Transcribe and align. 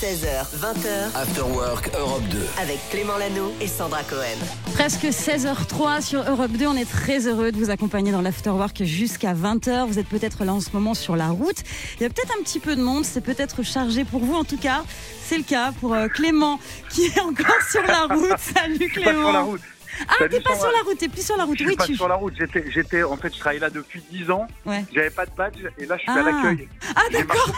16h, 0.00 0.56
20h, 0.56 1.14
After 1.14 1.42
Work 1.42 1.90
Europe 1.98 2.22
2. 2.30 2.38
avec 2.62 2.78
Clément 2.90 3.18
Lano 3.18 3.52
et 3.60 3.66
Sandra 3.66 4.02
Cohen. 4.02 4.38
Presque 4.72 5.04
16h03 5.04 6.00
sur 6.00 6.22
Europe 6.26 6.52
2. 6.52 6.66
On 6.66 6.74
est 6.76 6.88
très 6.88 7.26
heureux 7.26 7.52
de 7.52 7.58
vous 7.58 7.68
accompagner 7.70 8.10
dans 8.10 8.22
l'afterwork 8.22 8.82
jusqu'à 8.84 9.34
20h. 9.34 9.86
Vous 9.86 9.98
êtes 9.98 10.06
peut-être 10.08 10.44
là 10.44 10.54
en 10.54 10.60
ce 10.60 10.70
moment 10.72 10.94
sur 10.94 11.16
la 11.16 11.28
route. 11.28 11.58
Il 11.98 12.02
y 12.02 12.06
a 12.06 12.08
peut-être 12.08 12.32
un 12.38 12.42
petit 12.42 12.60
peu 12.60 12.76
de 12.76 12.82
monde. 12.82 13.04
C'est 13.04 13.20
peut-être 13.20 13.62
chargé 13.62 14.04
pour 14.04 14.20
vous. 14.20 14.34
En 14.34 14.44
tout 14.44 14.56
cas, 14.56 14.84
c'est 15.26 15.36
le 15.36 15.44
cas 15.44 15.72
pour 15.80 15.92
euh, 15.92 16.08
Clément 16.08 16.58
qui 16.88 17.02
est 17.06 17.20
encore 17.20 17.60
sur 17.70 17.82
la 17.82 18.14
route. 18.14 18.38
Salut 18.56 18.78
Je 18.80 18.84
suis 18.92 19.02
pas 19.04 19.10
Clément. 19.10 19.22
sur 19.24 19.32
la 19.32 19.40
route. 19.42 19.60
Ah, 20.08 20.28
t'es 20.28 20.40
pas 20.40 20.54
sur 20.56 20.70
la 20.70 20.82
route. 20.84 20.98
T'es 20.98 21.08
plus 21.08 21.24
sur 21.24 21.36
la 21.36 21.44
route. 21.44 21.58
Je 21.58 21.64
Oui, 21.64 21.70
suis 21.70 21.76
pas 21.76 21.86
tu. 21.86 21.94
sur 21.96 22.08
la 22.08 22.14
route. 22.16 22.34
J'étais, 22.38 22.70
j'étais, 22.70 23.02
en 23.02 23.16
fait, 23.16 23.32
je 23.34 23.38
travaille 23.38 23.58
là 23.60 23.70
depuis 23.70 24.02
10 24.10 24.30
ans. 24.30 24.46
Ouais. 24.66 24.84
J'avais 24.94 25.10
pas 25.10 25.26
de 25.26 25.30
badge 25.36 25.58
et 25.78 25.86
là, 25.86 25.96
je 25.96 26.02
suis 26.02 26.10
Ah. 26.10 26.20
à 26.20 26.22
l'accueil. 26.22 26.68
Ah, 26.96 27.02
d'accord. 27.12 27.52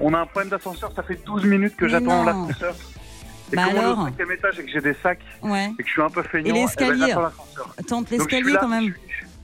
On 0.00 0.14
a 0.14 0.18
un 0.20 0.26
problème 0.26 0.50
d'ascenseur. 0.50 0.92
Ça 0.94 1.02
fait 1.02 1.18
12 1.24 1.44
minutes 1.44 1.76
que 1.76 1.88
j'attends 1.88 2.24
l'ascenseur. 2.24 2.74
Et 3.52 3.56
Bah 3.56 3.64
comme 3.66 3.74
on 3.74 3.76
est 3.76 3.78
alors 3.80 3.98
au 3.98 4.04
cinquième 4.06 4.32
étage 4.32 4.58
et 4.60 4.64
que 4.64 4.70
j'ai 4.70 4.80
des 4.80 4.94
sacs 5.02 5.20
Ouais. 5.42 5.66
et 5.78 5.82
que 5.82 5.86
je 5.86 5.92
suis 5.92 6.00
un 6.00 6.08
peu 6.08 6.22
feignant, 6.22 6.54
Et 6.54 6.60
l'escalier. 6.62 6.92
eh 6.94 7.00
ben, 7.00 7.06
j'attends 7.08 7.20
l'ascenseur. 7.22 7.74
Tente 7.86 8.10
l'escalier 8.10 8.54
quand 8.58 8.68
même. 8.68 8.94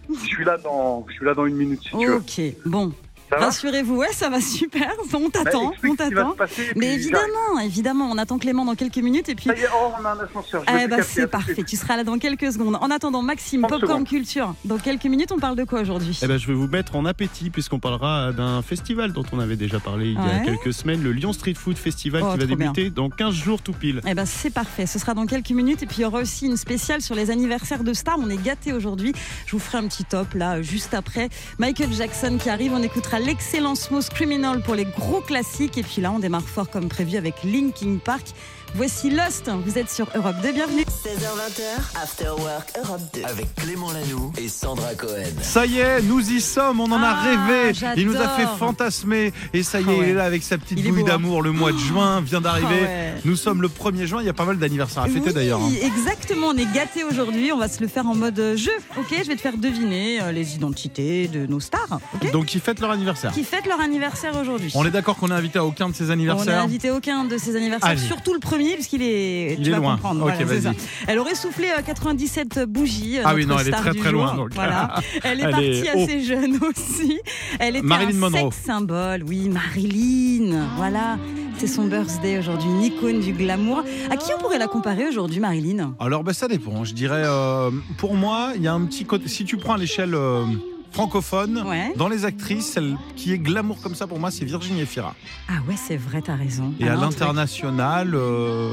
Je, 0.09 0.15
je 0.15 0.25
suis 0.27 0.45
là 0.47 0.57
dans, 0.57 1.05
je 1.09 1.13
suis 1.15 1.25
là 1.27 1.35
dans 1.35 1.45
une 1.45 1.57
minute 1.57 1.83
si 1.83 1.91
tu 1.91 2.07
veux. 2.07 2.15
Ok. 2.15 2.41
Bon. 2.65 2.93
Rassurez-vous. 3.31 3.97
Ouais, 3.97 4.13
ça 4.13 4.29
va 4.29 4.41
super. 4.41 4.93
On 5.15 5.21
Bah, 5.21 5.29
t'attend. 5.45 5.73
On 5.85 5.95
t'attend. 5.95 6.37
Mais 6.77 6.95
évidemment, 6.95 7.59
évidemment, 7.63 8.09
on 8.11 8.19
attend 8.19 8.39
Clément 8.39 8.65
dans 8.65 8.75
quelques 8.75 8.99
minutes 8.99 9.29
et 9.29 9.35
puis 9.35 9.47
Ça 9.47 9.57
y 9.57 9.61
est, 9.63 9.69
oh, 9.75 9.91
on 10.01 10.05
a 10.05 10.11
un 10.13 10.19
ascenseur. 10.21 10.63
Eh 10.69 10.73
fais 10.73 10.89
bah 10.89 11.03
c'est 11.03 11.27
parfait, 11.27 11.55
suite. 11.55 11.67
tu 11.67 11.77
seras 11.77 11.97
là 11.97 12.05
dans 12.05 12.19
quelques 12.19 12.53
secondes. 12.53 12.77
En 12.81 12.91
attendant, 12.91 13.23
Maxime, 13.23 13.63
30 13.63 13.71
Popcorn 13.71 13.91
secondes. 13.93 14.09
Culture, 14.09 14.55
dans 14.65 14.79
quelques 14.79 15.05
minutes, 15.07 15.33
on 15.33 15.39
parle 15.39 15.57
de 15.57 15.65
quoi 15.65 15.81
aujourd'hui? 15.81 16.19
Eh 16.23 16.27
ben, 16.27 16.39
je 16.39 16.47
vais 16.47 16.55
vous 16.55 16.69
mettre 16.69 16.95
en 16.97 17.05
appétit 17.05 17.51
puisqu'on 17.51 17.79
parlera 17.81 18.33
d'un 18.33 18.63
festival 18.63 19.13
dont 19.13 19.25
on 19.33 19.39
avait 19.41 19.57
déjà 19.57 19.81
parlé 19.81 20.07
il 20.09 20.15
y 20.15 20.19
a 20.31 20.39
quelques 20.41 20.73
semaines, 20.73 21.03
le 21.03 21.13
Lyon 21.13 21.33
Street 21.33 21.55
Food 21.55 21.77
Festival 21.77 22.23
Oh, 22.25 22.33
qui 22.33 22.39
va 22.39 22.47
bien. 22.47 22.57
débuter 22.73 22.91
dans 22.91 23.11
15 23.11 23.35
jours 23.35 23.61
tout 23.63 23.73
pile. 23.73 24.01
Eh 24.07 24.15
ben 24.15 24.25
c'est 24.27 24.51
parfait, 24.51 24.87
ce 24.87 24.99
sera 24.99 25.15
dans 25.15 25.27
quelques 25.27 25.51
minutes 25.51 25.83
et 25.83 25.87
puis 25.87 25.99
il 25.99 26.03
y 26.03 26.05
aura 26.05 26.21
aussi 26.21 26.47
une 26.47 26.57
spéciale 26.57 27.01
sur 27.03 27.15
les 27.15 27.31
anniversaires 27.31 27.85
de 27.85 27.93
stars. 27.93 28.19
On 28.21 28.31
est 28.31 28.43
gâtés 28.43 28.73
aujourd'hui. 28.73 29.13
Je 29.47 29.53
vous 29.53 29.59
ferai 29.59 29.79
un 29.79 29.87
petit 29.89 30.05
top 30.05 30.35
là 30.35 30.63
juste 30.63 30.95
après. 30.95 31.29
Michael 31.59 31.93
Jackson 31.93 32.39
qui 32.43 32.49
arrive, 32.51 32.73
on 32.75 32.83
écoutera 32.83 33.18
l'excellent 33.19 33.75
Smooth 33.75 34.09
Criminal 34.11 34.61
pour 34.61 34.75
les 34.75 34.85
gros 34.85 35.21
classiques 35.21 35.79
et 35.79 35.83
puis 35.83 36.01
là 36.01 36.13
on 36.13 36.19
démarre 36.19 36.43
fort 36.43 36.71
comme 36.71 36.89
prévu 36.89 37.17
avec 37.17 37.43
Linkin 37.45 37.99
Park. 38.05 38.27
Voici 38.75 39.11
Lost, 39.11 39.51
vous 39.67 39.79
êtes 39.79 39.91
sur 39.91 40.07
Europe 40.15 40.37
2, 40.43 40.53
bienvenue. 40.53 40.83
16h, 40.83 41.25
20h, 41.25 42.01
After 42.03 42.29
Work 42.39 42.73
Europe 42.85 43.01
2. 43.15 43.23
Avec 43.25 43.53
Clément 43.57 43.91
Lanoux 43.93 44.31
et 44.39 44.49
Sandra 44.49 44.95
Cohen. 44.95 45.25
Ça 45.43 45.67
y 45.67 45.79
est, 45.79 46.01
nous 46.03 46.21
y 46.31 46.41
sommes, 46.41 46.79
on 46.81 46.85
en 46.93 47.03
a 47.03 47.17
Ah, 47.19 47.23
rêvé. 47.23 47.73
Il 47.97 48.07
nous 48.07 48.17
a 48.17 48.29
fait 48.29 48.47
fantasmer. 48.59 49.33
Et 49.53 49.63
ça 49.63 49.81
y 49.81 49.85
est, 49.85 49.87
Ah 49.89 50.03
il 50.03 50.09
est 50.11 50.15
là 50.15 50.25
avec 50.25 50.43
sa 50.43 50.59
petite 50.59 50.79
Il 50.79 50.87
est 50.87 50.91
bouille 50.91 51.01
hein. 51.03 51.07
d'amour. 51.07 51.43
Le 51.43 51.51
mois 51.51 51.73
de 51.73 51.79
juin 51.79 52.21
vient 52.21 52.41
d'arriver. 52.41 52.69
Ah 52.81 52.83
ouais. 52.83 53.15
Nous 53.25 53.37
sommes 53.37 53.63
le 53.63 53.69
1er 53.69 54.05
juin, 54.07 54.21
il 54.21 54.27
y 54.27 54.31
a 54.31 54.33
pas 54.35 54.45
mal 54.45 54.59
d'anniversaires 54.59 55.03
à 55.05 55.07
fêter 55.07 55.21
Oui, 55.29 55.33
d'ailleurs. 55.33 55.61
hein. 55.61 55.71
exactement, 55.83 56.49
on 56.49 56.57
est 56.57 56.73
gâtés 56.73 57.03
aujourd'hui. 57.05 57.51
On 57.53 57.59
va 57.59 57.69
se 57.69 57.81
le 57.81 57.89
faire 57.89 58.07
en 58.07 58.15
mode 58.15 58.39
euh, 58.39 58.57
jeu. 58.57 58.71
Ok, 58.99 59.13
je 59.23 59.27
vais 59.29 59.37
te 59.37 59.41
faire 59.41 59.57
deviner 59.57 60.21
euh, 60.23 60.31
les 60.31 60.55
identités 60.55 61.27
de 61.27 61.47
nos 61.47 61.59
stars. 61.61 61.99
Donc 62.33 62.55
ils 62.55 62.61
fêtent 62.61 62.81
leur 62.81 62.91
anniversaire. 62.91 63.33
qui 63.33 63.43
fêtent 63.45 63.67
leur 63.67 63.81
anniversaire 63.81 64.37
aujourd'hui. 64.41 64.71
On 64.77 64.85
est 64.85 64.91
d'accord 64.91 65.17
qu'on 65.17 65.31
est 65.31 65.35
invité 65.35 65.59
à 65.59 65.65
aucun 65.65 65.89
de 65.89 65.95
ces 65.95 66.05
On 66.05 66.07
n'a 66.09 66.13
anniversaires 66.13 66.63
invité 66.63 66.91
aucun 66.91 67.25
de 67.25 67.39
ses 67.39 67.57
anniversaires, 67.57 67.89
Allez. 67.91 68.01
surtout 68.01 68.35
le 68.35 68.41
premier, 68.59 68.75
puisqu'il 68.75 69.03
est. 69.03 69.55
Il 69.59 69.63
tu 69.63 69.69
est 69.69 69.73
vas 69.73 69.79
loin. 69.79 69.93
comprendre. 69.95 70.21
Voilà, 70.21 70.61
ça. 70.61 70.73
Elle 71.07 71.19
aurait 71.19 71.35
soufflé 71.35 71.69
euh, 71.77 71.83
97 71.85 72.61
bougies. 72.69 73.19
euh, 73.19 73.23
Ah 73.25 73.35
oui, 73.35 73.47
non, 73.47 73.57
elle 73.59 73.69
est 73.69 73.71
très, 73.71 73.95
très 73.95 74.13
loin, 74.13 74.35
donc. 74.35 74.55
Voilà. 74.55 74.95
Elle 75.23 75.41
est 75.41 75.45
Elle 75.45 75.51
partie 75.51 75.67
est 75.67 75.89
assez 75.89 76.23
jeune 76.25 76.59
aussi. 76.63 77.21
Elle 77.59 77.77
était 77.77 77.87
Marilyn 77.87 78.23
un 78.23 78.31
sex 78.31 78.57
symbole. 78.65 79.23
Oui, 79.27 79.49
Marilyn. 79.49 80.67
Voilà. 80.77 81.19
C'est 81.59 81.67
son 81.67 81.87
birthday 81.87 82.39
aujourd'hui, 82.39 82.69
une 82.69 82.83
icône 82.85 83.21
du 83.21 83.33
glamour. 83.33 83.83
À 84.11 84.17
qui 84.17 84.31
on 84.37 84.41
pourrait 84.41 84.59
la 84.59 84.69
comparer 84.69 85.09
aujourd'hui, 85.09 85.41
Marilyn? 85.41 85.95
Alors 85.99 86.23
ben, 86.23 86.33
ça 86.33 86.47
dépend. 86.47 86.85
Je 86.85 86.95
dirais, 86.95 87.23
euh, 87.25 87.71
pour 87.97 88.15
moi, 88.15 88.53
il 88.55 88.63
y 88.63 88.69
a 88.69 88.73
un 88.75 88.85
petit 88.85 89.05
côté. 89.05 89.29
Si 89.29 89.45
tu 89.45 89.57
prends 89.57 89.75
l'échelle 89.77 90.15
euh, 90.15 90.45
francophone, 90.93 91.63
Ouais. 91.67 91.93
dans 91.97 92.09
les 92.09 92.25
actrices, 92.25 92.67
celle 92.67 92.97
qui 93.17 93.33
est 93.33 93.39
glamour 93.39 93.81
comme 93.83 93.95
ça 93.95 94.07
pour 94.07 94.19
moi, 94.19 94.31
c'est 94.31 94.45
Virginie 94.45 94.81
Efira. 94.83 95.15
Ah 95.49 95.55
ouais, 95.69 95.75
c'est 95.77 95.97
vrai, 95.97 96.23
t'as 96.23 96.35
raison. 96.35 96.73
Et 96.81 96.89
à 96.89 96.93
Alors, 96.93 97.05
l'international, 97.05 98.15
euh, 98.15 98.71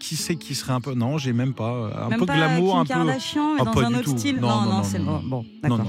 qui 0.00 0.16
c'est 0.16 0.36
qui 0.36 0.54
serait 0.54 0.72
un 0.72 0.80
peu 0.80 0.94
Non, 0.94 1.18
j'ai 1.18 1.32
même 1.32 1.52
pas. 1.54 1.72
euh, 1.72 1.90
Un 2.06 2.08
Même 2.10 2.18
peu 2.20 2.26
pas 2.26 2.36
glamour, 2.36 2.72
Kim 2.72 2.80
un 2.80 2.84
peu. 2.84 2.88
Kardashian, 2.94 3.54
mais 3.54 3.60
Ah, 3.60 3.64
dans 3.64 3.80
un 3.80 3.94
autre 3.94 4.02
tout. 4.12 4.18
style. 4.18 4.36
Non, 4.40 4.62
non, 4.62 4.72
non, 4.78 4.82
c'est 4.84 4.98
bon. 4.98 5.20
Bon, 5.24 5.44
d'accord. 5.62 5.80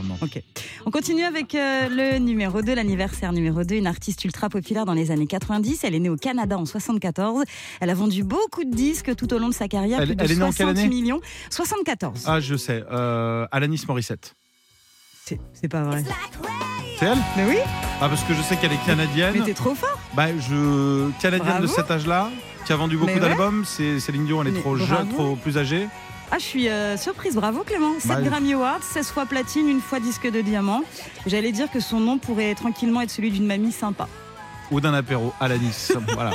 On 0.86 0.92
continue 0.92 1.24
avec 1.24 1.56
euh, 1.56 1.88
le 1.90 2.20
numéro 2.20 2.62
2, 2.62 2.74
l'anniversaire 2.76 3.32
numéro 3.34 3.64
2, 3.64 3.76
une 3.76 3.88
artiste 3.88 4.24
ultra 4.26 4.50
populaire 4.50 4.86
dans 4.86 4.94
les 4.94 5.12
années 5.12 5.28
90. 5.28 5.84
Elle 5.84 5.96
est 5.96 6.00
née 6.00 6.10
au 6.10 6.18
Canada 6.18 6.58
en 6.58 6.66
74. 6.66 7.44
Elle 7.80 7.90
a 7.90 7.94
vendu 7.94 8.24
beaucoup 8.24 8.64
de 8.64 8.76
disques 8.76 9.16
tout 9.16 9.34
au 9.34 9.38
long 9.38 9.50
de 9.50 9.54
sa 9.54 9.68
carrière, 9.68 10.00
Elle- 10.02 10.08
plus 10.10 10.16
de 10.16 10.24
elle 10.24 10.32
est 10.32 10.36
née 10.36 10.42
en 10.44 10.48
quelle 10.52 10.68
60 10.68 10.78
année? 10.78 10.88
millions. 10.90 11.22
74. 11.50 12.24
Ah, 12.26 12.40
je 12.40 12.56
sais. 12.56 12.84
Euh, 12.92 13.46
Alanis 13.52 13.84
Morissette. 13.88 14.36
C'est 15.54 15.68
pas 15.68 15.82
vrai. 15.84 16.04
C'est 17.00 17.06
elle 17.06 17.18
Mais 17.36 17.46
oui, 17.48 17.58
Ah, 18.02 18.10
parce 18.10 18.24
que 18.24 18.34
je 18.34 18.42
sais 18.42 18.56
qu'elle 18.58 18.72
est 18.74 18.86
canadienne. 18.86 19.34
mais 19.38 19.46
t'es 19.46 19.54
trop 19.54 19.76
fort. 19.76 20.00
Bah, 20.16 20.28
je 20.38 21.10
canadienne 21.22 21.62
de 21.62 21.68
cet 21.68 21.92
âge-là, 21.92 22.30
qui 22.66 22.74
a 22.74 22.76
vendu 22.76 22.98
beaucoup 22.98 23.12
ouais. 23.14 23.20
d'albums. 23.20 23.64
C'est 23.66 24.00
Céline 24.00 24.26
Dion, 24.26 24.42
elle 24.42 24.48
est 24.50 24.52
Mais 24.52 24.60
trop 24.62 24.76
bravo. 24.76 24.86
jeune, 24.86 25.10
trop 25.10 25.36
plus 25.36 25.58
âgée. 25.58 25.88
Ah, 26.32 26.38
je 26.40 26.44
suis 26.44 26.68
euh, 26.70 26.98
surprise. 26.98 27.36
Bravo 27.36 27.64
Clément. 27.64 27.94
7 28.00 28.08
Bah, 28.10 28.22
Grammy 28.22 28.54
Awards, 28.54 28.84
16 28.84 29.08
fois 29.12 29.26
platine, 29.26 29.70
une 29.70 29.80
fois 29.80 30.00
disque 30.00 30.30
de 30.30 30.42
diamant. 30.42 30.84
J'allais 31.26 31.52
dire 31.54 31.72
que 31.72 31.80
son 31.80 32.00
nom 32.00 32.18
pourrait 32.18 32.54
tranquillement 32.56 33.02
être 33.02 33.12
celui 33.12 33.32
d'une 33.32 33.46
mamie 33.46 33.72
sympa. 33.72 34.08
Ou 34.72 34.82
d'un 34.82 34.94
apéro 34.94 35.34
à 35.40 35.48
la 35.48 35.58
Nice. 35.58 35.92
voilà. 36.14 36.32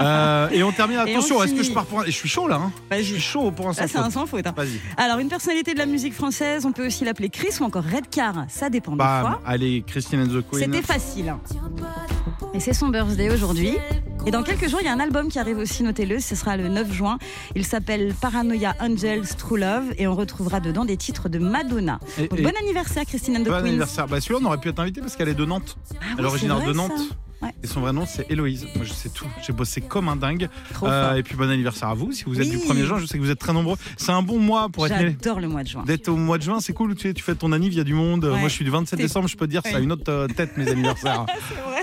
Euh, 0.00 0.48
et 0.50 0.62
on 0.62 0.72
termine. 0.72 0.98
Attention, 0.98 1.38
on 1.38 1.42
est-ce 1.44 1.54
que 1.54 1.62
je 1.62 1.72
pars 1.72 1.84
pour 1.86 2.00
un... 2.00 2.04
Je 2.04 2.10
suis 2.10 2.28
chaud 2.28 2.48
là. 2.48 2.56
Hein 2.56 2.72
je 2.92 3.02
suis 3.02 3.20
chaud 3.20 3.50
pour 3.50 3.68
un 3.68 3.72
sans 3.72 3.86
c'est 3.86 3.98
un 3.98 4.10
sans 4.10 4.26
faute. 4.26 4.46
hein. 4.46 4.54
Vas-y. 4.56 4.80
Alors, 4.96 5.18
une 5.18 5.28
personnalité 5.28 5.72
de 5.74 5.78
la 5.78 5.86
musique 5.86 6.14
française, 6.14 6.64
on 6.66 6.72
peut 6.72 6.86
aussi 6.86 7.04
l'appeler 7.04 7.28
Chris 7.30 7.50
ou 7.60 7.64
encore 7.64 7.84
Redcar. 7.84 8.44
Ça 8.48 8.68
dépend 8.70 8.92
des 8.92 8.98
Bam. 8.98 9.20
fois. 9.20 9.42
Allez, 9.46 9.82
Christine 9.86 10.20
and 10.22 10.26
the 10.28 10.44
Queen. 10.48 10.64
C'était 10.64 10.82
facile. 10.82 11.34
Et 12.54 12.60
c'est 12.60 12.72
son 12.72 12.88
birthday 12.88 13.30
aujourd'hui. 13.30 13.76
Et 14.24 14.30
dans 14.30 14.42
quelques 14.42 14.68
jours, 14.68 14.80
il 14.80 14.86
y 14.86 14.88
a 14.88 14.92
un 14.92 14.98
album 15.00 15.28
qui 15.28 15.38
arrive 15.38 15.58
aussi, 15.58 15.82
notez-le, 15.84 16.18
ce 16.18 16.34
sera 16.34 16.56
le 16.56 16.68
9 16.68 16.92
juin. 16.92 17.18
Il 17.54 17.64
s'appelle 17.64 18.12
Paranoia 18.20 18.74
Angels 18.80 19.26
True 19.38 19.58
Love 19.60 19.84
et 19.98 20.06
on 20.08 20.14
retrouvera 20.16 20.58
dedans 20.60 20.84
des 20.84 20.96
titres 20.96 21.28
de 21.28 21.38
Madonna. 21.38 22.00
Et- 22.18 22.26
Donc, 22.26 22.38
et- 22.40 22.42
bon 22.42 22.52
anniversaire 22.60 23.04
Christine 23.04 23.36
and 23.36 23.40
the 23.42 23.44
Bon 23.44 23.50
Queens. 23.52 23.66
anniversaire. 23.66 24.08
Bah, 24.08 24.20
celui-là, 24.20 24.40
on 24.42 24.46
aurait 24.46 24.58
pu 24.58 24.68
être 24.70 24.80
invité 24.80 25.00
parce 25.00 25.14
qu'elle 25.14 25.28
est 25.28 25.34
de 25.34 25.44
Nantes. 25.44 25.76
Ah 25.92 26.04
Elle 26.18 26.24
est 26.24 26.28
originaire 26.28 26.60
de 26.60 26.72
Nantes. 26.72 26.92
ça. 26.96 27.04
Ouais. 27.46 27.54
Et 27.62 27.66
son 27.66 27.80
vrai 27.80 27.92
nom, 27.92 28.04
c'est 28.06 28.30
Héloïse. 28.30 28.66
Moi, 28.74 28.84
je 28.84 28.92
sais 28.92 29.08
tout. 29.08 29.26
J'ai 29.46 29.52
bossé 29.52 29.80
comme 29.80 30.08
un 30.08 30.16
dingue. 30.16 30.48
Euh, 30.82 31.14
et 31.14 31.22
puis, 31.22 31.36
bon 31.36 31.48
anniversaire 31.50 31.88
à 31.88 31.94
vous. 31.94 32.12
Si 32.12 32.24
vous 32.24 32.40
êtes 32.40 32.46
Oui. 32.48 32.52
du 32.52 32.58
1er 32.58 32.84
juin, 32.84 32.98
je 32.98 33.06
sais 33.06 33.18
que 33.18 33.22
vous 33.22 33.30
êtes 33.30 33.38
très 33.38 33.52
nombreux. 33.52 33.76
C'est 33.96 34.12
un 34.12 34.22
bon 34.22 34.38
mois 34.38 34.68
pour 34.68 34.86
être. 34.86 34.96
J'adore 34.98 35.40
le 35.40 35.48
mois 35.48 35.62
de 35.62 35.68
juin. 35.68 35.82
D'être 35.84 36.08
au 36.08 36.16
mois 36.16 36.38
de 36.38 36.42
juin, 36.42 36.60
c'est 36.60 36.72
cool. 36.72 36.94
Tu, 36.94 37.12
fais 37.22 37.34
ton 37.34 37.52
anniv, 37.52 37.72
il 37.72 37.78
y 37.78 37.80
a 37.80 37.84
du 37.84 37.94
monde. 37.94 38.24
Ouais. 38.24 38.38
Moi, 38.38 38.48
je 38.48 38.54
suis 38.54 38.64
du 38.64 38.70
27 38.70 38.96
T'es- 38.98 39.02
décembre. 39.04 39.28
Je 39.28 39.36
peux 39.36 39.46
te 39.46 39.50
dire, 39.50 39.62
ça 39.64 39.76
a 39.76 39.80
une 39.80 39.92
autre 39.92 40.10
euh, 40.10 40.26
tête, 40.28 40.56
mes 40.56 40.68
anniversaires. 40.70 41.26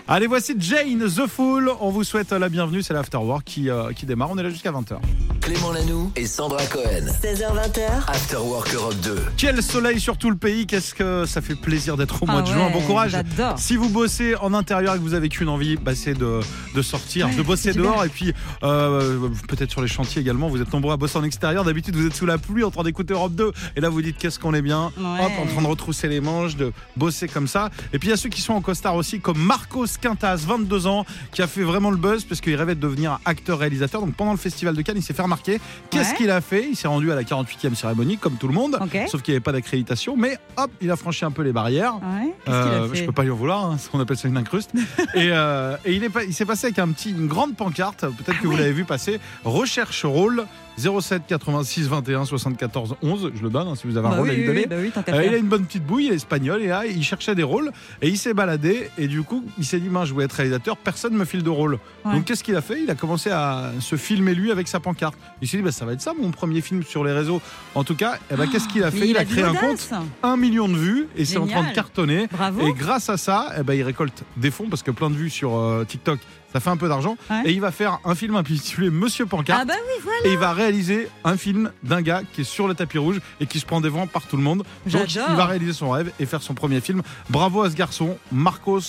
Allez, 0.08 0.28
voici 0.28 0.56
Jane 0.60 1.00
The 1.06 1.28
Fool. 1.28 1.72
On 1.80 1.90
vous 1.90 2.04
souhaite 2.04 2.32
la 2.32 2.50
bienvenue. 2.50 2.82
C'est 2.82 2.94
l'Afterwork 2.94 3.44
qui, 3.46 3.70
euh, 3.70 3.92
qui 3.94 4.06
démarre. 4.06 4.30
On 4.32 4.38
est 4.38 4.44
là 4.44 4.50
jusqu'à 4.50 4.72
20h. 4.72 4.98
Clément 5.44 5.74
Lanoux 5.74 6.10
et 6.16 6.26
Sandra 6.26 6.66
Cohen. 6.68 7.06
16h, 7.22 7.42
20h, 7.54 8.08
After 8.08 8.38
Work 8.38 8.74
Europe 8.74 8.96
2. 9.04 9.18
Quel 9.36 9.62
soleil 9.62 10.00
sur 10.00 10.18
tout 10.18 10.30
le 10.30 10.38
pays. 10.38 10.66
Qu'est-ce 10.66 10.94
que 10.96 11.26
ça 11.26 11.42
fait 11.42 11.56
plaisir 11.56 11.98
d'être 11.98 12.24
au 12.24 12.26
mois 12.26 12.38
Ah 12.40 12.42
de 12.44 12.48
juin. 12.48 12.70
Bon 12.72 12.80
courage. 12.80 13.12
J'adore. 13.12 13.60
Si 13.60 13.76
vous 13.76 13.90
bossez 13.90 14.36
en 14.38 14.54
intérieur 14.54 14.96
et 14.96 14.98
que 15.00 15.04
vous 15.04 15.16
avez 15.16 15.28
qu'une 15.28 15.50
envie, 15.50 15.76
bah, 15.76 15.96
c'est 15.96 16.14
de, 16.14 16.40
de 16.74 16.82
sortir, 16.82 17.28
Ouais, 17.28 17.36
de 17.36 17.42
bosser 17.42 17.74
dehors. 17.74 18.06
Et 18.06 18.08
puis, 18.10 18.34
euh, 18.64 19.28
peut-être 19.50 19.70
sur 19.70 19.82
les 19.82 19.90
chantiers 19.90 20.22
également, 20.22 20.48
vous 20.48 20.62
êtes 20.62 20.72
nombreux 20.72 20.94
à 20.94 20.98
bosser 20.98 21.18
en 21.18 21.26
extérieur. 21.26 21.66
D'habitude, 21.66 21.98
vous 21.98 22.08
êtes 22.08 22.16
sous 22.16 22.26
la 22.26 22.38
pluie 22.38 22.64
en 22.64 22.72
train 22.72 22.84
d'écouter 22.84 23.14
Europe 23.14 23.34
2. 23.36 23.52
Et 23.76 23.82
là, 23.82 23.90
vous 23.90 24.02
dites 24.02 24.18
qu'est-ce 24.18 24.40
qu'on 24.40 24.54
est 24.54 24.62
bien. 24.62 24.94
Ouais. 24.98 25.26
Hop, 25.26 25.32
en 25.42 25.46
train 25.46 25.62
de 25.62 25.68
retrousser 25.68 26.08
les 26.08 26.22
manches, 26.22 26.56
de 26.56 26.72
bosser 26.96 27.28
comme 27.28 27.50
ça. 27.50 27.70
Et 27.92 28.00
puis, 28.00 28.08
il 28.08 28.12
y 28.12 28.14
a 28.14 28.18
ceux 28.18 28.30
qui 28.30 28.40
sont 28.40 28.54
en 28.54 28.62
costard 28.62 28.96
aussi, 28.96 29.20
comme 29.20 29.40
Marcos 29.40 29.88
Quintas, 30.00 30.38
22 30.48 30.88
ans, 30.88 31.06
qui 31.34 31.42
a 31.42 31.48
fait 31.48 31.64
vraiment 31.64 31.92
le 31.92 31.98
buzz 31.98 32.24
parce 32.24 32.40
qu'il 32.40 32.56
rêvait 32.56 32.76
de 32.76 32.80
devenir 32.80 33.20
acteur-réalisateur. 33.26 34.00
Donc, 34.00 34.16
pendant 34.16 34.32
le 34.32 34.38
festival 34.38 34.74
de 34.74 34.82
Cannes, 34.82 34.96
il 34.98 35.04
s'est 35.04 35.14
fait 35.14 35.22
Qu'est-ce 35.42 36.12
Ouais. 36.12 36.18
qu'il 36.18 36.30
a 36.32 36.42
fait? 36.42 36.68
Il 36.70 36.76
s'est 36.76 36.88
rendu 36.88 37.12
à 37.12 37.16
la 37.16 37.24
48e 37.24 37.76
cérémonie, 37.76 38.18
comme 38.18 38.36
tout 38.36 38.48
le 38.48 38.54
monde. 38.54 38.78
Sauf 39.08 39.22
qu'il 39.22 39.34
n'y 39.34 39.38
avait 39.38 39.44
pas 39.44 39.52
d'accréditation. 39.52 40.16
Mais 40.18 40.38
hop, 40.58 40.72
il 40.82 40.92
a 40.92 40.96
franchi 40.96 41.26
un 41.26 41.32
peu 41.32 41.42
les 41.42 41.52
barrières. 41.54 41.96
Ouais. 41.96 42.34
Euh, 42.48 42.90
je 42.94 43.04
peux 43.06 43.12
pas 43.12 43.24
lui 43.24 43.32
en 43.32 43.36
vouloir, 43.36 43.66
hein, 43.66 43.78
on 43.94 44.00
appelle 44.00 44.18
ça 44.18 44.28
une 44.28 44.38
incruste. 44.38 44.72
et 45.16 45.30
euh, 45.32 45.76
et 45.86 45.94
il 46.28 46.34
s'est 46.34 46.46
passé 46.46 46.68
avec 46.68 46.80
un 46.80 46.90
petit, 46.90 47.12
une 47.12 47.28
grande 47.28 47.56
pancarte, 47.56 48.02
peut-être 48.02 48.40
que 48.40 48.48
vous 48.48 48.56
l'avez 48.58 48.74
vu 48.74 48.86
passer, 48.86 49.20
recherche 49.44 50.06
rôle 50.06 50.46
07 50.78 51.24
86 51.28 51.88
21 51.88 52.26
74 52.26 52.96
11. 53.02 53.32
Je 53.36 53.44
le 53.44 53.50
donne 53.50 53.68
hein, 53.68 53.76
si 53.76 53.88
vous 53.88 53.98
avez 53.98 54.08
un 54.08 54.12
Bah 54.12 54.18
rôle 54.18 54.28
oui, 54.30 54.34
à 54.34 54.38
lui 54.38 54.46
donner. 54.46 54.60
oui, 54.62 54.68
bah 54.70 54.76
oui, 54.80 55.14
Euh, 55.14 55.24
il 55.26 55.34
a 55.34 55.38
une 55.38 55.48
bonne 55.48 55.66
petite 55.66 55.86
bouille, 55.86 56.06
il 56.08 56.12
est 56.12 56.16
espagnol 56.16 56.62
et 56.62 56.68
là 56.68 56.86
il 56.86 57.04
cherchait 57.04 57.36
des 57.36 57.44
rôles 57.44 57.72
et 58.02 58.10
il 58.10 58.18
s'est 58.18 58.34
baladé 58.34 58.90
et 58.98 59.08
du 59.08 59.22
coup 59.24 59.44
il 59.58 59.66
s'est 59.66 59.80
dit 59.80 59.90
mince 59.90 60.08
je 60.08 60.14
voulais 60.14 60.26
être 60.26 60.34
réalisateur, 60.34 60.78
personne 60.78 61.14
me 61.14 61.26
file 61.26 61.44
de 61.44 61.50
rôle. 61.50 61.80
Ouais. 62.06 62.14
Donc 62.14 62.26
qu'est-ce 62.26 62.44
qu'il 62.44 62.56
a 62.56 62.62
fait? 62.62 62.82
Il 62.82 62.90
a 62.90 62.96
commencé 62.96 63.30
à 63.30 63.72
se 63.80 63.96
filmer 63.96 64.34
lui 64.34 64.52
avec 64.52 64.68
sa 64.68 64.80
pancarte. 64.80 65.16
Il 65.42 65.48
s'est 65.48 65.58
dit, 65.58 65.64
bah, 65.64 65.72
ça 65.72 65.86
va 65.86 65.94
être 65.94 66.02
ça 66.02 66.14
mon 66.20 66.32
premier 66.32 66.62
film 66.62 66.84
sur 66.84 67.04
les 67.04 67.12
réseaux. 67.14 67.42
En 67.76 67.84
tout 67.84 67.96
cas, 67.96 68.18
eh 68.32 68.36
ben, 68.36 68.48
qu'est-ce 68.48 68.68
qu'il 68.68 68.84
a 68.84 68.92
fait? 68.92 69.08
Il 69.10 69.18
a 69.18 69.26
créé 69.26 69.44
un 69.44 69.54
compte, 69.54 69.90
un 70.24 70.38
million 70.38 70.68
de 70.68 70.76
vues, 70.76 71.08
et 71.16 71.26
c'est 71.26 71.38
en 71.38 71.48
train 71.48 71.64
de 71.70 71.74
cartonner. 71.74 72.28
Bravo. 72.32 72.66
Et 72.68 72.74
grâce 72.74 73.10
à 73.10 73.18
ça, 73.18 73.54
eh 73.60 73.64
ben, 73.64 73.74
il 73.74 73.84
récolte 73.84 74.24
des 74.38 74.52
fonds 74.52 74.68
parce 74.70 74.84
que 74.84 74.92
plein 74.92 75.10
de 75.10 75.16
vues 75.16 75.30
sur 75.30 75.56
euh, 75.58 75.84
TikTok, 75.86 76.20
ça 76.54 76.60
fait 76.60 76.70
un 76.70 76.78
peu 76.78 76.88
d'argent. 76.88 77.18
Ouais. 77.30 77.42
Et 77.46 77.52
il 77.52 77.62
va 77.62 77.72
faire 77.72 78.00
un 78.06 78.16
film 78.16 78.36
intitulé 78.36 78.90
Monsieur 78.90 79.26
Pancarte. 79.26 79.60
Ah 79.62 79.66
bah 79.66 79.74
oui, 79.76 80.02
voilà. 80.04 80.18
Et 80.26 80.32
il 80.34 80.38
va 80.38 80.54
réaliser 80.54 81.10
un 81.24 81.36
film 81.36 81.72
d'un 81.84 82.02
gars 82.02 82.22
qui 82.34 82.42
est 82.42 82.46
sur 82.46 82.68
le 82.68 82.76
tapis 82.76 82.98
rouge 83.00 83.20
et 83.40 83.46
qui 83.48 83.60
se 83.60 83.66
prend 83.66 83.82
des 83.82 83.90
vents 83.90 84.08
par 84.08 84.24
tout 84.24 84.38
le 84.38 84.44
monde. 84.44 84.64
Donc 84.86 85.14
il 85.16 85.36
va 85.36 85.46
réaliser 85.46 85.74
son 85.74 85.90
rêve 85.90 86.12
et 86.20 86.26
faire 86.26 86.42
son 86.42 86.54
premier 86.54 86.80
film. 86.80 87.02
Bravo 87.30 87.64
à 87.64 87.70
ce 87.70 87.76
garçon, 87.76 88.18
Marcos 88.32 88.82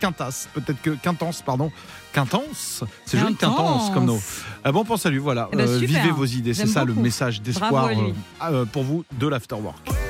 Quintas. 0.00 0.48
Peut-être 0.54 0.82
que 0.82 0.90
Quintance, 0.90 1.42
pardon. 1.42 1.70
Quintance 2.12 2.82
C'est 3.06 3.18
joli 3.18 3.36
Quintance. 3.36 3.90
Comme 3.94 4.04
nom. 4.06 4.20
Ah 4.64 4.72
bon, 4.72 4.84
pense 4.84 5.06
à 5.06 5.10
lui, 5.10 5.18
voilà. 5.18 5.48
Eh 5.52 5.56
ben, 5.56 5.68
Euh, 5.68 5.78
vivez 5.78 6.10
vos 6.10 6.24
idées, 6.24 6.54
c'est 6.54 6.66
ça 6.66 6.84
le 6.84 6.94
message 6.94 7.40
d'espoir 7.40 7.86
euh, 7.86 8.12
euh, 8.42 8.64
pour 8.64 8.82
vous 8.84 9.04
de 9.18 9.28
l'Afterwork. 9.28 10.01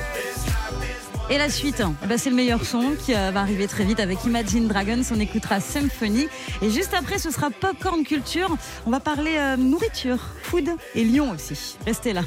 Et 1.33 1.39
la 1.39 1.49
suite, 1.49 1.81
eh 2.03 2.05
ben, 2.05 2.15
c'est 2.19 2.29
le 2.29 2.35
meilleur 2.35 2.63
son 2.63 2.93
qui 3.03 3.15
euh, 3.15 3.31
va 3.31 3.39
arriver 3.41 3.67
très 3.67 3.83
vite 3.85 3.99
avec 3.99 4.23
Imagine 4.23 4.67
Dragons. 4.67 5.01
On 5.11 5.19
écoutera 5.19 5.59
Symphony. 5.59 6.27
Et 6.61 6.69
juste 6.69 6.93
après, 6.93 7.17
ce 7.17 7.31
sera 7.31 7.49
Popcorn 7.49 8.03
Culture. 8.03 8.55
On 8.85 8.91
va 8.91 8.99
parler 8.99 9.37
euh, 9.39 9.57
nourriture, 9.57 10.19
food 10.43 10.69
et 10.93 11.03
Lyon 11.03 11.31
aussi. 11.33 11.75
Restez 11.87 12.13
là. 12.13 12.21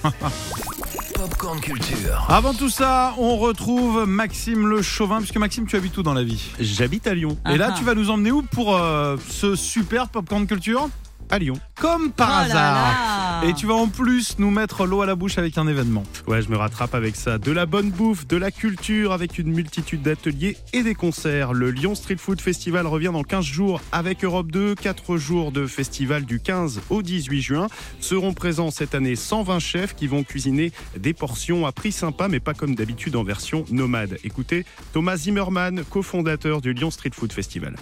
Popcorn 1.15 1.61
Culture. 1.61 2.27
Avant 2.29 2.53
tout 2.53 2.69
ça, 2.69 3.15
on 3.19 3.37
retrouve 3.37 4.07
Maxime 4.07 4.67
Le 4.67 4.83
Chauvin, 4.83 5.19
puisque 5.19 5.37
Maxime, 5.37 5.67
tu 5.67 5.77
habites 5.77 5.97
où 5.99 6.03
dans 6.03 6.13
la 6.15 6.25
vie? 6.25 6.43
J'habite 6.59 7.07
à 7.07 7.15
Lyon. 7.15 7.39
Et 7.49 7.57
là, 7.57 7.69
Ah. 7.71 7.75
tu 7.79 7.85
vas 7.85 7.95
nous 7.95 8.11
emmener 8.11 8.33
où 8.33 8.43
pour 8.43 8.75
euh, 8.77 9.17
ce 9.31 9.55
super 9.55 10.09
Popcorn 10.09 10.49
Culture? 10.49 10.89
À 11.31 11.39
Lyon. 11.39 11.55
Comme 11.81 12.13
par 12.13 12.29
Oh 12.29 12.33
là 12.33 12.55
hasard. 12.55 13.43
là. 13.43 13.49
Et 13.49 13.53
tu 13.55 13.67
vas 13.67 13.75
en 13.75 13.89
plus 13.89 14.39
nous 14.39 14.51
mettre 14.51 14.87
l'eau 14.87 15.03
à 15.03 15.07
la 15.07 15.15
bouche 15.15 15.39
avec 15.39 15.59
un 15.59 15.67
événement. 15.67 16.05
Ouais, 16.27 16.41
je 16.41 16.49
me 16.49 16.57
rattrape 16.57 16.95
avec 16.95 17.17
ça. 17.17 17.39
De 17.39 17.51
la 17.53 17.67
bonne 17.67 17.91
bouffe, 17.91 18.27
de 18.27 18.37
la 18.37 18.51
culture, 18.51 19.13
avec 19.13 19.39
une 19.39 19.53
multitude 19.53 20.03
d'ateliers 20.03 20.57
et 20.73 20.83
des 20.83 20.95
concerts. 20.95 21.53
Le 21.53 21.71
Lyon 21.71 21.95
Street 21.95 22.17
Food 22.17 22.41
Festival 22.41 22.87
revient 22.87 23.11
dans 23.13 23.23
15 23.25 23.45
jours 23.45 23.81
avec 23.93 24.25
Europe 24.25 24.51
2. 24.53 24.75
4 24.77 25.17
jours 25.17 25.53
de 25.53 25.67
festival 25.67 26.25
du 26.25 26.41
15 26.41 26.81
au 26.91 27.03
18 27.03 27.41
juin. 27.43 27.67
Seront 28.01 28.33
présents 28.33 28.71
cette 28.71 28.95
année 28.95 29.17
120 29.17 29.59
chefs 29.59 29.95
qui 29.97 30.07
vont 30.07 30.23
cuisiner 30.23 30.73
des 30.97 31.13
portions 31.13 31.67
à 31.67 31.73
prix 31.73 31.93
sympa, 31.93 32.29
mais 32.29 32.41
pas 32.41 32.55
comme 32.55 32.75
d'habitude 32.75 33.17
en 33.17 33.25
version 33.25 33.65
nomade. 33.71 34.17
Écoutez, 34.25 34.65
Thomas 34.93 35.17
Zimmerman, 35.17 35.83
cofondateur 35.91 36.61
du 36.61 36.73
Lyon 36.73 36.91
Street 36.91 37.11
Food 37.13 37.33
Festival. 37.33 37.77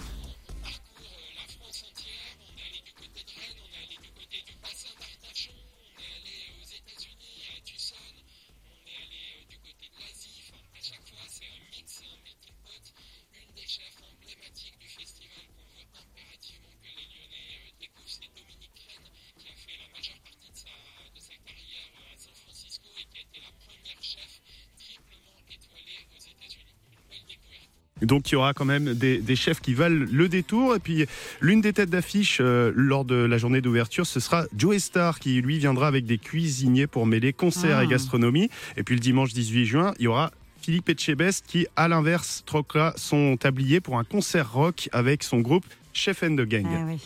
Donc 28.05 28.29
il 28.29 28.33
y 28.33 28.35
aura 28.35 28.53
quand 28.53 28.65
même 28.65 28.93
des, 28.93 29.17
des 29.19 29.35
chefs 29.35 29.59
qui 29.61 29.73
valent 29.73 30.05
le 30.11 30.29
détour. 30.29 30.75
Et 30.75 30.79
puis 30.79 31.05
l'une 31.41 31.61
des 31.61 31.73
têtes 31.73 31.89
d'affiche 31.89 32.39
euh, 32.41 32.71
lors 32.75 33.05
de 33.05 33.15
la 33.15 33.37
journée 33.37 33.61
d'ouverture, 33.61 34.05
ce 34.05 34.19
sera 34.19 34.45
Joe 34.55 34.77
Star 34.77 35.19
qui 35.19 35.41
lui 35.41 35.57
viendra 35.59 35.87
avec 35.87 36.05
des 36.05 36.17
cuisiniers 36.17 36.87
pour 36.87 37.05
mêler 37.05 37.33
concert 37.33 37.77
Ah. 37.79 37.83
et 37.83 37.87
gastronomie. 37.87 38.49
Et 38.77 38.83
puis 38.83 38.95
le 38.95 39.01
dimanche 39.01 39.33
18 39.33 39.65
juin, 39.65 39.93
il 39.99 40.03
y 40.03 40.07
aura 40.07 40.31
Philippe 40.61 40.89
Etchebest 40.89 41.45
qui, 41.47 41.67
à 41.75 41.87
l'inverse, 41.87 42.43
troquera 42.45 42.93
son 42.97 43.37
tablier 43.37 43.81
pour 43.81 43.99
un 43.99 44.03
concert 44.03 44.51
rock 44.51 44.89
avec 44.91 45.23
son 45.23 45.39
groupe 45.39 45.65
Chef 45.93 46.23
and 46.23 46.35
the 46.35 46.41
Gang. 46.41 46.65
Ah 46.67 46.83
oui. 46.87 46.97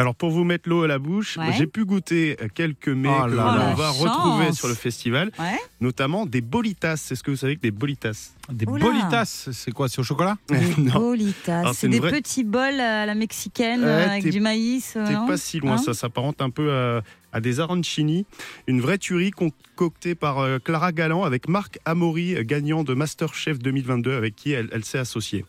Alors 0.00 0.14
pour 0.14 0.30
vous 0.30 0.44
mettre 0.44 0.66
l'eau 0.68 0.82
à 0.82 0.86
la 0.88 0.98
bouche, 0.98 1.36
Ouais. 1.36 1.52
j'ai 1.58 1.66
pu 1.66 1.84
goûter 1.84 2.36
quelques 2.54 2.88
mets 2.88 3.10
Oh 3.10 3.26
que 3.26 3.30
l'on 3.32 3.74
va 3.74 3.90
Oh, 3.90 4.02
retrouver 4.02 4.46
chance. 4.46 4.56
sur 4.58 4.68
le 4.68 4.74
festival, 4.74 5.30
Ouais. 5.38 5.58
notamment 5.82 6.24
des 6.24 6.40
bolitas. 6.40 6.94
Est-ce 7.10 7.22
que 7.22 7.30
vous 7.30 7.36
savez 7.36 7.56
que 7.56 7.60
des 7.60 7.70
bolitas 7.70 8.32
Des 8.50 8.64
Oula. 8.66 8.82
bolitas, 8.82 9.50
c'est 9.52 9.72
quoi 9.72 9.90
C'est 9.90 10.00
au 10.00 10.02
chocolat 10.02 10.38
Des 10.48 10.74
Non. 10.82 10.94
bolitas. 10.94 11.60
Alors, 11.60 11.74
c'est 11.74 11.88
des 11.88 12.00
vraie- 12.00 12.12
petits 12.12 12.44
bols 12.44 12.80
à 12.80 13.04
la 13.04 13.14
mexicaine 13.14 13.80
Ouais, 13.82 13.86
euh, 13.88 14.06
avec 14.08 14.30
du 14.30 14.40
maïs. 14.40 14.94
euh, 14.96 15.06
T'es 15.06 15.14
pas 15.26 15.36
si 15.36 15.58
loin, 15.60 15.72
Hein 15.74 15.78
ça 15.78 15.92
s'apparente 15.92 16.40
un 16.40 16.48
peu 16.50 16.72
à, 16.72 17.02
à 17.34 17.40
des 17.42 17.60
arancini. 17.60 18.24
Une 18.68 18.80
vraie 18.80 18.96
tuerie 18.98 19.32
concoctée 19.32 20.14
par 20.14 20.38
euh, 20.38 20.58
Clara 20.58 20.92
Galland 20.92 21.24
avec 21.24 21.46
Marc 21.46 21.78
Amaury, 21.84 22.36
gagnant 22.46 22.84
de 22.84 22.94
Masterchef 22.94 23.58
2022, 23.58 24.16
avec 24.16 24.34
qui 24.34 24.52
elle, 24.52 24.70
elle 24.72 24.84
s'est 24.84 24.98
associée. 24.98 25.44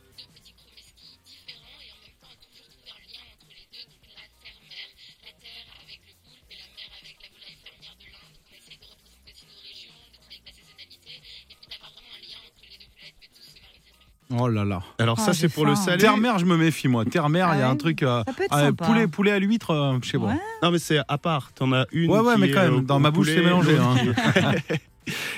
Oh 14.40 14.48
là 14.48 14.64
là. 14.66 14.82
Alors 15.00 15.18
Ah, 15.20 15.26
ça, 15.26 15.34
c'est 15.34 15.50
pour 15.50 15.66
le 15.66 15.76
salé. 15.76 15.98
Terre-mer, 15.98 16.40
je 16.40 16.46
me 16.46 16.56
méfie, 16.58 16.88
moi. 16.88 17.04
Terre-mer, 17.06 17.50
il 17.54 17.60
y 17.60 17.62
a 17.62 17.68
Ah 17.68 17.72
un 17.72 17.76
truc. 17.76 18.04
euh, 18.04 18.24
Ça 18.26 18.34
peut 18.34 18.44
être 18.44 18.50
ah, 18.54 18.60
sympa. 18.62 18.86
poulet, 18.86 19.08
poulet 19.08 19.32
à 19.32 19.40
l'huître, 19.40 19.72
euh, 19.72 19.98
je 20.02 20.10
sais 20.10 20.18
pas. 20.18 20.26
Ouais. 20.26 20.40
Non, 20.64 20.72
mais 20.72 20.80
c'est 20.80 21.00
à 21.08 21.18
part. 21.18 21.52
T'en 21.54 21.72
as 21.74 21.86
une. 21.92 22.10
Ouais, 22.10 22.20
ouais, 22.20 22.36
qui 22.36 22.42
mais 22.42 22.52
quand 22.52 22.62
même, 22.62 22.86
dans 22.86 23.00
ma 23.00 23.12
bouche, 23.12 23.28
c'est 23.28 23.42
mélangé, 23.42 23.78
hein. 23.78 24.54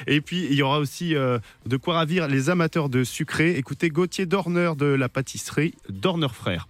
Et 0.08 0.20
puis, 0.22 0.46
il 0.50 0.54
y 0.56 0.62
aura 0.62 0.80
aussi 0.80 1.16
euh, 1.16 1.40
de 1.66 1.78
quoi 1.78 1.96
ravir 1.96 2.28
les 2.28 2.50
amateurs 2.50 2.90
de 2.90 3.04
sucré. 3.04 3.56
Écoutez 3.58 3.90
Gauthier 3.90 4.26
Dorner 4.26 4.72
de 4.78 4.86
la 4.86 5.08
pâtisserie 5.10 5.74
Dorner 5.90 6.28
Frères. 6.34 6.68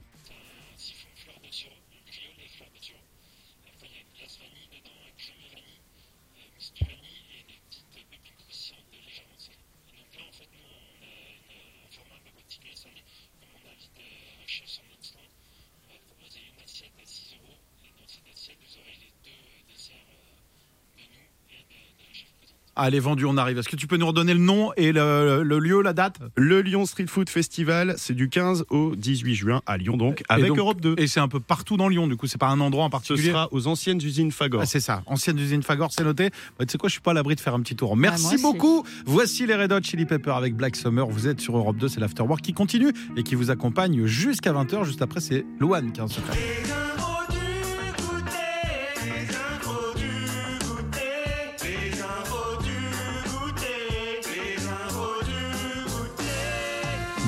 Allez, 22.76 23.00
vendu, 23.00 23.26
on 23.26 23.38
arrive. 23.38 23.60
Est-ce 23.60 23.70
que 23.70 23.76
tu 23.76 23.86
peux 23.86 23.98
nous 23.98 24.08
redonner 24.08 24.34
le 24.34 24.40
nom 24.40 24.72
et 24.78 24.92
le, 24.92 25.44
le 25.44 25.60
lieu, 25.60 25.82
la 25.84 25.94
date? 25.94 26.18
Le 26.36 26.62
Lyon 26.62 26.88
Street 26.88 27.06
Food 27.08 27.30
Festival, 27.30 27.94
c'est 27.98 28.16
du 28.16 28.30
15 28.30 28.66
au 28.72 28.96
18 28.96 29.36
juin 29.36 29.62
à 29.68 29.78
Lyon, 29.78 29.96
donc, 29.96 30.24
avec 30.28 30.48
donc- 30.48 30.58
Europe 30.58 30.82
2. 30.82 30.96
Et 30.98 31.06
c'est 31.06 31.20
un 31.20 31.28
peu 31.28 31.40
partout 31.40 31.78
dans 31.78 31.88
Lyon, 31.88 32.08
du 32.08 32.16
coup, 32.16 32.26
c'est 32.26 32.40
pas 32.40 32.48
un 32.48 32.60
endroit 32.60 32.84
en 32.86 32.88
Ce 32.88 32.92
particulier. 32.92 33.30
sera 33.30 33.48
aux 33.52 33.68
anciennes 33.68 33.98
usines 34.04 34.32
Fagor. 34.32 34.62
Ah, 34.64 34.66
c'est 34.66 34.80
ça, 34.80 35.04
ancienne 35.06 35.38
usine 35.38 35.62
Fagor, 35.62 35.92
c'est 35.92 36.04
noté. 36.04 36.32
Bah, 36.58 36.66
tu 36.66 36.72
sais 36.72 36.78
quoi, 36.80 36.90
je 36.90 36.94
suis 36.94 37.02
pas 37.02 37.12
à 37.12 37.14
l'abri 37.14 37.36
de 37.36 37.42
faire 37.42 37.54
un 37.54 37.62
petit 37.62 37.76
tour. 37.76 37.96
Merci 37.96 38.38
beaucoup. 38.42 38.84
Voici 39.06 39.46
les 39.46 39.54
Red 39.56 39.72
Hot 39.72 39.84
Chili 39.84 40.06
Pepper 40.08 40.32
avec 40.32 40.56
Black 40.56 40.76
Summer. 40.76 41.08
Vous 41.08 41.28
êtes 41.28 41.42
sur 41.42 41.56
Europe 41.56 41.78
2, 41.78 41.88
c'est 41.88 42.00
l'Afterwork 42.00 42.42
qui 42.42 42.54
continue 42.54 42.92
et 43.16 43.22
qui 43.22 43.36
vous 43.36 43.52
accompagne 43.52 44.06
jusqu'à 44.08 44.52
20h. 44.52 44.84
Juste 44.84 45.02
après, 45.04 45.20
c'est 45.20 45.46
Louane 45.60 45.92
qui 45.92 46.02
a 46.02 46.06
un 46.06 46.08
secret. 46.08 46.34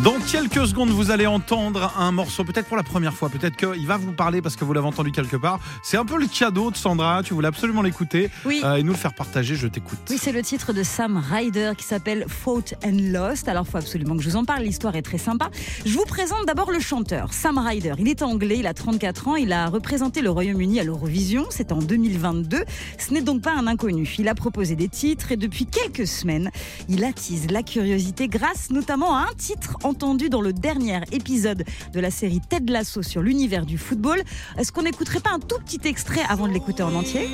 Dans 0.06 0.20
quelques 0.20 0.68
secondes, 0.68 0.90
vous 0.92 1.10
allez 1.10 1.26
entendre 1.26 1.92
un 1.98 2.12
morceau, 2.12 2.44
peut-être 2.44 2.68
pour 2.68 2.78
la 2.78 2.84
première 2.84 3.16
fois, 3.16 3.28
peut-être 3.30 3.56
qu'il 3.58 3.88
va 3.88 3.98
vous 3.98 4.12
parler 4.12 4.40
parce 4.40 4.56
que 4.56 4.64
vous 4.64 4.72
l'avez 4.72 4.86
entendu 4.86 5.12
quelque 5.12 5.36
part. 5.36 5.60
C'est 5.82 5.98
un 5.98 6.06
peu 6.06 6.20
le 6.20 6.28
cadeau 6.28 6.70
de 6.70 6.78
Sandra, 6.78 7.24
tu 7.24 7.34
voulais 7.34 7.48
absolument 7.48 7.82
l'écouter 7.82 8.30
Oui. 8.46 8.62
euh, 8.64 8.76
et 8.76 8.84
nous 8.84 8.92
le 8.92 9.00
faire 9.00 9.16
partager, 9.16 9.56
je 9.56 9.66
t'écoute. 9.66 9.98
Oui, 10.12 10.20
c'est 10.22 10.32
le 10.32 10.44
titre 10.44 10.74
de 10.74 10.84
Sam 10.84 11.18
Ryder 11.18 11.72
qui 11.76 11.86
s'appelle 11.86 12.26
Fought 12.28 12.76
and 12.86 12.98
Lost. 13.12 13.50
Alors, 13.50 13.66
il 13.68 13.72
faut 13.72 13.80
absolument 13.80 14.16
que 14.16 14.22
je 14.22 14.30
vous 14.30 14.36
en 14.36 14.46
parle. 14.46 14.62
L'histoire 14.62 14.96
est 14.96 15.02
très 15.02 15.18
sympa. 15.18 15.50
Je 15.88 15.94
vous 15.98 16.06
présente 16.06 16.46
d'abord 16.46 16.72
le 16.72 16.80
chanteur, 16.80 17.34
Sam 17.34 17.58
Ryder. 17.58 17.96
Il 17.98 18.08
est 18.08 18.22
anglais, 18.22 18.58
il 18.60 18.68
a 18.68 18.76
34 18.76 19.30
ans. 19.30 19.36
Il 19.38 19.52
a 19.54 19.66
représenté 19.70 20.22
le 20.22 20.30
Royaume-Uni 20.30 20.80
à 20.80 20.84
l'Eurovision. 20.84 21.48
C'était 21.50 21.74
en 21.74 21.80
2022. 21.80 22.64
Ce 23.00 23.12
n'est 23.12 23.22
donc 23.24 23.42
pas 23.42 23.54
un 23.56 23.66
inconnu. 23.66 24.14
Il 24.20 24.28
a 24.28 24.36
proposé 24.36 24.76
des 24.76 24.88
titres 24.88 25.32
et 25.32 25.36
depuis 25.36 25.66
quelques 25.66 26.06
semaines, 26.06 26.52
il 26.90 27.04
attise 27.04 27.50
la 27.50 27.64
curiosité 27.64 28.28
grâce 28.28 28.70
notamment 28.70 29.16
à 29.16 29.22
un 29.22 29.34
titre 29.36 29.78
entendu 29.96 30.28
dans 30.30 30.42
le 30.42 30.52
dernier 30.52 31.00
épisode 31.14 31.64
de 31.94 32.00
la 32.02 32.12
série 32.12 32.42
Ted 32.42 32.72
Lasso 32.72 33.02
sur 33.02 33.22
l'univers 33.22 33.66
du 33.66 33.78
football. 33.78 34.22
Est-ce 34.58 34.74
qu'on 34.74 34.82
n'écouterait 34.82 35.22
pas 35.22 35.32
un 35.32 35.40
tout 35.40 35.58
petit 35.60 35.80
extrait 35.88 36.22
avant 36.28 36.50
de 36.50 36.54
l'écouter 36.54 36.84
en 36.84 36.94
entier? 36.94 37.30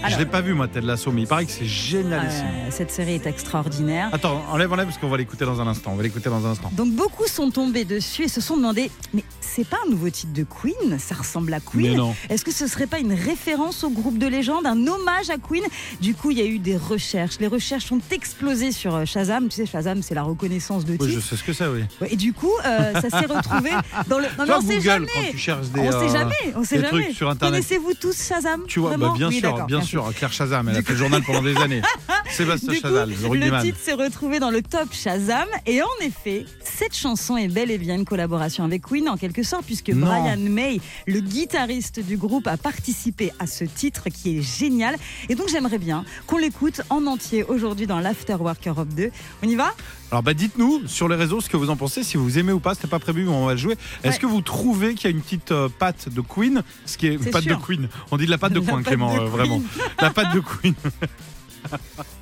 Je 0.00 0.06
Alors- 0.06 0.18
l'ai 0.18 0.26
pas 0.26 0.40
vu 0.40 0.54
moi 0.54 0.66
Ted 0.66 0.86
Lasso, 0.86 1.12
mais 1.12 1.22
il 1.22 1.26
paraît 1.26 1.44
que 1.44 1.52
c'est 1.52 1.66
génialissime. 1.66 2.46
Euh, 2.46 2.70
cette 2.70 2.90
série 2.90 3.14
est 3.14 3.26
extraordinaire. 3.26 4.08
Attends, 4.12 4.42
enlève, 4.50 4.72
enlève 4.72 4.86
parce 4.86 4.98
qu'on 4.98 5.08
va 5.08 5.16
l'écouter 5.18 5.44
dans 5.44 5.60
un 5.60 5.66
instant. 5.66 5.90
On 5.92 5.96
va 5.96 6.02
l'écouter 6.02 6.30
dans 6.30 6.46
un 6.46 6.50
instant. 6.50 6.70
Donc 6.74 6.92
beaucoup 6.94 7.26
sont 7.26 7.50
tombés 7.50 7.84
dessus 7.84 8.24
et 8.24 8.28
se 8.28 8.40
sont 8.40 8.56
demandé 8.56 8.90
mais 9.12 9.22
c'est 9.40 9.66
pas 9.66 9.76
un 9.86 9.90
nouveau 9.90 10.08
titre 10.10 10.32
de 10.32 10.44
Queen? 10.44 10.98
Ça 10.98 11.14
ressemble 11.16 11.52
à 11.52 11.60
Queen? 11.60 11.96
Non. 11.96 12.14
Est-ce 12.30 12.44
que 12.44 12.52
ce 12.52 12.66
serait 12.66 12.86
pas 12.86 12.98
une 12.98 13.12
référence 13.12 13.84
au 13.84 13.90
groupe 13.90 14.16
de 14.16 14.26
légende, 14.26 14.64
un 14.66 14.86
hommage 14.86 15.28
à 15.28 15.36
Queen? 15.36 15.64
Du 16.00 16.14
coup, 16.14 16.30
il 16.30 16.38
y 16.38 16.42
a 16.42 16.46
eu 16.46 16.58
des 16.58 16.76
recherches. 16.76 17.38
Les 17.40 17.46
recherches 17.48 17.90
ont 17.92 18.00
explosé 18.10 18.72
sur 18.72 18.94
euh, 18.94 19.04
Shazam. 19.04 19.48
Tu 19.48 19.56
sais, 19.56 19.66
Shazam, 19.66 20.02
c'est 20.02 20.14
la 20.14 20.22
reconnaissance 20.22 20.84
de 20.84 20.92
Oui, 20.92 20.98
je 21.10 21.18
titre. 21.18 21.22
sais 21.28 21.36
ce 21.36 21.44
que 21.44 21.52
c'est, 21.52 21.66
oui. 21.66 21.82
Et 22.08 22.16
du 22.16 22.32
coup, 22.32 22.52
euh, 22.64 22.92
ça 23.00 23.10
s'est 23.10 23.26
retrouvé 23.34 23.70
dans 24.08 24.18
le. 24.18 24.24
Non, 24.38 24.44
mais 24.46 24.54
on 24.54 24.60
sait 24.60 24.66
Google, 24.76 24.82
jamais. 24.84 25.06
quand 25.14 25.30
tu 25.32 25.38
cherches 25.38 25.68
des, 25.68 25.80
on 25.80 25.92
euh, 25.92 26.00
sait 26.08 26.16
jamais. 26.16 26.34
On 26.56 26.64
sait 26.64 26.80
jamais. 26.80 27.08
Connaissez-vous 27.40 27.94
tous 28.00 28.28
Shazam? 28.28 28.62
Tu 28.66 28.78
vois, 28.80 28.96
bah, 28.96 29.12
bien 29.16 29.28
Oui, 29.28 29.40
sûr, 29.40 29.66
bien 29.66 29.78
merci. 29.78 29.89
Claire 30.14 30.32
Shazam, 30.32 30.68
elle 30.68 30.76
a 30.76 30.82
fait 30.82 30.92
le 30.92 30.98
journal 30.98 31.22
pendant 31.22 31.42
des 31.42 31.56
années. 31.56 31.82
Sébastien 32.32 32.72
Du 32.72 32.80
coup, 32.80 32.86
Chazal, 32.88 33.10
le 33.10 33.62
titre 33.62 33.78
s'est 33.78 33.92
retrouvé 33.92 34.38
dans 34.38 34.50
le 34.50 34.62
top 34.62 34.92
Shazam 34.92 35.46
et 35.66 35.82
en 35.82 35.86
effet, 36.02 36.46
cette 36.64 36.94
chanson 36.96 37.36
est 37.36 37.48
bel 37.48 37.70
et 37.70 37.78
bien 37.78 37.96
une 37.96 38.04
collaboration 38.04 38.64
avec 38.64 38.82
Queen 38.82 39.08
en 39.08 39.16
quelque 39.16 39.42
sorte 39.42 39.64
puisque 39.64 39.90
Non. 39.90 40.06
Brian 40.06 40.36
May, 40.38 40.80
le 41.06 41.20
guitariste 41.20 42.00
du 42.00 42.16
groupe, 42.16 42.46
a 42.46 42.56
participé 42.56 43.32
à 43.38 43.46
ce 43.46 43.64
titre 43.64 44.08
qui 44.08 44.38
est 44.38 44.42
génial 44.42 44.96
et 45.28 45.34
donc 45.34 45.48
j'aimerais 45.48 45.78
bien 45.78 46.04
qu'on 46.26 46.38
l'écoute 46.38 46.80
en 46.88 47.06
entier 47.06 47.44
aujourd'hui 47.44 47.86
dans 47.86 48.00
l'Afterwork 48.00 48.66
Europe 48.66 48.88
2. 48.94 49.10
On 49.42 49.48
y 49.48 49.54
va? 49.56 49.74
Alors 50.10 50.22
bah 50.22 50.34
dites-nous 50.34 50.86
sur 50.86 51.08
les 51.08 51.16
réseaux 51.16 51.40
ce 51.40 51.48
que 51.48 51.56
vous 51.56 51.70
en 51.70 51.76
pensez, 51.76 52.02
si 52.02 52.16
vous 52.16 52.38
aimez 52.38 52.52
ou 52.52 52.60
pas, 52.60 52.74
c'était 52.74 52.88
pas 52.88 52.98
prévu 52.98 53.24
mais 53.24 53.30
on 53.30 53.46
va 53.46 53.52
le 53.52 53.58
jouer. 53.58 53.76
Est-ce 54.02 54.14
Ouais. 54.14 54.18
que 54.20 54.26
vous 54.26 54.40
trouvez 54.40 54.94
qu'il 54.94 55.10
y 55.10 55.12
a 55.12 55.16
une 55.16 55.22
petite 55.22 55.52
euh, 55.52 55.68
patte 55.68 56.08
de 56.08 56.20
Queen? 56.20 56.62
Ce 56.86 56.96
qui 56.96 57.06
est 57.08 57.18
C'est 57.22 57.30
patte 57.30 57.42
sûr. 57.44 57.58
de 57.58 57.62
Queen. 57.64 57.88
On 58.10 58.16
dit 58.16 58.26
de 58.26 58.30
la 58.30 58.38
patte 58.38 58.52
de 58.52 58.60
Clément 58.60 59.12
de 59.14 59.18
euh, 59.18 59.22
Queen. 59.24 59.28
vraiment. 59.30 59.62
La 60.00 60.10
patte 60.10 60.34
de 60.34 60.40
Queen. 60.40 60.74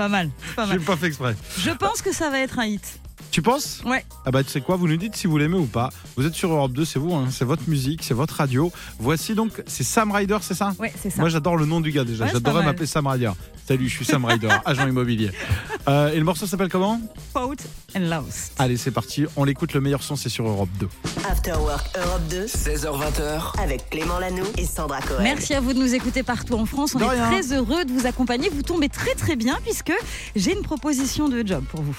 Pas 0.00 0.08
mal, 0.08 0.30
pas 0.56 0.64
J'ai 0.64 0.76
mal. 0.78 0.80
pas 0.80 0.96
fait 0.96 1.08
exprès. 1.08 1.36
Je 1.58 1.68
pense 1.72 2.00
que 2.00 2.10
ça 2.10 2.30
va 2.30 2.38
être 2.40 2.58
un 2.58 2.64
hit. 2.64 3.00
Tu 3.30 3.42
penses 3.42 3.80
Ouais. 3.86 4.04
Ah 4.26 4.30
bah 4.32 4.42
tu 4.42 4.50
sais 4.50 4.60
quoi, 4.60 4.76
vous 4.76 4.88
nous 4.88 4.96
dites 4.96 5.14
si 5.16 5.26
vous 5.28 5.38
l'aimez 5.38 5.56
ou 5.56 5.66
pas. 5.66 5.90
Vous 6.16 6.26
êtes 6.26 6.34
sur 6.34 6.50
Europe 6.50 6.72
2, 6.72 6.84
c'est 6.84 6.98
vous, 6.98 7.14
hein, 7.14 7.28
c'est 7.30 7.44
votre 7.44 7.68
musique, 7.68 8.02
c'est 8.02 8.14
votre 8.14 8.34
radio. 8.34 8.72
Voici 8.98 9.34
donc, 9.34 9.62
c'est 9.66 9.84
Sam 9.84 10.10
Ryder, 10.10 10.38
c'est 10.42 10.54
ça 10.54 10.72
Ouais, 10.80 10.92
c'est 11.00 11.10
ça. 11.10 11.20
Moi 11.20 11.28
j'adore 11.28 11.56
le 11.56 11.64
nom 11.66 11.80
du 11.80 11.92
gars 11.92 12.04
déjà, 12.04 12.24
Ouais, 12.24 12.30
c'est 12.30 12.36
j'adorerais 12.36 12.60
pas 12.60 12.64
mal. 12.64 12.72
m'appeler 12.74 12.86
Sam 12.86 13.06
Ryder. 13.06 13.30
Salut, 13.68 13.88
je 13.88 13.94
suis 13.94 14.04
Sam 14.04 14.24
Ryder, 14.24 14.48
agent 14.64 14.86
immobilier. 14.88 15.30
Euh, 15.88 16.12
et 16.12 16.18
le 16.18 16.24
morceau 16.24 16.46
s'appelle 16.46 16.68
comment 16.68 17.00
Fault 17.32 17.54
and 17.96 18.00
Lost. 18.00 18.52
Allez 18.58 18.76
c'est 18.76 18.90
parti, 18.90 19.26
on 19.36 19.44
l'écoute, 19.44 19.74
le 19.74 19.80
meilleur 19.80 20.02
son 20.02 20.16
c'est 20.16 20.28
sur 20.28 20.48
Europe 20.48 20.68
2. 20.80 20.88
After 21.30 21.52
Work 21.52 21.86
Europe 21.96 22.22
2 22.30 22.46
16h20h, 22.46 23.60
avec 23.62 23.88
Clément 23.90 24.18
Lanoux 24.18 24.46
et 24.58 24.64
Sandra 24.66 25.00
Cohen. 25.02 25.18
Merci 25.22 25.54
à 25.54 25.60
vous 25.60 25.72
de 25.72 25.78
nous 25.78 25.94
écouter 25.94 26.22
partout 26.24 26.54
en 26.54 26.66
France. 26.66 26.94
On 26.96 26.98
De 26.98 27.04
est 27.04 27.08
rien. 27.10 27.26
très 27.30 27.52
heureux 27.52 27.84
de 27.84 27.92
vous 27.92 28.06
accompagner. 28.06 28.48
Vous 28.48 28.62
tombez 28.62 28.88
très 28.88 29.14
très 29.14 29.36
bien 29.36 29.58
puisque 29.62 29.92
j'ai 30.34 30.52
une 30.52 30.62
proposition 30.62 31.28
de 31.28 31.46
job 31.46 31.62
pour 31.70 31.82
vous. 31.82 31.96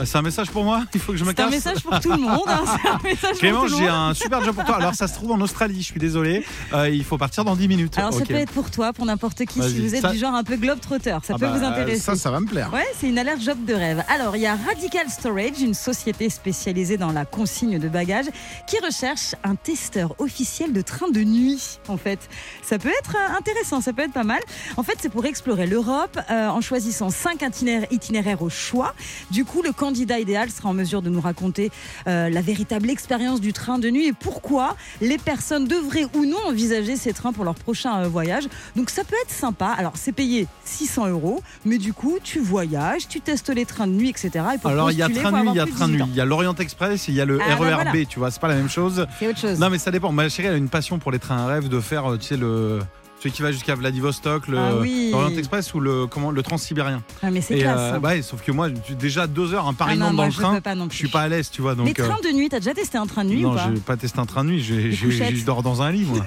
Euh, 0.00 0.04
C'est 0.04 0.18
un 0.18 0.22
message 0.22 0.50
pour 0.50 0.64
moi 0.64 0.84
Il 0.94 1.00
faut 1.00 1.12
que 1.12 1.18
je 1.18 1.24
me 1.24 1.30
C'est 1.30 1.34
casse 1.36 1.46
un 1.46 1.50
message 1.50 1.82
pour 1.82 1.98
tout 2.00 2.10
le 2.12 2.18
monde. 2.18 2.40
hein. 2.46 2.64
C'est 2.82 2.88
un 2.88 2.98
message 3.02 3.36
Clément, 3.38 3.66
j'ai 3.66 3.88
un 3.88 4.14
super 4.14 4.42
job 4.44 4.54
pour 4.54 4.64
toi. 4.64 4.76
Alors, 4.76 4.94
ça 4.94 5.08
se 5.08 5.14
trouve 5.14 5.32
en 5.32 5.40
Australie, 5.40 5.78
je 5.80 5.86
suis 5.86 6.00
désolé. 6.00 6.44
Euh, 6.72 6.88
il 6.88 7.04
faut 7.04 7.18
partir 7.18 7.44
dans 7.44 7.56
10 7.56 7.68
minutes. 7.68 7.98
Alors 7.98 8.12
ça 8.12 8.24
peut 8.24 8.34
être 8.34 8.52
pour 8.52 8.70
toi, 8.70 8.92
pour 8.92 9.06
n'importe 9.06 9.44
qui, 9.44 9.62
si 9.62 9.80
vous 9.80 9.94
êtes 9.94 10.02
Ça- 10.02 10.10
du 10.12 10.18
genre 10.18 10.34
un 10.34 10.44
peu 10.44 10.56
globe-trotter. 10.56 11.10
Ça 11.22 11.34
Ah 11.34 11.38
peut 11.38 11.46
bah, 11.46 11.54
vous 11.58 11.64
intéresser. 11.64 12.00
Ça, 12.00 12.16
ça 12.16 12.30
va 12.30 12.40
me 12.40 12.46
plaire. 12.46 12.72
Ouais, 12.72 12.86
c'est 12.98 13.08
une 13.08 13.18
alerte 13.18 13.40
job 13.42 13.64
de 13.64 13.74
rêve. 13.74 14.04
Alors, 14.08 14.36
il 14.36 14.42
y 14.42 14.46
a 14.46 14.56
Radical 14.56 15.08
Storage, 15.10 15.60
une 15.60 15.74
société 15.74 16.30
spécialisée 16.30 16.96
dans 16.96 17.12
la 17.12 17.24
consigne 17.24 17.78
de 17.78 17.88
bagages, 17.88 18.26
qui 18.66 18.76
recherche 18.84 19.34
un 19.44 19.54
testeur 19.56 20.14
officiel 20.18 20.72
de 20.72 20.82
train 20.82 21.08
de 21.10 21.20
nuit, 21.20 21.78
en 21.88 21.96
fait. 21.96 22.18
Ça 22.62 22.78
peut 22.78 22.90
être 23.00 23.16
euh, 23.16 23.36
intéressant, 23.38 23.80
ça 23.80 23.92
peut 23.92 24.02
être 24.02 24.12
pas 24.12 24.24
mal. 24.24 24.40
En 24.76 24.82
fait, 24.82 24.94
c'est 25.00 25.08
pour 25.08 25.24
explorer 25.26 25.66
l'Europe 25.66 26.18
euh, 26.30 26.48
en 26.48 26.60
choisissant 26.60 27.10
cinq 27.10 27.42
itinéraires, 27.42 27.88
itinéraires 27.90 28.42
au 28.42 28.50
choix. 28.50 28.94
Du 29.30 29.44
coup, 29.44 29.62
le 29.62 29.72
candidat 29.88 30.18
idéal 30.20 30.50
sera 30.50 30.68
en 30.68 30.74
mesure 30.74 31.00
de 31.00 31.08
nous 31.08 31.20
raconter 31.22 31.70
euh, 32.06 32.28
la 32.28 32.42
véritable 32.42 32.90
expérience 32.90 33.40
du 33.40 33.54
train 33.54 33.78
de 33.78 33.88
nuit 33.88 34.08
et 34.08 34.12
pourquoi 34.12 34.76
les 35.00 35.16
personnes 35.16 35.66
devraient 35.66 36.04
ou 36.14 36.26
non 36.26 36.36
envisager 36.46 36.96
ces 36.96 37.14
trains 37.14 37.32
pour 37.32 37.44
leur 37.44 37.54
prochain 37.54 38.02
euh, 38.02 38.06
voyage. 38.08 38.48
Donc 38.76 38.90
ça 38.90 39.02
peut 39.02 39.16
être 39.22 39.30
sympa. 39.30 39.68
Alors 39.78 39.92
c'est 39.94 40.12
payé 40.12 40.46
600 40.66 41.08
euros, 41.08 41.40
mais 41.64 41.78
du 41.78 41.94
coup 41.94 42.18
tu 42.22 42.38
voyages, 42.38 43.08
tu 43.08 43.22
testes 43.22 43.48
les 43.48 43.64
trains 43.64 43.86
de 43.86 43.92
nuit, 43.92 44.10
etc. 44.10 44.30
Et 44.56 44.58
pour 44.58 44.70
Alors, 44.70 44.90
il 44.90 44.98
y 44.98 45.02
a 45.02 45.08
train 45.08 45.32
de 45.32 45.38
nuit, 45.38 45.50
il 45.54 45.56
y 45.56 45.60
a 45.60 45.64
train 45.66 45.88
de 45.88 45.92
18 45.92 46.02
nuit. 46.04 46.10
Il 46.12 46.16
y 46.16 46.20
a 46.20 46.26
l'Orient 46.26 46.54
Express 46.56 47.08
et 47.08 47.12
il 47.12 47.14
y 47.14 47.22
a 47.22 47.24
le 47.24 47.38
Ah, 47.40 47.56
bah, 47.56 47.64
RERB, 47.64 47.82
voilà. 47.86 48.04
tu 48.04 48.18
vois, 48.18 48.30
c'est 48.30 48.40
pas 48.40 48.48
la 48.48 48.56
même 48.56 48.68
chose. 48.68 49.06
C'est 49.18 49.26
autre 49.28 49.38
chose. 49.38 49.58
Non, 49.58 49.70
mais 49.70 49.78
ça 49.78 49.90
dépend. 49.90 50.12
Ma 50.12 50.28
chérie, 50.28 50.48
elle 50.48 50.54
a 50.54 50.58
une 50.58 50.68
passion 50.68 50.98
pour 50.98 51.12
les 51.12 51.18
trains 51.18 51.38
à 51.38 51.46
rêve 51.46 51.68
de 51.68 51.80
faire, 51.80 52.12
euh, 52.12 52.18
tu 52.18 52.26
sais, 52.26 52.36
le. 52.36 52.80
Celui 53.18 53.32
qui 53.32 53.42
va 53.42 53.50
jusqu'à 53.50 53.74
Vladivostok, 53.74 54.46
le 54.46 54.58
Ah 54.58 54.70
oui. 54.80 55.08
l'Orient 55.10 55.36
Express 55.36 55.74
ou 55.74 55.80
le 55.80 56.06
comment 56.06 56.30
le 56.30 56.40
Transsibérien. 56.42 57.02
Ah, 57.20 57.30
mais 57.32 57.40
c'est 57.40 57.58
classe. 57.58 57.94
euh, 57.94 57.98
bah 57.98 58.10
ouais, 58.10 58.22
sauf 58.22 58.42
que 58.42 58.52
moi, 58.52 58.68
déjà 58.70 59.26
deux 59.26 59.54
heures 59.54 59.66
un 59.66 59.70
Ah 59.70 59.74
Paris-Nantes 59.76 60.10
non, 60.12 60.16
dans 60.18 60.22
moi, 60.22 60.26
le 60.26 60.32
train, 60.32 60.60
pas 60.60 60.74
non 60.76 60.84
je 60.84 60.88
plus. 60.90 60.96
suis 60.98 61.08
pas 61.08 61.22
à 61.22 61.28
l'aise, 61.28 61.50
tu 61.50 61.60
vois. 61.60 61.74
mais 61.74 61.84
Donc, 61.84 61.98
euh, 61.98 62.06
train 62.08 62.20
de 62.22 62.32
nuit, 62.32 62.48
t'as 62.48 62.60
déjà 62.60 62.74
testé 62.74 62.96
un 62.96 63.06
train 63.06 63.24
de 63.24 63.30
nuit 63.30 63.42
non, 63.42 63.52
ou 63.52 63.54
pas 63.56 63.70
j'ai 63.74 63.80
pas 63.80 63.96
testé 63.96 64.20
un 64.20 64.26
train 64.26 64.44
de 64.44 64.50
nuit. 64.50 64.60
Je 64.62 65.44
dors 65.44 65.62
dans 65.64 65.82
un 65.82 65.90
lit, 65.90 66.04
moi. 66.04 66.18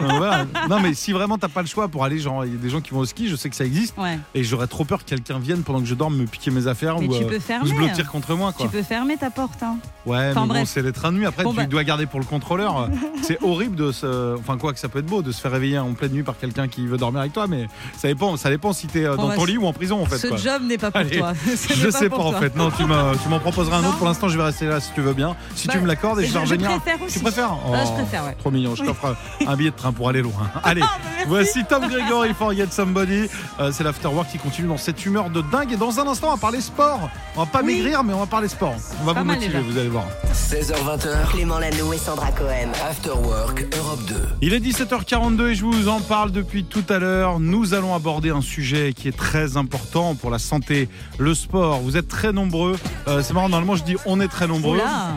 Donc, 0.00 0.12
voilà. 0.16 0.46
Non, 0.70 0.80
mais 0.80 0.94
si 0.94 1.12
vraiment 1.12 1.36
t'as 1.36 1.48
pas 1.48 1.60
le 1.60 1.68
choix 1.68 1.88
pour 1.88 2.04
aller, 2.04 2.18
genre, 2.18 2.44
il 2.46 2.52
y 2.52 2.56
a 2.56 2.58
des 2.58 2.70
gens 2.70 2.80
qui 2.80 2.92
vont 2.92 3.00
au 3.00 3.04
ski, 3.04 3.28
je 3.28 3.36
sais 3.36 3.50
que 3.50 3.56
ça 3.56 3.64
existe, 3.66 3.96
Ouais. 3.98 4.18
et 4.34 4.42
j'aurais 4.42 4.66
trop 4.66 4.84
peur 4.86 5.00
que 5.04 5.10
quelqu'un 5.10 5.38
vienne 5.38 5.62
pendant 5.62 5.80
que 5.80 5.86
je 5.86 5.94
dorme 5.94 6.16
me 6.16 6.24
piquer 6.26 6.50
mes 6.50 6.66
affaires 6.68 6.98
Mais 7.00 7.06
ou, 7.06 7.16
tu 7.18 7.24
euh, 7.24 7.28
peux 7.28 7.36
ou 7.36 7.40
fermer. 7.40 7.68
se 7.68 7.74
blottir 7.74 8.10
contre 8.10 8.34
moi, 8.34 8.52
quoi. 8.52 8.64
Tu 8.64 8.72
peux 8.72 8.82
fermer 8.82 9.16
ta 9.18 9.28
porte. 9.30 9.62
Hein. 9.62 9.76
Ouais, 10.06 10.30
Enfin, 10.30 10.46
mais 10.46 10.60
bon, 10.60 10.64
c'est 10.64 10.80
les 10.82 10.92
trains 10.92 11.12
de 11.12 11.18
nuit. 11.18 11.26
Après, 11.26 11.44
Bon, 11.44 11.50
tu 11.50 11.56
bah. 11.58 11.66
dois 11.66 11.84
garder 11.84 12.06
pour 12.06 12.18
le 12.20 12.24
contrôleur. 12.26 12.88
c'est 13.22 13.42
horrible 13.42 13.76
de 13.76 13.92
se. 13.92 14.36
Enfin, 14.38 14.56
quoi 14.56 14.72
que 14.72 14.78
ça 14.78 14.88
peut 14.88 15.00
être 15.00 15.06
beau 15.06 15.20
de 15.20 15.32
se 15.32 15.40
faire 15.42 15.50
réveiller 15.52 15.78
en 15.78 15.92
pleine 15.92 16.12
nuit 16.12 16.22
par 16.32 16.38
quelqu'un 16.38 16.68
qui 16.68 16.86
veut 16.86 16.96
dormir 16.96 17.20
avec 17.20 17.32
toi, 17.32 17.46
mais 17.48 17.66
ça 17.96 18.08
dépend. 18.08 18.36
Ça 18.36 18.50
dépend 18.50 18.72
si 18.72 18.86
t'es 18.86 19.04
euh, 19.04 19.16
dans 19.16 19.28
bah, 19.28 19.34
ton 19.36 19.42
ce- 19.42 19.46
lit 19.48 19.58
ou 19.58 19.66
en 19.66 19.72
prison, 19.72 20.00
en 20.02 20.06
fait. 20.06 20.18
Ce 20.18 20.26
quoi. 20.28 20.36
job 20.36 20.62
n'est 20.64 20.78
pas 20.78 20.90
pour 20.90 21.00
Allez, 21.00 21.18
toi. 21.18 21.32
Ce 21.56 21.74
Je 21.74 21.90
sais 21.90 22.08
pas 22.08 22.18
en 22.18 22.32
fait. 22.32 22.54
Non, 22.56 22.70
tu 22.70 22.84
m'as- 22.84 23.12
tu 23.22 23.28
m'en 23.28 23.38
proposeras 23.40 23.78
un 23.78 23.84
autre. 23.84 23.96
Pour 23.98 24.06
l'instant, 24.06 24.28
je 24.28 24.36
vais 24.38 24.44
rester 24.44 24.66
là 24.66 24.80
si 24.80 24.92
tu 24.92 25.00
veux 25.00 25.12
bien. 25.12 25.36
Si 25.54 25.66
tu 25.68 25.76
Bah, 25.76 25.82
me 25.82 25.86
l'accordes 25.88 26.20
et 26.20 26.26
je 26.26 26.32
vais 26.32 26.38
revenir. 26.38 26.70
préfère 26.80 27.02
aussi. 27.02 27.14
Tu 27.14 27.20
préfères 27.20 27.50
Ah, 27.72 27.84
je 27.84 27.88
Oh, 27.90 27.94
préfère, 27.94 28.24
ouais. 28.24 28.34
Trop 28.38 28.50
mignon. 28.50 28.74
Je 28.74 28.84
t'offre 28.84 29.16
un 29.46 29.56
billet 29.56 29.70
de 29.70 29.76
train 29.76 29.92
pour 29.92 30.08
aller 30.08 30.22
loin. 30.22 30.32
Allez, 30.64 30.82
Ah, 30.84 30.96
bah. 31.02 31.19
Voici 31.26 31.64
Tom 31.64 31.86
Gregory 31.88 32.34
Forget 32.34 32.68
Somebody. 32.70 33.28
Euh, 33.58 33.70
c'est 33.72 33.84
l'afterwork 33.84 34.28
qui 34.30 34.38
continue 34.38 34.68
dans 34.68 34.76
cette 34.78 35.04
humeur 35.04 35.30
de 35.30 35.40
dingue. 35.42 35.72
Et 35.72 35.76
dans 35.76 35.98
un 36.00 36.06
instant, 36.06 36.28
on 36.28 36.34
va 36.34 36.40
parler 36.40 36.60
sport. 36.60 37.08
On 37.36 37.40
va 37.44 37.46
pas 37.46 37.60
Oui. 37.62 37.76
maigrir, 37.76 38.02
mais 38.04 38.12
on 38.14 38.20
va 38.20 38.26
parler 38.26 38.48
sport. 38.48 38.74
On 39.00 39.04
va 39.04 39.14
Pas 39.14 39.20
vous 39.20 39.26
mal, 39.26 39.36
motiver, 39.36 39.60
vous 39.60 39.78
allez 39.78 39.88
voir. 39.88 40.04
16h20h, 40.32 41.28
Clément 41.32 41.58
Lanoux 41.58 41.92
et 41.92 41.98
Sandra 41.98 42.30
Cohen. 42.32 42.70
After 42.88 43.10
Work 43.10 43.66
Europe 43.78 44.00
2. 44.08 44.14
Il 44.42 44.54
est 44.54 44.60
17h42 44.60 45.48
et 45.48 45.54
je 45.54 45.64
vous 45.64 45.88
en 45.88 46.00
parle 46.00 46.30
depuis 46.32 46.64
tout 46.64 46.84
à 46.88 46.98
l'heure. 46.98 47.38
Nous 47.40 47.74
allons 47.74 47.94
aborder 47.94 48.30
un 48.30 48.40
sujet 48.40 48.92
qui 48.94 49.08
est 49.08 49.16
très 49.16 49.56
important 49.56 50.14
pour 50.14 50.30
la 50.30 50.38
santé, 50.38 50.88
le 51.18 51.34
sport. 51.34 51.80
Vous 51.80 51.96
êtes 51.96 52.08
très 52.08 52.32
nombreux. 52.32 52.76
Euh, 53.08 53.22
c'est 53.22 53.32
marrant, 53.34 53.48
normalement 53.48 53.76
je 53.76 53.84
dis 53.84 53.96
on 54.06 54.20
est 54.20 54.28
très 54.28 54.46
nombreux. 54.46 54.76
Oula. 54.78 55.14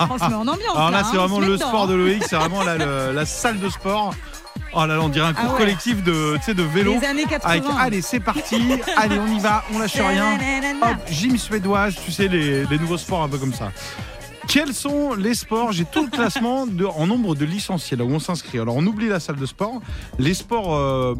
On 0.00 0.18
se 0.18 0.24
met 0.24 0.34
en 0.34 0.40
ambiance. 0.48 0.74
Alors 0.76 0.90
là, 0.90 0.98
hein, 1.00 1.08
c'est 1.08 1.16
on 1.16 1.20
vraiment 1.20 1.38
le 1.38 1.52
dedans, 1.52 1.68
sport 1.68 1.82
hein. 1.84 1.86
de 1.86 1.94
Loïc, 1.94 2.24
c'est 2.28 2.34
vraiment 2.36 2.64
là, 2.64 2.76
le- 2.76 3.12
la 3.14 3.24
salle 3.24 3.60
de 3.60 3.68
sport. 3.68 4.12
Oh 4.74 4.80
là 4.80 4.86
là, 4.96 5.00
on 5.02 5.08
dirait 5.08 5.26
un 5.28 5.32
cours 5.32 5.44
Ah 5.48 5.52
ouais. 5.52 5.58
collectif 5.58 6.02
de, 6.04 6.36
de 6.52 6.62
vélo. 6.62 6.96
Les 7.00 7.06
années 7.06 7.24
80. 7.24 7.50
Avec, 7.50 7.64
allez, 7.78 8.02
c'est 8.02 8.20
parti. 8.20 8.56
allez, 8.96 9.18
on 9.18 9.26
y 9.26 9.38
va, 9.38 9.64
on 9.74 9.78
lâche 9.78 9.94
rien. 9.94 10.38
Hop, 10.82 10.96
gym 11.10 11.36
suédoise, 11.38 11.94
tu 12.04 12.12
sais, 12.12 12.28
les, 12.28 12.66
les 12.66 12.78
nouveaux 12.78 12.98
sports 12.98 13.22
un 13.22 13.28
peu 13.28 13.38
comme 13.38 13.54
ça. 13.54 13.72
Quels 14.46 14.72
sont 14.72 15.14
les 15.14 15.34
sports 15.34 15.72
J'ai 15.72 15.84
tout 15.84 16.04
le 16.04 16.10
classement 16.10 16.66
de, 16.66 16.84
en 16.86 17.06
nombre 17.06 17.34
de 17.34 17.44
licenciés, 17.44 17.96
là 17.96 18.04
où 18.04 18.10
on 18.10 18.18
s'inscrit. 18.18 18.58
Alors, 18.58 18.76
on 18.76 18.86
oublie 18.86 19.08
la 19.08 19.20
salle 19.20 19.36
de 19.36 19.44
sport. 19.46 19.80
Les 20.18 20.32
sports 20.34 20.74
euh, 20.74 21.14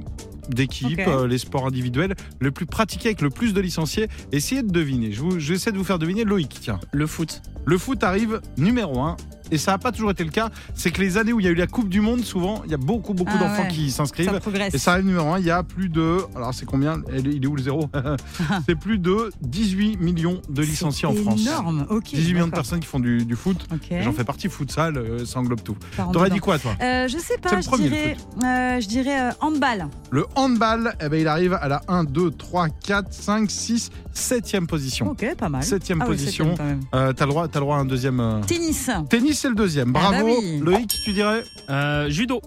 d'équipe, 0.49 1.01
euh, 1.07 1.27
les 1.27 1.39
sports 1.39 1.67
individuels, 1.67 2.15
le 2.41 2.51
plus 2.51 2.67
pratiqué 2.67 3.09
avec 3.09 3.21
le 3.21 3.31
plus 3.31 3.53
de 3.55 3.61
licenciés. 3.61 4.09
Essayez 4.33 4.63
de 4.63 4.71
deviner. 4.71 5.13
Je, 5.13 5.21
vous, 5.21 5.39
je 5.39 5.49
vais 5.49 5.55
essayer 5.57 5.73
de 5.73 5.79
vous 5.79 5.85
faire 5.85 5.99
deviner. 5.99 6.25
Loïc, 6.25 6.59
tiens. 6.61 6.81
Le 6.93 7.07
foot. 7.07 7.43
Le 7.65 7.77
foot 7.79 8.03
arrive 8.05 8.41
numéro 8.57 9.01
1. 9.01 9.17
Et 9.51 9.57
ça 9.57 9.71
n'a 9.73 9.79
pas 9.79 9.93
toujours 9.93 10.11
été 10.11 10.25
le 10.25 10.31
cas. 10.31 10.51
C'est 10.75 10.91
que 10.91 11.01
les 11.01 11.17
années 11.17 11.33
où 11.33 11.41
il 11.41 11.45
y 11.45 11.49
a 11.49 11.51
eu 11.51 11.55
la 11.55 11.67
Coupe 11.67 11.89
du 11.89 12.03
Monde, 12.03 12.21
souvent, 12.21 12.61
il 12.67 12.71
y 12.71 12.75
a 12.75 12.77
beaucoup, 12.77 13.15
beaucoup 13.15 13.33
Ah 13.35 13.39
d'enfants 13.45 13.63
ouais. 13.63 13.69
qui 13.69 13.91
Ça 13.91 13.99
s'inscrivent. 13.99 14.41
progresse. 14.41 14.75
Et 14.75 14.79
ça 14.79 14.93
arrive 14.93 15.07
numéro 15.07 15.27
1, 15.33 15.39
il 15.39 15.47
y 15.47 15.51
a 15.51 15.63
plus 15.63 15.89
de. 15.89 16.19
Alors 16.37 16.53
c'est 16.53 16.67
combien? 16.67 17.01
Il 17.17 17.43
est 17.43 17.47
où 17.47 17.57
le 17.57 17.63
zéro? 17.63 17.89
C'est 18.67 18.75
plus 18.75 18.99
de 18.99 19.31
18 19.41 19.97
millions 20.01 20.43
de 20.51 20.61
licenciés 20.63 21.09
en 21.09 21.15
C'est 21.15 21.23
France. 21.23 21.41
énorme. 21.41 21.87
Ok. 21.89 22.11
18 22.13 22.35
millions 22.35 22.47
de 22.49 22.53
personnes 22.53 22.81
qui 22.81 22.87
font 22.87 23.01
du, 23.01 23.25
du 23.25 23.37
foot. 23.37 23.67
J'en 24.03 24.13
fais 24.13 24.25
partie, 24.25 24.51
futsal, 24.51 24.99
euh, 24.99 25.25
ça 25.25 25.39
englobe 25.39 25.63
tout. 25.63 25.79
T'aurais 25.97 26.27
dedans. 26.27 26.35
dit 26.35 26.41
quoi 26.41 26.59
toi? 26.59 26.73
Euh, 26.83 27.09
je 27.09 27.17
sais 27.17 27.25
C'est 27.29 27.41
pas, 27.41 27.57
le 27.57 27.63
je 27.63 27.77
dirais, 27.89 28.17
euh, 28.45 28.81
je 28.83 28.87
dirais 28.87 29.21
euh, 29.21 29.31
handball. 29.41 29.87
Le 30.11 30.27
handball, 30.39 30.95
eh 31.01 31.09
ben, 31.09 31.21
il 31.21 31.27
arrive 31.29 31.53
à 31.55 31.69
la 31.69 31.83
1, 31.89 32.05
2, 32.05 32.31
3, 32.31 32.69
4, 32.69 33.13
5, 33.13 33.51
6, 33.51 33.91
7e 34.15 34.67
position. 34.67 35.09
Ok, 35.11 35.35
pas 35.37 35.49
mal. 35.49 35.63
Septième 35.63 36.01
Ah 36.01 36.05
ouais, 36.05 36.11
position. 36.13 36.55
Euh, 36.95 37.13
T'as 37.13 37.25
le, 37.27 37.31
droit- 37.31 37.49
t'as 37.49 37.59
le 37.59 37.65
droit 37.65 37.77
à 37.77 37.81
un 37.81 37.85
deuxième. 37.85 38.21
euh, 38.21 38.41
Tennis. 38.47 38.89
Tennis, 39.11 39.41
c'est 39.41 39.49
le 39.49 39.55
deuxième. 39.55 39.93
Ah 39.97 40.11
Bravo. 40.11 40.27
bah 40.27 40.33
oui. 40.41 40.61
Loïc, 40.61 40.89
tu 41.05 41.13
dirais? 41.13 41.43
Euh, 41.71 42.09
judo. 42.09 42.41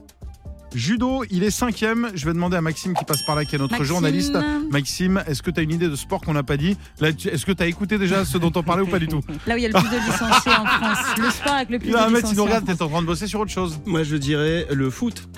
Judo, 0.74 1.24
il 1.30 1.44
est 1.44 1.52
cinquième. 1.52 2.10
Je 2.16 2.26
vais 2.26 2.34
demander 2.34 2.58
à 2.58 2.62
Maxime 2.62 2.94
qui 2.94 3.04
passe 3.06 3.24
par 3.24 3.36
là, 3.36 3.44
qui 3.46 3.56
est 3.56 3.60
notre 3.60 3.72
Maxime. 3.74 3.88
journaliste. 3.88 4.38
Maxime, 4.70 5.22
est-ce 5.28 5.42
que 5.44 5.52
tu 5.52 5.60
as 5.60 5.64
une 5.64 5.72
idée 5.72 5.88
de 5.90 5.96
sport 5.96 6.22
qu'on 6.22 6.34
n'a 6.34 6.44
pas 6.44 6.58
dit 6.58 6.78
Est-ce 7.02 7.46
que 7.46 7.52
tu 7.52 7.64
as 7.64 7.68
écouté 7.68 7.98
déjà 7.98 8.24
ce 8.26 8.38
dont 8.38 8.52
on 8.56 8.64
parlait 8.64 8.84
ou 8.84 8.88
pas 8.88 9.00
du 9.00 9.08
tout 9.08 9.22
Là 9.48 9.56
où 9.56 9.58
il 9.58 9.64
y 9.64 9.66
a 9.66 9.70
le 9.70 9.74
plus 9.74 9.90
de 9.90 9.96
licenciés 9.98 10.52
en 10.54 10.66
France. 10.66 10.98
Le 11.18 11.30
sport 11.30 11.54
avec 11.54 11.70
le 11.70 11.80
plus 11.80 11.90
Il 11.90 11.96
un 11.96 12.10
de 12.10 12.16
licenciés. 12.16 12.36
nous 12.36 12.42
en 12.42 12.46
regarde, 12.46 12.64
France. 12.66 12.78
t'es 12.78 12.84
en 12.84 12.90
train 12.90 13.02
de 13.02 13.08
bosser 13.08 13.28
sur 13.28 13.40
autre 13.42 13.52
chose. 13.52 13.80
Moi, 13.86 14.04
je 14.04 14.16
dirais 14.16 14.68
le 14.72 14.90
foot. 14.90 15.28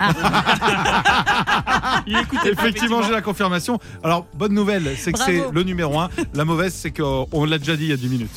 Il 2.06 2.16
écoutait 2.18 2.54
pas, 2.54 2.62
Effectivement, 2.62 3.02
j'ai 3.02 3.12
la 3.12 3.22
confirmation. 3.22 3.78
Alors, 4.02 4.26
bonne 4.34 4.52
nouvelle, 4.52 4.94
c'est 4.98 5.12
que 5.12 5.18
c'est 5.18 5.44
le 5.52 5.62
numéro 5.62 5.98
1. 5.98 6.10
La 6.34 6.44
mauvaise, 6.44 6.74
c'est 6.74 6.90
qu'on 6.90 7.44
l'a 7.44 7.58
déjà 7.58 7.76
dit 7.76 7.84
il 7.84 7.90
y 7.90 7.92
a 7.92 7.96
10 7.96 8.08
minutes. 8.08 8.30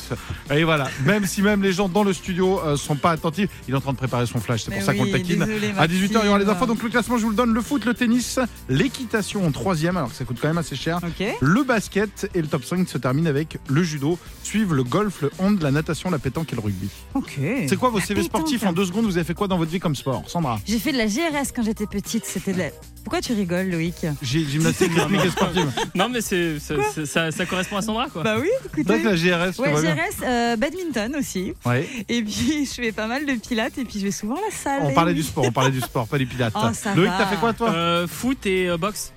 Et 0.50 0.64
voilà, 0.64 0.88
même 1.04 1.26
si 1.26 1.42
même 1.42 1.62
les 1.62 1.72
gens 1.72 1.88
dans 1.88 2.02
le 2.04 2.12
studio 2.12 2.60
euh, 2.64 2.76
sont 2.76 2.96
pas 2.96 3.10
attentifs, 3.12 3.50
il 3.68 3.74
est 3.74 3.76
en 3.76 3.80
train 3.80 3.92
de 3.92 3.98
préparer 3.98 4.26
son 4.26 4.40
flash, 4.40 4.62
c'est 4.64 4.70
Mais 4.70 4.76
pour 4.78 4.86
ça 4.86 4.94
qu'on 4.94 5.04
le 5.04 5.10
taquine. 5.12 5.44
désolé, 5.44 5.72
À 5.78 5.86
18h, 5.86 6.18
il 6.22 6.26
y 6.26 6.28
aura 6.28 6.38
les 6.38 6.48
infos. 6.48 6.66
Donc, 6.66 6.78
le 6.88 6.92
classement, 6.92 7.18
je 7.18 7.24
vous 7.24 7.30
le 7.30 7.36
donne 7.36 7.52
le 7.52 7.60
foot, 7.60 7.84
le 7.84 7.92
tennis, 7.92 8.38
l'équitation 8.70 9.46
en 9.46 9.52
troisième, 9.52 9.98
alors 9.98 10.08
que 10.08 10.14
ça 10.16 10.24
coûte 10.24 10.38
quand 10.40 10.48
même 10.48 10.58
assez 10.58 10.74
cher. 10.74 11.00
Le 11.40 11.62
basket 11.62 12.30
et 12.34 12.40
le 12.40 12.48
top 12.48 12.64
5 12.64 12.88
se 12.88 12.96
terminent 12.96 13.28
avec 13.28 13.58
le 13.68 13.82
judo. 13.82 14.18
Suivent 14.42 14.72
le 14.72 14.84
golf, 14.84 15.20
le 15.20 15.30
hand, 15.38 15.60
la 15.60 15.70
natation, 15.70 16.10
la 16.10 16.18
pétanque 16.18 16.50
et 16.52 16.56
le 16.56 16.62
rugby. 16.62 16.88
Ok. 17.14 17.38
C'est 17.68 17.76
quoi 17.76 17.90
vos 17.90 17.98
La 17.98 18.04
CV 18.04 18.22
sportifs 18.22 18.64
en 18.64 18.72
deux 18.72 18.86
secondes? 18.86 19.04
Vous 19.04 19.18
avez 19.18 19.24
fait 19.24 19.34
quoi 19.34 19.48
dans 19.48 19.58
votre 19.58 19.70
vie 19.70 19.80
comme 19.80 19.94
sport? 19.94 20.24
Sandra 20.28 20.58
J'ai 20.66 20.78
fait 20.78 20.92
de 20.92 20.98
la 20.98 21.06
GRS 21.06 21.52
quand 21.54 21.62
j'étais 21.62 21.86
petite. 21.86 22.24
C'était 22.24 22.54
de 22.54 22.58
la... 22.58 22.70
Pourquoi 23.04 23.20
tu 23.22 23.32
rigoles, 23.32 23.70
Loïc 23.70 24.06
J'ai 24.20 24.44
gymnastique 24.44 24.92
rythmique 24.92 25.24
et 25.24 25.30
sportive. 25.30 25.70
Non, 25.94 26.08
mais 26.08 26.20
c'est, 26.20 26.58
c'est- 26.58 26.76
c'est- 26.94 27.06
ça, 27.06 27.30
ça 27.30 27.46
correspond 27.46 27.76
à 27.78 27.82
Sandra, 27.82 28.08
quoi. 28.08 28.22
Bah 28.22 28.36
oui, 28.40 28.48
écoutez. 28.66 29.00
que 29.00 29.04
la 29.08 29.14
GRS, 29.16 29.54
tu 29.56 29.62
Ouais, 29.62 29.70
vois 29.70 29.80
bien. 29.80 29.94
GRS, 29.94 30.22
euh, 30.24 30.56
badminton 30.56 31.16
aussi. 31.16 31.54
Ouais. 31.64 31.88
Et 32.08 32.22
puis, 32.22 32.66
je 32.66 32.70
fais 32.82 32.92
pas 32.92 33.06
mal 33.06 33.24
de 33.24 33.32
pilates 33.34 33.78
et 33.78 33.84
puis 33.84 33.98
je 34.00 34.04
vais 34.04 34.10
souvent 34.12 34.34
à 34.36 34.40
la 34.50 34.54
salle. 34.54 34.82
On 34.84 34.92
parlait 34.92 35.14
du 35.14 35.22
sport, 35.22 35.44
on 35.46 35.52
parlait 35.52 35.70
du 35.70 35.80
sport, 35.80 36.06
pas 36.06 36.18
du 36.18 36.26
pilates. 36.26 36.52
Oh, 36.56 36.68
ça 36.74 36.94
Loïc, 36.94 37.10
va. 37.10 37.16
t'as 37.18 37.26
fait 37.26 37.36
quoi 37.36 37.52
toi? 37.54 37.70
Euh, 37.70 38.06
foot 38.06 38.44
et 38.46 38.68
euh, 38.68 38.76
boxe. 38.76 39.12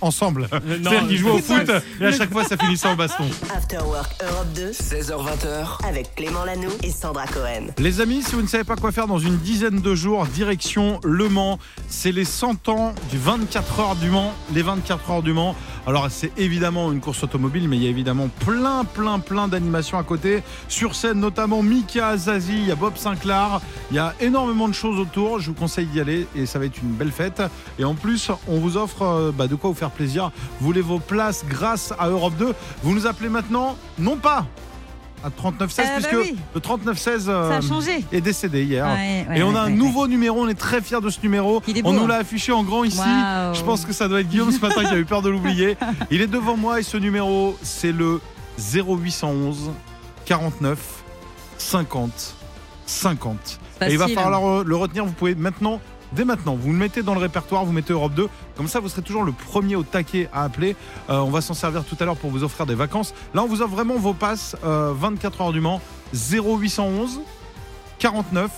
Ensemble. 0.00 0.48
Euh, 0.52 0.60
C'est-à-dire 0.66 1.06
qu'ils 1.08 1.16
jouent 1.18 1.30
au 1.30 1.38
foot 1.38 1.70
et 2.00 2.04
à 2.06 2.12
chaque 2.12 2.32
fois 2.32 2.44
ça 2.44 2.56
finissait 2.56 2.88
en 2.88 2.96
baston. 2.96 3.24
After 3.54 3.78
Work 3.78 4.12
Europe 4.22 4.52
2 4.54 4.70
16h20h, 4.72 5.86
avec 5.86 6.14
Clément 6.14 6.44
Lanoux 6.44 6.72
et 6.82 6.90
Sandra 6.90 7.26
Cohen. 7.26 7.68
Les 7.78 8.00
amis, 8.00 8.22
si 8.22 8.34
vous 8.34 8.42
ne 8.42 8.46
savez 8.46 8.64
pas 8.64 8.76
quoi 8.76 8.92
faire 8.92 9.06
dans 9.06 9.18
une 9.18 9.38
dizaine 9.38 9.80
de 9.80 9.94
jours, 9.94 10.26
direction 10.26 11.00
Le 11.04 11.28
Mans. 11.28 11.58
C'est 11.88 12.12
les 12.12 12.24
100 12.24 12.68
ans 12.68 12.94
du 13.10 13.18
24 13.18 13.80
heures 13.80 13.96
du 13.96 14.10
Mans. 14.10 14.32
Les 14.54 14.62
24 14.62 15.10
heures 15.10 15.22
du 15.22 15.32
Mans. 15.32 15.54
Alors, 15.86 16.06
c'est 16.10 16.32
évidemment 16.38 16.90
une 16.92 17.00
course 17.00 17.22
automobile, 17.24 17.68
mais 17.68 17.76
il 17.76 17.82
y 17.82 17.86
a 17.86 17.90
évidemment 17.90 18.28
plein, 18.46 18.84
plein, 18.84 19.18
plein 19.18 19.48
d'animations 19.48 19.98
à 19.98 20.02
côté. 20.02 20.42
Sur 20.66 20.94
scène, 20.94 21.20
notamment 21.20 21.62
Mika 21.62 22.08
Azazi, 22.08 22.54
il 22.54 22.66
y 22.66 22.70
a 22.70 22.74
Bob 22.74 22.96
Sinclair. 22.96 23.60
Il 23.90 23.96
y 23.96 23.98
a 23.98 24.14
énormément 24.20 24.66
de 24.66 24.72
choses 24.72 24.98
autour. 24.98 25.40
Je 25.40 25.48
vous 25.48 25.54
conseille 25.54 25.86
d'y 25.86 26.00
aller 26.00 26.26
et 26.34 26.46
ça 26.46 26.58
va 26.58 26.64
être 26.64 26.78
une 26.82 26.92
belle 26.94 27.12
fête. 27.12 27.42
Et 27.78 27.84
en 27.84 27.94
plus, 27.94 28.30
on 28.48 28.58
vous 28.58 28.78
offre 28.78 29.02
euh, 29.02 29.30
bah, 29.30 29.46
de 29.46 29.54
quoi 29.56 29.70
vous 29.70 29.76
faire 29.76 29.90
plaisir. 29.94 30.30
Vous 30.60 30.66
voulez 30.66 30.80
vos 30.80 30.98
places 30.98 31.44
grâce 31.48 31.92
à 31.98 32.08
Europe 32.08 32.34
2. 32.38 32.54
Vous 32.82 32.94
nous 32.94 33.06
appelez 33.06 33.28
maintenant, 33.28 33.76
non 33.98 34.16
pas 34.16 34.46
à 35.24 35.30
3916, 35.30 35.86
Euh, 35.86 35.88
bah 35.88 36.08
puisque 36.08 36.32
oui. 36.32 36.36
le 36.54 36.60
3916 36.60 37.24
Ça 37.24 37.32
euh, 37.32 37.60
est 38.12 38.20
décédé 38.20 38.64
hier. 38.64 38.84
Ouais, 38.86 39.26
ouais, 39.28 39.38
Et 39.38 39.42
on 39.42 39.52
ouais, 39.52 39.58
a 39.58 39.62
un 39.62 39.70
nouveau 39.70 40.06
numéro, 40.06 40.42
on 40.42 40.48
est 40.48 40.54
très 40.54 40.82
fiers 40.82 41.00
de 41.00 41.08
ce 41.08 41.18
numéro. 41.22 41.60
Beau, 41.60 41.72
on 41.84 41.92
nous 41.94 42.04
hein. 42.04 42.08
l'a 42.08 42.16
affiché 42.16 42.52
en 42.52 42.62
grand 42.62 42.84
ici. 42.84 42.98
Je 43.54 43.62
pense 43.62 43.86
que 43.86 43.92
ça 43.92 44.06
doit 44.06 44.20
être 44.20 44.28
Guillaume 44.28 44.52
ce 44.52 44.60
matin 44.60 44.84
qui 44.84 44.92
a 44.94 44.98
eu 44.98 45.06
peur 45.06 45.22
de 45.22 45.30
l'oublier. 45.30 45.76
Il 46.10 46.20
est 46.20 46.26
devant 46.26 46.56
moi 46.56 46.80
et 46.80 46.82
ce 46.82 46.98
numéro, 46.98 47.56
c'est 47.62 47.92
le 47.92 48.20
0811 48.58 49.70
49 50.26 50.78
50 51.56 52.34
50. 52.86 53.60
Et 53.86 53.92
il 53.92 53.98
va 53.98 54.08
falloir 54.08 54.62
le 54.64 54.76
retenir. 54.76 55.04
Vous 55.04 55.12
pouvez 55.12 55.34
maintenant, 55.34 55.80
dès 56.12 56.24
maintenant, 56.24 56.54
vous 56.54 56.72
le 56.72 56.78
mettez 56.78 57.02
dans 57.02 57.14
le 57.14 57.20
répertoire, 57.20 57.64
vous 57.64 57.72
mettez 57.72 57.92
Europe 57.92 58.14
2. 58.14 58.28
Comme 58.56 58.68
ça, 58.68 58.80
vous 58.80 58.88
serez 58.88 59.02
toujours 59.02 59.24
le 59.24 59.32
premier 59.32 59.76
au 59.76 59.82
taquet 59.82 60.28
à 60.32 60.42
appeler. 60.44 60.76
Euh, 61.10 61.18
on 61.18 61.30
va 61.30 61.40
s'en 61.40 61.54
servir 61.54 61.84
tout 61.84 61.96
à 62.00 62.04
l'heure 62.04 62.16
pour 62.16 62.30
vous 62.30 62.44
offrir 62.44 62.66
des 62.66 62.74
vacances. 62.74 63.14
Là, 63.34 63.42
on 63.42 63.46
vous 63.46 63.62
offre 63.62 63.74
vraiment 63.74 63.96
vos 63.96 64.14
passes 64.14 64.56
euh, 64.64 64.92
24 64.96 65.40
heures 65.40 65.52
du 65.52 65.60
Mans 65.60 65.80
0811 66.14 67.20
49 67.98 68.50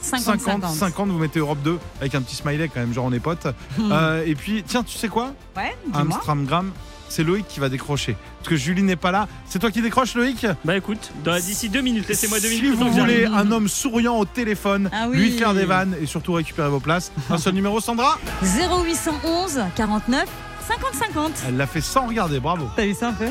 50, 0.00 0.40
50, 0.40 0.74
50, 0.74 1.08
vous 1.08 1.18
mettez 1.18 1.38
Europe 1.38 1.62
2 1.64 1.78
avec 2.00 2.14
un 2.14 2.20
petit 2.20 2.36
smiley 2.36 2.68
quand 2.68 2.80
même, 2.80 2.92
genre 2.92 3.06
on 3.06 3.12
est 3.12 3.20
potes. 3.20 3.46
Euh, 3.80 4.22
et 4.26 4.34
puis, 4.34 4.62
tiens, 4.62 4.82
tu 4.82 4.98
sais 4.98 5.08
quoi? 5.08 5.32
Ouais. 5.56 5.74
Amstramgram, 5.94 6.72
c'est 7.14 7.22
Loïc 7.24 7.46
qui 7.48 7.60
va 7.60 7.68
décrocher. 7.68 8.16
Parce 8.38 8.48
que 8.48 8.56
Julie 8.56 8.82
n'est 8.82 8.96
pas 8.96 9.12
là. 9.12 9.28
C'est 9.46 9.58
toi 9.60 9.70
qui 9.70 9.80
décroches, 9.80 10.14
Loïc 10.14 10.46
Bah 10.64 10.76
écoute, 10.76 11.12
dans- 11.24 11.36
d'ici 11.36 11.68
deux 11.68 11.80
minutes, 11.80 12.08
laissez-moi 12.08 12.40
deux 12.40 12.48
Si 12.48 12.56
minutes. 12.60 12.72
le 12.72 12.76
temps 12.78 12.90
vous 12.90 12.94
que 12.96 13.00
voulez 13.00 13.24
un 13.26 13.50
homme 13.52 13.68
souriant 13.68 14.16
au 14.18 14.24
téléphone, 14.24 14.90
Ah 14.92 15.06
oui. 15.08 15.16
lui 15.18 15.30
faire 15.38 15.54
des 15.54 15.64
vannes 15.64 15.94
et 16.02 16.06
surtout 16.06 16.32
récupérer 16.32 16.68
vos 16.68 16.80
places, 16.80 17.12
un 17.30 17.38
seul 17.38 17.54
numéro, 17.54 17.80
Sandra 17.80 18.18
0811 18.42 19.60
49 19.76 20.28
50 20.68 20.94
50. 20.94 21.32
Elle 21.48 21.56
l'a 21.56 21.66
fait 21.66 21.80
sans 21.80 22.06
regarder, 22.06 22.40
bravo. 22.40 22.66
T'as 22.74 22.86
vu 22.86 22.94
ça 22.94 23.08
un 23.08 23.12
peu? 23.12 23.26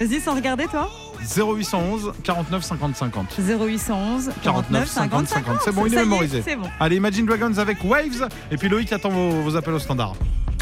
Vas-y, 0.00 0.20
sans 0.20 0.34
regarder, 0.34 0.66
toi 0.66 0.88
0811 1.36 2.12
49 2.22 2.62
50 2.62 2.96
50. 2.96 3.26
0811 3.38 4.30
49 4.42 4.88
50 4.88 5.28
50. 5.28 5.56
C'est 5.64 5.72
bon, 5.72 5.86
il 5.86 5.92
est 5.92 5.96
Ça 5.96 6.02
y 6.02 6.04
mémorisé. 6.04 6.42
C'est 6.44 6.56
bon. 6.56 6.68
Allez, 6.78 6.96
Imagine 6.96 7.26
Dragons 7.26 7.58
avec 7.58 7.78
Waves. 7.84 8.28
Et 8.52 8.56
puis 8.56 8.68
Loïc 8.68 8.92
attend 8.92 9.08
vos, 9.10 9.30
vos 9.42 9.56
appels 9.56 9.74
au 9.74 9.78
standard. 9.78 10.14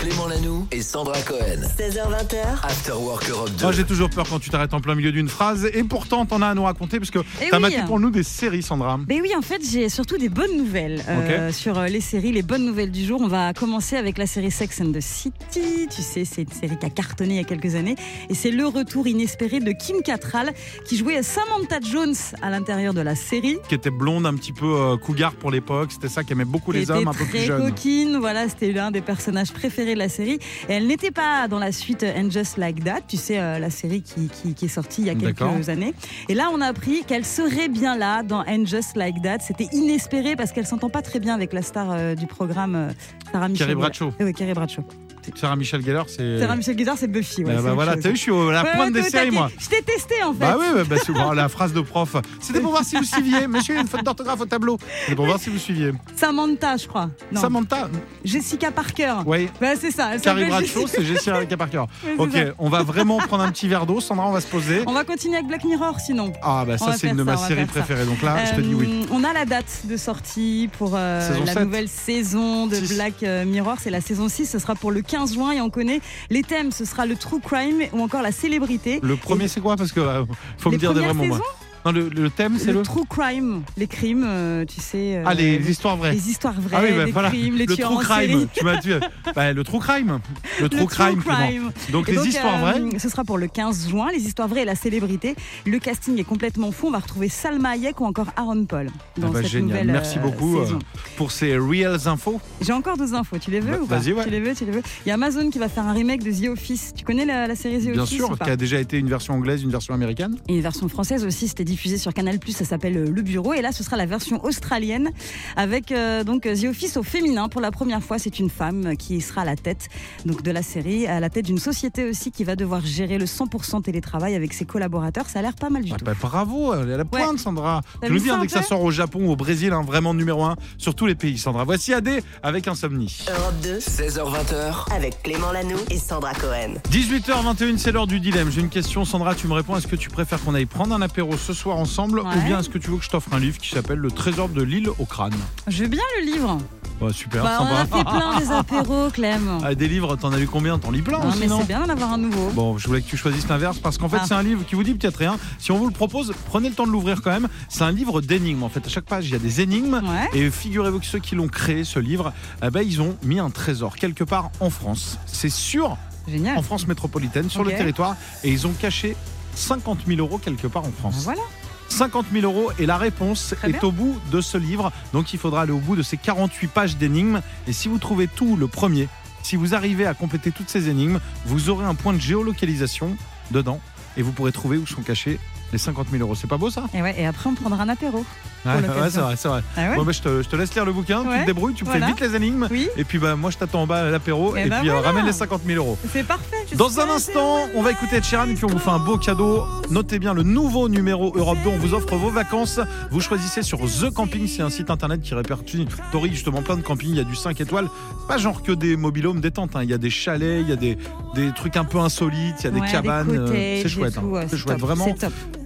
Clément 0.06 0.28
Lanoux 0.28 0.68
et 0.70 0.82
Sandra 0.82 1.20
Cohen. 1.22 1.62
16h20h, 1.76 2.62
After 2.62 2.92
Work 2.92 3.28
Europe 3.28 3.50
2. 3.58 3.62
Moi, 3.64 3.72
j'ai 3.72 3.82
toujours 3.82 4.08
peur 4.08 4.24
quand 4.30 4.38
tu 4.38 4.50
t'arrêtes 4.50 4.72
en 4.72 4.80
plein 4.80 4.94
milieu 4.94 5.10
d'une 5.10 5.28
phrase. 5.28 5.68
Et 5.74 5.82
pourtant, 5.82 6.24
t'en 6.26 6.42
as 6.42 6.46
à 6.48 6.54
nous 6.54 6.62
raconter 6.62 7.00
parce 7.00 7.10
que 7.10 7.18
Eh 7.42 7.48
t'as 7.50 7.56
oui. 7.56 7.62
maté 7.62 7.78
pour 7.88 7.98
nous 7.98 8.10
des 8.10 8.22
séries, 8.22 8.62
Sandra. 8.62 9.00
Mais 9.08 9.20
oui, 9.20 9.32
en 9.36 9.42
fait, 9.42 9.60
j'ai 9.68 9.88
surtout 9.88 10.16
des 10.16 10.28
bonnes 10.28 10.56
nouvelles 10.56 11.02
euh, 11.08 11.50
sur 11.50 11.76
euh, 11.76 11.86
les 11.88 12.00
séries, 12.00 12.30
les 12.30 12.42
bonnes 12.42 12.64
nouvelles 12.64 12.92
du 12.92 13.04
jour. 13.04 13.20
On 13.20 13.26
va 13.26 13.52
commencer 13.52 13.96
avec 13.96 14.16
la 14.16 14.28
série 14.28 14.52
Sex 14.52 14.80
and 14.80 14.92
the 14.92 15.00
City. 15.00 15.88
Tu 15.90 16.02
sais, 16.02 16.24
c'est 16.24 16.42
une 16.42 16.52
série 16.52 16.78
qui 16.78 16.86
a 16.86 16.90
cartonné 16.90 17.34
il 17.34 17.38
y 17.38 17.40
a 17.40 17.44
quelques 17.44 17.74
années. 17.74 17.96
Et 18.30 18.34
c'est 18.34 18.52
le 18.52 18.64
retour 18.64 19.08
inespéré 19.08 19.58
de 19.58 19.72
Kim 19.72 20.02
Cattrall, 20.04 20.52
qui 20.84 20.96
jouait 20.98 21.20
Samantha 21.24 21.80
Jones 21.80 22.14
à 22.42 22.50
l'intérieur 22.50 22.94
de 22.94 23.00
la 23.00 23.16
série. 23.16 23.58
Qui 23.68 23.74
était 23.74 23.90
blonde, 23.90 24.24
un 24.24 24.34
petit 24.36 24.52
peu 24.52 24.66
euh, 24.66 24.96
cougar 24.96 25.34
pour 25.34 25.50
l'époque. 25.50 25.90
C'était 25.90 26.08
ça 26.08 26.22
qui 26.22 26.32
aimait 26.32 26.44
beaucoup 26.44 26.70
qui 26.70 26.78
les 26.78 26.90
hommes 26.92 27.08
un 27.08 27.12
peu 27.12 27.24
plus 27.24 27.40
jeunes. 27.40 27.70
coquine, 27.70 28.18
voilà, 28.18 28.48
c'était 28.48 28.70
l'un 28.70 28.92
des 28.92 29.00
personnages 29.00 29.52
préférés 29.52 29.95
de 29.96 30.00
la 30.00 30.08
série. 30.08 30.38
Et 30.68 30.74
elle 30.74 30.86
n'était 30.86 31.10
pas 31.10 31.48
dans 31.48 31.58
la 31.58 31.72
suite 31.72 32.04
And 32.04 32.30
Just 32.30 32.56
Like 32.56 32.84
That, 32.84 33.00
tu 33.08 33.16
sais, 33.16 33.38
euh, 33.40 33.58
la 33.58 33.70
série 33.70 34.02
qui, 34.02 34.28
qui- 34.28 34.54
qui 34.54 34.64
est 34.66 34.68
sortie 34.68 35.02
il 35.02 35.06
y 35.08 35.10
a 35.10 35.14
quelques 35.14 35.68
années. 35.68 35.92
Et 36.28 36.34
là, 36.34 36.50
on 36.52 36.60
a 36.60 36.66
appris 36.66 37.02
qu'elle 37.04 37.24
serait 37.24 37.68
bien 37.68 37.96
là 37.96 38.22
dans 38.22 38.44
And 38.46 38.64
Just 38.66 38.96
Like 38.96 39.20
That. 39.22 39.38
C'était 39.40 39.68
inespéré 39.72 40.36
parce 40.36 40.52
qu'elle 40.52 40.66
s'entend 40.66 40.90
pas 40.90 41.02
très 41.02 41.18
bien 41.20 41.34
avec 41.34 41.52
la 41.52 41.62
star 41.62 41.90
euh, 41.90 42.14
du 42.14 42.26
programme, 42.26 42.74
euh, 42.76 42.88
Sarah 43.32 43.48
Michelle. 43.48 43.66
Carrie 43.66 43.78
Bradshaw. 43.80 44.12
Oui, 44.20 44.32
Carrie 44.32 44.52
Bradshaw. 44.54 44.84
Sarah 45.34 45.56
Michel 45.56 45.84
Gellar, 45.84 46.06
c'est. 46.08 46.38
Sarah 46.38 46.56
Michel 46.56 46.78
Gellar, 46.78 46.96
c'est 46.98 47.08
Buffy. 47.08 47.44
Ouais, 47.44 47.52
Ah 47.52 47.60
bah 47.62 47.62
autre 47.68 47.74
voilà, 47.74 47.96
t'as 47.96 48.10
vu, 48.10 48.16
je 48.16 48.20
suis 48.20 48.32
à 48.32 48.52
la 48.52 48.62
Ouais, 48.62 48.70
pointe 48.74 48.94
ouais, 48.94 49.02
des 49.02 49.08
séries, 49.10 49.30
moi. 49.30 49.50
Je 49.58 49.68
t'ai 49.68 49.82
testé 49.82 50.22
en 50.22 50.32
fait. 50.32 50.38
Bah 50.40 50.56
oui, 50.58 50.82
bah, 50.88 50.96
bon, 51.08 51.32
la 51.32 51.48
phrase 51.48 51.72
de 51.72 51.80
prof. 51.80 52.16
C'était 52.40 52.60
pour 52.60 52.70
voir 52.70 52.84
si 52.84 52.96
vous 52.96 53.04
suiviez. 53.04 53.46
Monsieur, 53.48 53.74
il 53.74 53.76
y 53.76 53.78
a 53.78 53.82
une 53.82 53.88
faute 53.88 54.04
d'orthographe 54.04 54.40
au 54.40 54.46
tableau. 54.46 54.78
C'était 55.02 55.16
pour 55.16 55.26
voir 55.26 55.38
si 55.38 55.50
vous 55.50 55.58
suiviez. 55.58 55.92
Samantha, 56.14 56.76
je 56.76 56.86
crois. 56.86 57.10
Non. 57.32 57.40
Samantha, 57.40 57.88
Jessica 58.24 58.70
Parker. 58.70 59.14
oui. 59.26 59.48
Bah, 59.60 59.68
c'est 59.78 59.90
ça. 59.90 60.18
Carrie 60.18 60.46
Bradshaw, 60.46 60.86
c'est 60.86 61.04
Jessica 61.04 61.56
Parker. 61.56 61.84
Ok, 62.18 62.32
ça. 62.32 62.38
on 62.58 62.68
va 62.68 62.82
vraiment 62.82 63.18
prendre 63.18 63.42
un 63.42 63.50
petit 63.50 63.68
verre 63.68 63.86
d'eau. 63.86 64.00
Sandra, 64.00 64.26
on 64.28 64.32
va 64.32 64.40
se 64.40 64.46
poser. 64.46 64.82
On 64.86 64.92
va 64.92 65.04
continuer 65.04 65.36
avec 65.36 65.46
Black 65.48 65.64
Mirror 65.64 66.00
sinon. 66.00 66.32
Ah 66.42 66.64
bah 66.66 66.78
ça 66.78 66.92
c'est 66.96 67.08
une 67.08 67.16
de 67.16 67.24
faire 67.24 67.38
ça. 67.38 67.54
préférées. 67.66 68.04
Donc 68.06 68.22
là, 68.22 68.44
je 68.46 68.56
te 68.56 68.60
dis 68.60 68.74
oui. 68.74 69.04
Euh, 69.04 69.12
On 69.12 69.24
a 69.24 69.32
la 69.32 69.44
date 69.44 69.82
de 69.84 69.96
sortie 69.96 70.68
pour 70.78 70.92
euh, 70.94 71.20
la 71.44 71.52
7. 71.52 71.62
nouvelle 71.64 71.88
saison 71.88 72.66
de. 72.66 72.76
Black 72.94 73.22
euh, 73.22 73.44
Mirror. 73.44 73.76
C'est 73.80 73.90
la 73.90 74.00
saison 74.00 74.28
6. 74.28 74.46
Ce 74.46 74.58
sera 74.58 74.74
pour 74.74 74.90
le 74.90 75.02
15 75.02 75.15
juin 75.24 75.52
et 75.52 75.60
on 75.62 75.70
connaît 75.70 76.00
les 76.28 76.42
thèmes. 76.42 76.72
Ce 76.72 76.84
sera 76.84 77.06
le 77.06 77.16
true 77.16 77.40
crime 77.40 77.82
ou 77.94 78.02
encore 78.02 78.20
la 78.20 78.32
célébrité. 78.32 79.00
Le 79.02 79.16
premier 79.16 79.48
c'est 79.48 79.60
quoi? 79.62 79.76
Parce 79.76 79.92
que 79.92 80.00
euh, 80.00 80.24
faut 80.58 80.68
me 80.68 80.74
Les 80.74 80.78
dire 80.78 80.92
des 80.92 81.00
mots. 81.00 81.24
moi. 81.24 81.40
Non, 81.86 81.92
le, 81.92 82.08
le 82.08 82.30
thème 82.30 82.56
c'est 82.58 82.66
Le, 82.72 82.80
le. 82.80 82.82
true 82.82 83.04
crime, 83.08 83.62
les 83.76 83.86
crimes, 83.86 84.24
euh, 84.26 84.64
tu 84.64 84.80
sais. 84.80 85.16
euh, 85.18 85.22
Ah 85.24 85.34
les, 85.34 85.58
les 85.58 85.70
histoires 85.70 85.96
vraies. 85.96 86.12
les 86.12 86.28
histoires 86.30 86.60
vraies, 86.60 86.76
Ah 86.76 86.82
oui, 86.82 86.90
bah, 86.96 87.04
les 87.04 87.12
voilà. 87.12 87.28
crimes, 87.28 87.54
les 87.56 87.66
le 87.66 87.76
tueurs 87.76 87.90
true 87.90 87.98
en 87.98 88.00
crime. 88.00 88.30
série. 88.30 88.48
Tu 88.52 88.64
m'as 88.64 88.76
tué. 88.78 88.98
Bah, 89.36 89.52
le 89.52 89.62
true 89.64 89.78
crime. 89.78 90.18
Le 90.60 90.68
true 90.68 90.80
Le 90.80 90.86
crime. 90.86 91.22
crime. 91.22 91.70
Donc 91.92 92.08
Et 92.08 92.12
les 92.12 92.16
donc, 92.18 92.26
histoires 92.26 92.64
euh, 92.64 92.72
vraies. 92.72 92.98
Ce 92.98 93.08
sera 93.08 93.22
pour 93.24 93.38
le 93.38 93.46
15 93.46 93.88
juin. 93.90 94.08
Les 94.12 94.24
histoires 94.26 94.48
vraies 94.48 94.62
et 94.62 94.64
la 94.64 94.74
célébrité. 94.74 95.36
Le 95.64 95.78
casting 95.78 96.18
est 96.18 96.24
complètement 96.24 96.72
fou. 96.72 96.88
On 96.88 96.90
va 96.90 96.98
retrouver 96.98 97.28
Salma 97.28 97.70
Hayek 97.70 98.00
ou 98.00 98.04
encore 98.06 98.28
Aaron 98.36 98.64
Paul 98.64 98.86
dans 99.18 99.28
Ah 99.28 99.30
bah, 99.32 99.38
cette 99.42 99.50
génial. 99.52 99.68
nouvelle 99.68 99.92
Merci 99.92 100.18
euh, 100.18 100.22
beaucoup 100.22 100.58
euh, 100.58 100.64
saison. 100.64 100.78
pour 101.16 101.30
ces 101.30 101.56
reals 101.56 102.08
infos. 102.08 102.40
J'ai 102.62 102.72
encore 102.72 102.96
deux 102.96 103.14
infos. 103.14 103.38
Tu 103.38 103.50
les 103.50 103.60
veux 103.60 103.72
Bah, 103.72 103.78
ou 103.82 103.86
pas 103.86 103.98
vas-y, 103.98 104.12
ouais. 104.12 104.24
Tu 104.24 104.30
les 104.30 104.40
veux, 104.40 104.54
tu 104.54 104.64
les 104.64 104.72
veux. 104.72 104.82
Il 105.04 105.08
y 105.08 105.12
a 105.12 105.14
Amazon 105.14 105.50
qui 105.50 105.58
va 105.58 105.68
faire 105.68 105.86
un 105.86 105.92
remake 105.92 106.24
de 106.24 106.32
The 106.32 106.48
Office. 106.50 106.94
Tu 106.96 107.04
connais 107.04 107.26
la, 107.26 107.46
la 107.46 107.54
série 107.54 107.78
The 107.78 107.90
Bien 107.92 108.02
Office 108.02 108.16
sûr, 108.16 108.30
ou 108.30 108.36
pas 108.36 108.46
qui 108.46 108.50
a 108.50 108.56
déjà 108.56 108.80
été 108.80 108.98
une 108.98 109.08
version 109.08 109.34
anglaise, 109.34 109.62
une 109.62 109.70
version 109.70 109.94
américaine. 109.94 110.36
Et 110.48 110.56
une 110.56 110.62
version 110.62 110.88
française 110.88 111.24
aussi. 111.24 111.46
C'était 111.48 111.64
diffusée 111.76 111.98
sur 111.98 112.14
Canal+, 112.14 112.38
ça 112.48 112.64
s'appelle 112.64 112.96
euh, 112.96 113.10
Le 113.10 113.20
Bureau. 113.20 113.52
Et 113.52 113.60
là, 113.60 113.70
ce 113.70 113.84
sera 113.84 113.98
la 113.98 114.06
version 114.06 114.42
australienne 114.42 115.10
avec 115.56 115.92
euh, 115.92 116.24
donc 116.24 116.42
The 116.44 116.64
Office 116.70 116.96
au 116.96 117.02
féminin. 117.02 117.50
Pour 117.50 117.60
la 117.60 117.70
première 117.70 118.02
fois, 118.02 118.18
c'est 118.18 118.38
une 118.38 118.48
femme 118.48 118.96
qui 118.96 119.20
sera 119.20 119.42
à 119.42 119.44
la 119.44 119.56
tête 119.56 119.88
donc, 120.24 120.42
de 120.42 120.50
la 120.50 120.62
série, 120.62 121.06
à 121.06 121.20
la 121.20 121.28
tête 121.28 121.44
d'une 121.44 121.58
société 121.58 122.08
aussi 122.08 122.30
qui 122.30 122.44
va 122.44 122.56
devoir 122.56 122.80
gérer 122.86 123.18
le 123.18 123.26
100% 123.26 123.82
télétravail 123.82 124.34
avec 124.34 124.54
ses 124.54 124.64
collaborateurs. 124.64 125.28
Ça 125.28 125.40
a 125.40 125.42
l'air 125.42 125.52
pas 125.54 125.68
mal 125.68 125.82
du 125.84 125.92
Ah 125.94 125.98
tout. 125.98 126.04
bah, 126.06 126.14
bravo, 126.18 126.72
elle 126.72 126.88
est 126.88 126.94
à 126.94 126.96
la 126.96 127.04
pointe, 127.04 127.38
Sandra. 127.38 127.82
T'as 128.00 128.06
Je 128.06 128.12
nous 128.14 128.18
vu 128.20 128.24
dis 128.24 128.30
hein, 128.30 128.38
dès 128.40 128.46
que 128.46 128.52
ça 128.52 128.62
sort 128.62 128.80
au 128.82 128.90
Japon 128.90 129.26
ou 129.26 129.32
au 129.32 129.36
Brésil, 129.36 129.74
hein, 129.74 129.82
vraiment 129.86 130.14
numéro 130.14 130.44
un 130.44 130.56
sur 130.78 130.94
tous 130.94 131.04
les 131.04 131.14
pays, 131.14 131.36
Sandra. 131.36 131.64
Voici 131.64 131.92
AD 131.92 132.08
avec 132.42 132.68
Insomnie. 132.68 133.18
Europe 133.28 133.54
2 133.62 133.78
16h20h, 133.80 134.94
avec 134.94 135.22
Clément 135.22 135.52
Lanoux 135.52 135.76
et 135.90 135.98
Sandra 135.98 136.32
Cohen. 136.32 136.74
18h21, 136.90 137.76
c'est 137.76 137.92
l'heure 137.92 138.06
du 138.06 138.18
dilemme. 138.18 138.50
J'ai 138.50 138.62
une 138.62 138.70
question, 138.70 139.04
Sandra, 139.04 139.34
tu 139.34 139.46
me 139.46 139.52
réponds. 139.52 139.76
Est-ce 139.76 139.86
que 139.86 139.96
tu 139.96 140.08
préfères 140.08 140.42
qu'on 140.42 140.54
aille 140.54 140.64
prendre 140.64 140.94
un 140.94 141.02
apéro 141.02 141.36
ce 141.36 141.52
soir 141.52 141.65
ensemble 141.74 142.20
Ouais. 142.20 142.26
ou 142.36 142.40
bien 142.46 142.60
est-ce 142.60 142.68
que 142.68 142.78
tu 142.78 142.90
veux 142.90 142.96
que 142.98 143.04
je 143.04 143.10
t'offre 143.10 143.32
un 143.32 143.38
livre 143.40 143.58
qui 143.58 143.68
s'appelle 143.70 143.98
Le 143.98 144.10
trésor 144.10 144.48
de 144.48 144.62
l'île 144.62 144.88
au 144.98 145.04
crâne? 145.04 145.34
Je 145.66 145.82
veux 145.84 145.88
bien 145.88 146.02
le 146.20 146.26
livre. 146.32 146.58
Ouais, 146.98 147.12
Super, 147.12 147.42
Bah, 147.44 147.58
on 147.60 147.64
en 147.64 147.66
a 147.66 147.76
sympa. 147.80 147.96
fait 147.98 148.04
plein 148.04 148.38
des 148.40 148.50
apéros, 148.50 149.10
Clem. 149.10 149.58
Ah, 149.62 149.74
des 149.74 149.86
livres, 149.86 150.16
t'en 150.16 150.32
as 150.32 150.38
lu 150.38 150.46
combien? 150.46 150.78
T'en 150.78 150.90
lis 150.90 151.02
plein 151.02 151.18
Non, 151.18 151.28
aussi, 151.28 151.40
mais 151.40 151.48
c'est 151.48 151.66
bien 151.66 151.80
d'en 151.80 151.90
avoir 151.92 152.14
un 152.14 152.16
nouveau. 152.18 152.48
Bon, 152.54 152.78
je 152.78 152.86
voulais 152.88 153.02
que 153.02 153.06
tu 153.06 153.18
choisisses 153.18 153.46
l'inverse 153.48 153.78
parce 153.78 153.98
qu'en 153.98 154.08
fait, 154.08 154.16
Ah. 154.22 154.24
c'est 154.26 154.32
un 154.34 154.42
livre 154.42 154.64
qui 154.64 154.74
vous 154.76 154.82
dit 154.82 154.94
peut-être 154.94 155.18
rien. 155.18 155.36
Si 155.58 155.70
on 155.72 155.76
vous 155.76 155.86
le 155.86 155.92
propose, 155.92 156.32
prenez 156.46 156.70
le 156.70 156.74
temps 156.74 156.86
de 156.86 156.92
l'ouvrir 156.92 157.20
quand 157.20 157.30
même. 157.32 157.48
C'est 157.68 157.82
un 157.82 157.92
livre 157.92 158.22
d'énigmes. 158.22 158.62
En 158.62 158.70
fait, 158.70 158.86
à 158.86 158.88
chaque 158.88 159.04
page, 159.04 159.26
il 159.26 159.32
y 159.32 159.34
a 159.34 159.38
des 159.38 159.60
énigmes. 159.60 160.00
Ouais. 160.02 160.38
Et 160.40 160.50
figurez-vous 160.50 161.00
que 161.00 161.06
ceux 161.06 161.18
qui 161.18 161.34
l'ont 161.34 161.48
créé, 161.48 161.84
ce 161.84 161.98
livre, 161.98 162.32
eh 162.62 162.70
ben, 162.70 162.80
ils 162.80 163.02
ont 163.02 163.14
mis 163.22 163.40
un 163.40 163.50
trésor 163.50 163.96
quelque 163.96 164.24
part 164.24 164.50
en 164.60 164.70
France. 164.70 165.18
C'est 165.26 165.50
sûr, 165.50 165.98
Génial. 166.26 166.56
en 166.56 166.62
France 166.62 166.86
métropolitaine, 166.88 167.50
sur 167.50 167.62
le 167.62 167.72
territoire. 167.72 168.16
Et 168.42 168.50
ils 168.50 168.66
ont 168.66 168.72
caché 168.72 169.16
50 169.56 170.00
000 170.06 170.20
euros 170.20 170.38
quelque 170.38 170.66
part 170.66 170.84
en 170.84 170.88
Ben 170.88 170.94
France. 170.98 171.22
voilà. 171.24 171.42
50 171.88 172.26
000 172.32 172.44
euros 172.44 172.72
et 172.78 172.86
la 172.86 172.96
réponse 172.98 173.54
Très 173.56 173.68
est 173.68 173.72
bien. 173.72 173.80
au 173.84 173.92
bout 173.92 174.18
de 174.32 174.40
ce 174.40 174.58
livre. 174.58 174.92
Donc 175.12 175.32
il 175.32 175.38
faudra 175.38 175.62
aller 175.62 175.72
au 175.72 175.78
bout 175.78 175.94
de 175.96 176.02
ces 176.02 176.16
48 176.16 176.68
pages 176.68 176.96
d'énigmes. 176.96 177.40
Et 177.68 177.72
si 177.72 177.88
vous 177.88 177.98
trouvez 177.98 178.26
tout 178.28 178.56
le 178.56 178.66
premier, 178.66 179.08
si 179.42 179.56
vous 179.56 179.74
arrivez 179.74 180.04
à 180.06 180.12
compléter 180.14 180.50
toutes 180.50 180.68
ces 180.68 180.88
énigmes, 180.88 181.20
vous 181.46 181.70
aurez 181.70 181.86
un 181.86 181.94
point 181.94 182.12
de 182.12 182.20
géolocalisation 182.20 183.16
dedans 183.52 183.80
et 184.16 184.22
vous 184.22 184.32
pourrez 184.32 184.50
trouver 184.52 184.76
où 184.78 184.86
sont 184.86 185.02
cachés 185.02 185.38
les 185.72 185.78
50 185.78 186.08
000 186.10 186.22
euros. 186.22 186.34
C'est 186.34 186.46
pas 186.48 186.56
beau 186.58 186.70
ça? 186.70 186.84
Et, 186.94 187.02
ouais, 187.02 187.14
et 187.20 187.26
après, 187.26 187.50
on 187.50 187.54
prendra 187.54 187.82
un 187.82 187.88
apéro. 187.88 188.24
Ouais, 188.64 188.72
c'est 189.10 189.20
vrai, 189.20 189.36
c'est 189.36 189.48
vrai. 189.48 189.62
Ah 189.76 189.90
ouais 189.90 189.96
Bon, 189.96 190.04
bah, 190.04 190.12
je, 190.12 190.20
te, 190.22 190.42
je 190.42 190.48
te 190.48 190.56
laisse 190.56 190.74
lire 190.74 190.84
le 190.84 190.92
bouquin, 190.92 191.22
tu 191.22 191.28
te 191.40 191.46
débrouilles, 191.46 191.74
tu 191.74 191.84
me 191.84 191.90
voilà. 191.90 192.06
fais 192.06 192.12
vite 192.12 192.20
les 192.20 192.34
énigmes. 192.36 192.66
Oui, 192.70 192.88
Et 192.96 193.04
puis 193.04 193.18
bah, 193.18 193.36
moi 193.36 193.50
je 193.50 193.58
t'attends 193.58 193.82
en 193.82 193.86
bas 193.86 194.06
à 194.06 194.10
l'apéro 194.10 194.54
Eh 194.56 194.62
et 194.62 194.68
ben 194.68 194.80
puis 194.80 194.90
euh, 194.90 194.98
ramène 195.00 195.24
les 195.26 195.32
50 195.32 195.62
000 195.64 195.78
euros. 195.78 195.98
c'est 196.12 196.24
parfait. 196.26 196.55
Dans 196.74 197.00
un 197.00 197.08
instant, 197.08 197.68
on 197.74 197.80
va 197.82 197.92
écouter 197.92 198.20
Sheeran 198.22 198.48
et 198.48 198.54
puis 198.54 198.64
on 198.64 198.68
vous 198.68 198.78
fait 198.78 198.90
un 198.90 198.98
beau 198.98 199.16
cadeau. 199.16 199.64
Notez 199.88 200.18
bien 200.18 200.34
le 200.34 200.42
nouveau 200.42 200.88
numéro 200.88 201.32
Europe 201.34 201.56
2. 201.64 201.70
On 201.70 201.76
vous 201.78 201.94
offre 201.94 202.16
vos 202.16 202.28
vacances. 202.28 202.80
Vous 203.10 203.20
choisissez 203.20 203.62
sur 203.62 203.78
The 203.78 204.10
Camping. 204.12 204.46
C'est 204.46 204.62
un 204.62 204.68
site 204.68 204.90
internet 204.90 205.22
qui 205.22 205.32
répertorie 205.34 205.86
justement 206.30 206.62
plein 206.62 206.76
de 206.76 206.82
campings. 206.82 207.10
Il 207.10 207.16
y 207.16 207.20
a 207.20 207.24
du 207.24 207.36
5 207.36 207.60
étoiles. 207.60 207.88
Pas 208.28 208.36
genre 208.36 208.62
que 208.62 208.72
des 208.72 208.96
mobilhomes 208.96 209.40
détente. 209.40 209.74
hein. 209.76 209.84
Il 209.84 209.90
y 209.90 209.94
a 209.94 209.98
des 209.98 210.10
chalets, 210.10 210.60
il 210.62 210.68
y 210.68 210.72
a 210.72 210.76
des, 210.76 210.98
des 211.34 211.52
trucs 211.52 211.76
un 211.76 211.84
peu 211.84 211.98
insolites, 211.98 212.56
il 212.60 212.64
y 212.64 212.66
a 212.66 212.70
des 212.72 212.80
Ouais, 212.80 212.90
cabanes. 212.90 213.30
euh, 213.30 213.80
C'est 213.82 213.88
chouette. 213.88 214.18
hein. 214.18 214.40
C'est 214.48 214.56
chouette, 214.58 214.78
top, 214.78 214.86
vraiment. 214.88 215.06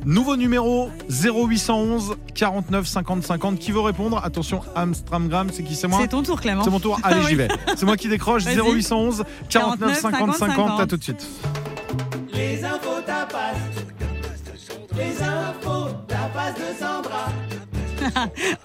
Nouveau 0.05 0.37
numéro 0.37 0.91
0811 1.11 2.17
49 2.35 2.87
50 2.87 3.23
50. 3.23 3.59
Qui 3.59 3.73
veut 3.73 3.81
répondre? 3.81 4.21
Attention, 4.25 4.63
Amstramgram, 4.75 5.49
c'est 5.53 5.63
qui? 5.63 5.75
C'est 5.75 5.89
moi? 5.89 5.99
C'est 6.01 6.09
ton 6.09 6.23
tour, 6.23 6.41
Clément. 6.41 6.65
c'est 6.65 6.71
mon 6.71 6.81
tour, 6.81 6.99
allez 7.05 7.21
Ah 7.25 7.29
j'y 7.29 7.35
vais. 7.35 7.49
C'est 7.77 7.85
moi 7.85 7.97
qui 7.97 8.09
décroche 8.09 8.45
Vas-y. 8.45 8.57
0811 8.57 9.25
49 9.49 10.01
50 10.01 10.35
50, 10.35 10.81
à 10.81 10.87
tout 10.87 10.97
de 10.97 11.03
suite. 11.03 11.27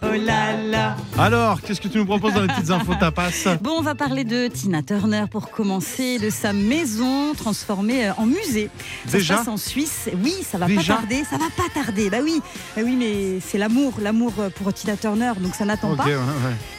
Oh 0.04 0.08
là 0.12 0.56
là. 0.62 0.96
Alors, 1.18 1.62
qu'est-ce 1.62 1.82
que 1.82 1.88
tu 1.88 1.98
nous 1.98 2.06
proposes 2.06 2.34
dans 2.34 2.42
les 2.42 2.48
petites 2.48 2.70
infos 2.72 2.94
tapas? 2.96 3.30
Bon, 3.62 3.72
on 3.78 3.82
va 3.82 3.96
parler 3.96 4.24
de 4.24 4.48
Tina 4.48 4.82
Turner 4.82 5.26
pour 5.30 5.50
commencer, 5.50 6.20
de 6.20 6.30
sa 6.30 6.54
maison 6.54 7.34
transformée 7.34 8.08
euh, 8.08 8.14
en 8.18 8.26
musée. 8.26 8.70
Ça 9.08 9.18
Déjà 9.18 9.34
se 9.36 9.40
passe 9.40 9.48
en 9.48 9.58
Suisse. 9.58 10.10
Oui, 10.24 10.34
ça 10.50 10.58
va 10.58 10.68
Déjà 10.68 10.96
pas 10.96 11.00
tarder. 11.02 11.24
Ça 11.30 11.38
va 11.38 11.46
pas 11.56 11.70
tarder. 11.74 12.10
Bah 12.10 12.18
oui, 12.24 12.42
bah 12.76 12.82
oui, 12.86 12.96
mais 12.96 13.40
c'est 13.46 13.58
l'amour, 13.58 13.94
l'amour 14.02 14.34
euh, 14.40 14.50
pour 14.50 14.74
Tina 14.74 14.96
Turner, 14.96 15.34
donc 15.40 15.56
ça 15.56 15.66
n'attend 15.66 15.96
pas. 15.96 16.06
ouais, 16.06 16.16
ouais. 16.16 16.22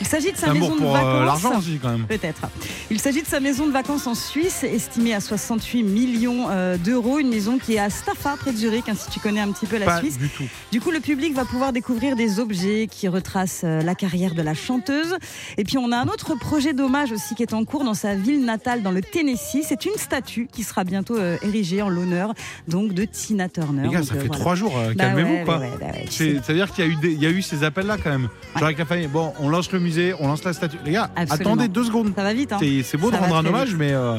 Il 0.01 0.07
s'agit 0.07 0.33
de 0.33 0.37
sa 0.37 0.53
maison 0.53 0.77
de 0.77 0.83
euh, 0.83 0.92
vacances. 0.92 1.25
l'argent 1.42 1.59
aussi 1.59 1.79
quand 1.81 1.90
même. 1.90 2.07
Peut-être. 2.07 2.42
Il 2.90 3.01
s'agit 3.01 3.23
de 3.23 3.27
sa 3.27 3.40
maison 3.40 3.66
de 3.66 3.73
vacances 3.73 4.07
en 4.07 4.14
Suisse, 4.14 4.64
estimée 4.64 5.14
à 5.14 5.21
68 5.21 5.83
millions 5.83 6.47
euh, 6.51 6.77
d'euros. 6.79 7.19
Une 7.19 7.29
maison 7.31 7.59
qui 7.59 7.75
est 7.75 7.79
à 7.79 7.90
Staffa, 7.90 8.37
près 8.38 8.53
de 8.53 8.57
Zurich, 8.57 8.88
hein, 8.88 8.95
si 8.97 9.11
tu 9.11 9.21
connais 9.21 9.40
un 9.40 9.51
petit 9.53 9.66
peu 9.66 9.79
la 9.79 9.87
Pas 9.87 9.99
Suisse. 9.99 10.19
du 10.19 10.29
tout. 10.29 10.45
Du 10.73 10.81
coup, 10.81 10.90
le 10.90 11.01
public 11.01 11.35
va 11.35 11.45
pouvoir 11.45 11.73
découvrir 11.73 12.16
des 12.16 12.38
objets 12.38 12.45
qui 12.46 13.09
retracent 13.09 13.62
euh, 13.64 13.82
la 13.82 13.94
carrière 13.94 14.35
de 14.35 14.42
la 14.42 14.54
chanteuse. 14.54 15.16
Et 15.59 15.64
puis, 15.64 15.78
on 15.78 15.90
a 15.92 15.96
un 15.98 16.06
autre 16.09 16.35
projet 16.38 16.72
d'hommage 16.72 17.12
aussi 17.12 17.35
qui 17.35 17.42
est 17.42 17.52
en 17.54 17.64
cours 17.64 17.85
dans 17.85 17.94
sa 17.94 18.14
ville 18.14 18.44
natale, 18.44 18.82
dans 18.82 18.90
le 18.90 19.00
Tennessee. 19.02 19.64
C'est 19.64 19.85
une 19.85 19.96
statue 19.96 20.48
qui 20.52 20.62
sera 20.62 20.85
bientôt 20.85 21.16
euh, 21.16 21.37
érigée 21.42 21.82
en 21.82 21.88
l'honneur 21.88 22.32
donc 22.68 22.92
de 22.92 23.04
Tina 23.04 23.48
Turner. 23.48 23.82
Les 23.85 23.88
gars, 23.90 24.02
ça 24.02 24.14
euh, 24.14 24.20
fait 24.20 24.26
voilà. 24.26 24.40
trois 24.40 24.54
jours, 24.54 24.74
Bah 24.74 24.94
calmez-vous 25.04 25.50
ouais, 25.50 25.70
C'est- 26.09 26.35
sais. 26.35 26.40
C'est-à-dire 26.44 26.72
qu'il 26.72 26.85
y, 26.85 26.88
a 26.88 26.90
eu 26.90 26.96
des- 26.96 27.12
il 27.12 27.22
y 27.22 27.26
a 27.26 27.30
eu 27.30 27.42
ces 27.42 27.64
appels-là 27.64 27.96
quand 28.02 28.11
même. 28.11 28.28
Genre 28.54 28.64
avec 28.64 28.78
la 28.78 28.85
famille, 28.85 29.06
bon, 29.09 29.32
on 29.40 29.48
lance 29.48 29.70
le 29.72 29.80
musée, 29.80 30.14
on 30.20 30.28
lance 30.28 30.44
la 30.44 30.52
statue. 30.52 30.78
Les 30.85 30.92
gars, 30.92 31.11
Absolument. 31.16 31.52
attendez 31.54 31.68
deux 31.68 31.85
secondes. 31.85 32.12
Ça 32.16 32.22
va 32.22 32.32
vite, 32.32 32.52
hein 32.52 32.59
C'est 32.61 32.96
beau 32.98 33.11
Ça 33.11 33.16
de 33.18 33.22
rendre 33.22 33.37
un 33.37 33.46
hommage, 33.46 33.68
vite. 33.70 33.78
mais 33.78 33.92
euh, 33.92 34.18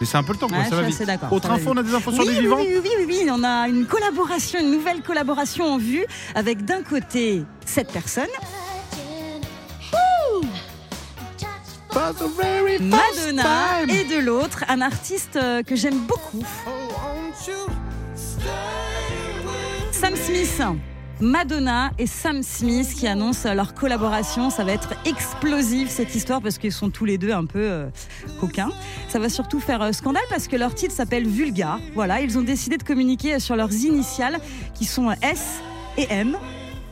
laissez 0.00 0.16
un 0.16 0.22
peu 0.22 0.32
le 0.32 0.38
temps, 0.38 0.48
quoi, 0.48 0.58
Ouais, 0.58 0.64
ça 0.68 0.76
va 0.76 0.82
vite. 0.82 1.00
Autre 1.30 1.42
ça 1.42 1.48
va 1.48 1.54
info, 1.54 1.70
on 1.72 1.76
a 1.76 1.82
des 1.82 1.94
infos 1.94 2.12
sur 2.12 2.22
les 2.22 2.30
oui, 2.30 2.40
vivants 2.40 2.56
oui, 2.58 2.80
oui, 2.82 2.90
oui, 2.98 3.04
oui, 3.06 3.28
on 3.30 3.44
a 3.44 3.68
une 3.68 3.86
collaboration, 3.86 4.58
une 4.60 4.70
nouvelle 4.70 5.02
collaboration 5.02 5.64
en 5.64 5.78
vue 5.78 6.06
avec 6.34 6.64
d'un 6.64 6.82
côté 6.82 7.44
cette 7.64 7.92
personne, 7.92 8.28
Madonna, 12.80 13.82
et 13.88 14.04
de 14.04 14.18
l'autre 14.24 14.64
un 14.68 14.80
artiste 14.80 15.36
euh, 15.36 15.62
que 15.62 15.76
j'aime 15.76 15.98
beaucoup, 16.06 16.44
Sam 19.92 20.16
Smith. 20.16 20.62
Madonna 21.20 21.90
et 21.98 22.06
Sam 22.06 22.42
Smith 22.42 22.94
qui 22.94 23.06
annoncent 23.06 23.52
leur 23.52 23.74
collaboration. 23.74 24.48
Ça 24.50 24.64
va 24.64 24.72
être 24.72 24.94
explosif 25.04 25.90
cette 25.90 26.14
histoire 26.14 26.40
parce 26.40 26.58
qu'ils 26.58 26.72
sont 26.72 26.90
tous 26.90 27.04
les 27.04 27.18
deux 27.18 27.32
un 27.32 27.44
peu 27.44 27.60
euh, 27.60 27.86
coquins. 28.40 28.70
Ça 29.08 29.18
va 29.18 29.28
surtout 29.28 29.60
faire 29.60 29.82
euh, 29.82 29.92
scandale 29.92 30.22
parce 30.30 30.48
que 30.48 30.56
leur 30.56 30.74
titre 30.74 30.94
s'appelle 30.94 31.26
Vulgar. 31.26 31.78
Voilà, 31.94 32.20
ils 32.20 32.38
ont 32.38 32.42
décidé 32.42 32.78
de 32.78 32.82
communiquer 32.82 33.38
sur 33.38 33.56
leurs 33.56 33.72
initiales 33.72 34.38
qui 34.74 34.86
sont 34.86 35.10
S 35.22 35.60
et 35.98 36.06
M. 36.10 36.36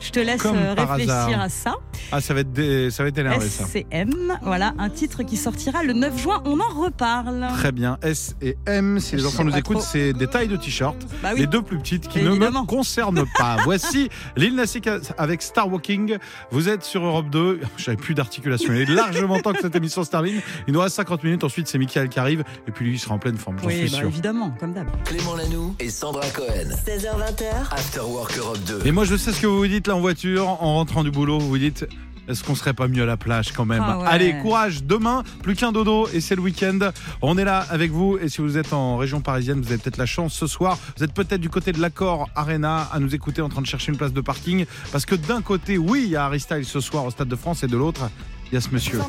Je 0.00 0.10
te 0.10 0.20
laisse 0.20 0.42
Comme 0.42 0.56
euh, 0.56 0.74
réfléchir 0.74 1.40
à 1.40 1.48
ça. 1.48 1.74
Ah, 2.12 2.20
ça 2.20 2.32
va 2.32 2.40
être, 2.40 2.52
dé- 2.52 2.90
ça 2.90 3.02
va 3.02 3.08
être 3.08 3.18
énervé 3.18 3.46
ça. 3.48 3.64
SCM, 3.66 4.38
voilà, 4.42 4.72
un 4.78 4.88
titre 4.90 5.22
qui 5.24 5.36
sortira 5.36 5.82
le 5.82 5.92
9 5.92 6.16
juin. 6.22 6.40
On 6.44 6.60
en 6.60 6.80
reparle. 6.82 7.46
Très 7.56 7.72
bien. 7.72 7.98
S 8.02 8.36
et 8.40 8.56
M, 8.66 9.00
si 9.00 9.16
les 9.16 9.26
enfants 9.26 9.44
nous 9.44 9.56
écoutent, 9.56 9.80
c'est 9.82 10.12
des 10.12 10.26
tailles 10.28 10.48
de 10.48 10.56
t-shirt. 10.56 10.96
Bah 11.22 11.30
oui. 11.34 11.40
Les 11.40 11.46
deux 11.46 11.62
plus 11.62 11.78
petites 11.78 12.06
qui 12.08 12.20
Évidemment. 12.20 12.60
ne 12.60 12.64
me 12.64 12.66
concernent 12.66 13.24
pas. 13.36 13.56
Voici 13.64 14.08
Lil 14.36 14.54
Nas 14.54 14.72
avec 15.18 15.42
Star 15.42 15.70
Walking. 15.70 16.16
Vous 16.50 16.68
êtes 16.68 16.84
sur 16.84 17.04
Europe 17.04 17.28
2. 17.30 17.60
J'avais 17.76 17.96
plus 17.96 18.14
d'articulation. 18.14 18.72
Il 18.72 18.82
est 18.82 18.86
largement 18.94 19.40
temps 19.40 19.52
que 19.52 19.60
cette 19.60 19.74
émission 19.76 20.04
se 20.04 20.10
termine. 20.10 20.40
Il 20.68 20.74
nous 20.74 20.80
reste 20.80 20.94
50 20.96 21.24
minutes. 21.24 21.44
Ensuite, 21.44 21.66
c'est 21.68 21.78
Michael 21.78 22.08
qui 22.08 22.20
arrive. 22.20 22.44
Et 22.66 22.70
puis 22.70 22.84
lui, 22.86 22.94
il 22.94 22.98
sera 22.98 23.14
en 23.16 23.18
pleine 23.18 23.36
forme, 23.36 23.58
j'en 23.58 23.66
Oui, 23.66 23.78
suis 23.78 23.90
bah, 23.90 23.96
sûr. 23.98 24.06
évidemment, 24.08 24.52
comme 24.60 24.72
d'hab. 24.72 24.86
Clément 25.04 25.34
Lanoux 25.34 25.74
et 25.80 25.90
Sandra 25.90 26.26
Cohen. 26.30 26.70
16h20h, 26.86 27.72
After 27.72 28.00
Work 28.00 28.38
Europe 28.38 28.58
2. 28.66 28.82
Et 28.86 28.92
moi, 28.92 29.04
je 29.04 29.16
sais 29.16 29.32
ce 29.32 29.40
que 29.40 29.46
vous 29.46 29.58
vous 29.58 29.66
dites 29.66 29.87
là 29.88 29.96
en 29.96 30.00
voiture, 30.00 30.48
en 30.48 30.74
rentrant 30.74 31.02
du 31.02 31.10
boulot. 31.10 31.38
Vous 31.38 31.48
vous 31.48 31.58
dites. 31.58 31.86
Est-ce 32.28 32.44
qu'on 32.44 32.54
serait 32.54 32.74
pas 32.74 32.88
mieux 32.88 33.04
à 33.04 33.06
la 33.06 33.16
plage 33.16 33.52
quand 33.52 33.64
même 33.64 33.82
Ah 33.82 33.98
ouais. 34.00 34.04
Allez, 34.06 34.34
courage, 34.42 34.84
demain, 34.84 35.22
plus 35.42 35.54
qu'un 35.54 35.72
dodo 35.72 36.06
et 36.12 36.20
c'est 36.20 36.34
le 36.34 36.42
week-end. 36.42 36.78
On 37.22 37.38
est 37.38 37.44
là 37.44 37.64
avec 37.70 37.90
vous 37.90 38.18
et 38.18 38.28
si 38.28 38.42
vous 38.42 38.58
êtes 38.58 38.74
en 38.74 38.98
région 38.98 39.22
parisienne, 39.22 39.62
vous 39.62 39.68
avez 39.68 39.78
peut-être 39.78 39.96
la 39.96 40.04
chance 40.04 40.34
ce 40.34 40.46
soir. 40.46 40.78
Vous 40.98 41.04
êtes 41.04 41.14
peut-être 41.14 41.40
du 41.40 41.48
côté 41.48 41.72
de 41.72 41.80
l'Accord 41.80 42.28
Arena 42.34 42.86
à 42.92 42.98
nous 42.98 43.14
écouter 43.14 43.40
en 43.40 43.48
train 43.48 43.62
de 43.62 43.66
chercher 43.66 43.92
une 43.92 43.96
place 43.96 44.12
de 44.12 44.20
parking. 44.20 44.66
Parce 44.92 45.06
que 45.06 45.14
d'un 45.14 45.40
côté, 45.40 45.78
oui, 45.78 46.02
il 46.04 46.10
y 46.10 46.16
a 46.16 46.26
Harry 46.26 46.40
Styles 46.40 46.66
ce 46.66 46.80
soir 46.80 47.06
au 47.06 47.10
Stade 47.10 47.28
de 47.28 47.36
France 47.36 47.62
et 47.62 47.66
de 47.66 47.78
l'autre, 47.78 48.10
il 48.52 48.56
y 48.56 48.58
a 48.58 48.60
ce 48.60 48.68
monsieur. 48.72 49.00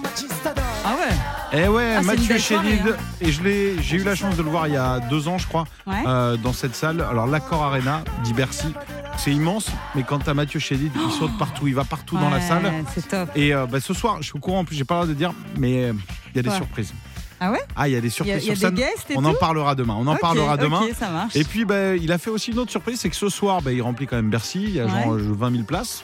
Ah 0.85 0.95
ouais 0.95 1.61
Eh 1.63 1.67
ouais, 1.67 1.95
Ah, 1.97 2.01
Mathieu 2.01 2.37
Chédid. 2.37 2.95
Et 3.21 3.31
je 3.31 3.43
l'ai, 3.43 3.81
j'ai 3.81 3.97
eu 3.97 4.03
la 4.03 4.15
chance 4.15 4.35
de 4.37 4.43
le 4.43 4.49
voir 4.49 4.67
il 4.67 4.73
y 4.73 4.77
a 4.77 4.99
deux 4.99 5.27
ans, 5.27 5.37
je 5.37 5.47
crois, 5.47 5.65
Ouais. 5.85 6.03
euh, 6.07 6.37
dans 6.37 6.53
cette 6.53 6.75
salle. 6.75 7.01
Alors 7.01 7.27
l'Accord 7.27 7.63
Arena, 7.63 8.03
dit 8.23 8.33
Bercy, 8.33 8.73
c'est 9.17 9.31
immense, 9.31 9.69
mais 9.95 10.03
quand 10.03 10.19
t'as 10.19 10.33
Mathieu 10.33 10.59
Chédid, 10.59 10.91
il 10.95 11.11
saute 11.11 11.37
partout, 11.37 11.67
il 11.67 11.75
va 11.75 11.83
partout 11.83 12.17
dans 12.17 12.29
la 12.29 12.39
salle. 12.41 12.71
C'est 12.93 13.07
top. 13.07 13.29
Et 13.35 13.53
euh, 13.53 13.65
bah, 13.65 13.79
ce 13.81 13.93
soir, 13.93 14.17
je 14.19 14.23
suis 14.27 14.35
au 14.35 14.39
courant, 14.39 14.59
en 14.59 14.65
plus, 14.65 14.75
j'ai 14.75 14.85
pas 14.85 14.95
droit 14.95 15.07
de 15.07 15.13
dire, 15.13 15.33
mais 15.57 15.85
euh, 15.85 15.93
il 16.33 16.37
y 16.37 16.39
a 16.39 16.43
des 16.43 16.49
Ouais. 16.49 16.55
surprises. 16.55 16.93
Ah 17.41 17.51
ouais 17.51 17.59
Ah, 17.75 17.87
il 17.87 17.93
y 17.93 17.95
a 17.95 18.01
des 18.01 18.07
y 18.07 18.11
surprises 18.11 18.35
a, 18.35 18.37
il 18.39 18.47
y 18.47 18.51
a 18.51 18.55
sur 18.55 18.71
des 18.71 18.81
scène. 18.81 19.15
On 19.17 19.23
en 19.23 19.33
parlera 19.33 19.73
demain. 19.73 19.95
On 19.97 20.07
en 20.07 20.17
parlera 20.17 20.57
demain. 20.57 20.81
Ok, 20.81 20.93
ça 20.99 21.09
marche. 21.09 21.35
Et 21.37 21.45
puis, 21.45 21.63
bah, 21.63 21.95
il 21.95 22.11
a 22.11 22.17
fait 22.17 22.29
aussi 22.29 22.51
une 22.51 22.59
autre 22.59 22.71
surprise, 22.71 22.99
c'est 22.99 23.09
que 23.09 23.15
ce 23.15 23.29
soir, 23.29 23.61
bah, 23.61 23.71
il 23.71 23.81
remplit 23.81 24.07
quand 24.07 24.17
même 24.17 24.29
Bercy. 24.29 24.61
Il 24.63 24.75
y 24.75 24.79
a 24.81 24.87
genre 24.87 25.13
Ouais. 25.13 25.21
euh, 25.21 25.33
20 25.33 25.51
000 25.51 25.63
places. 25.63 26.03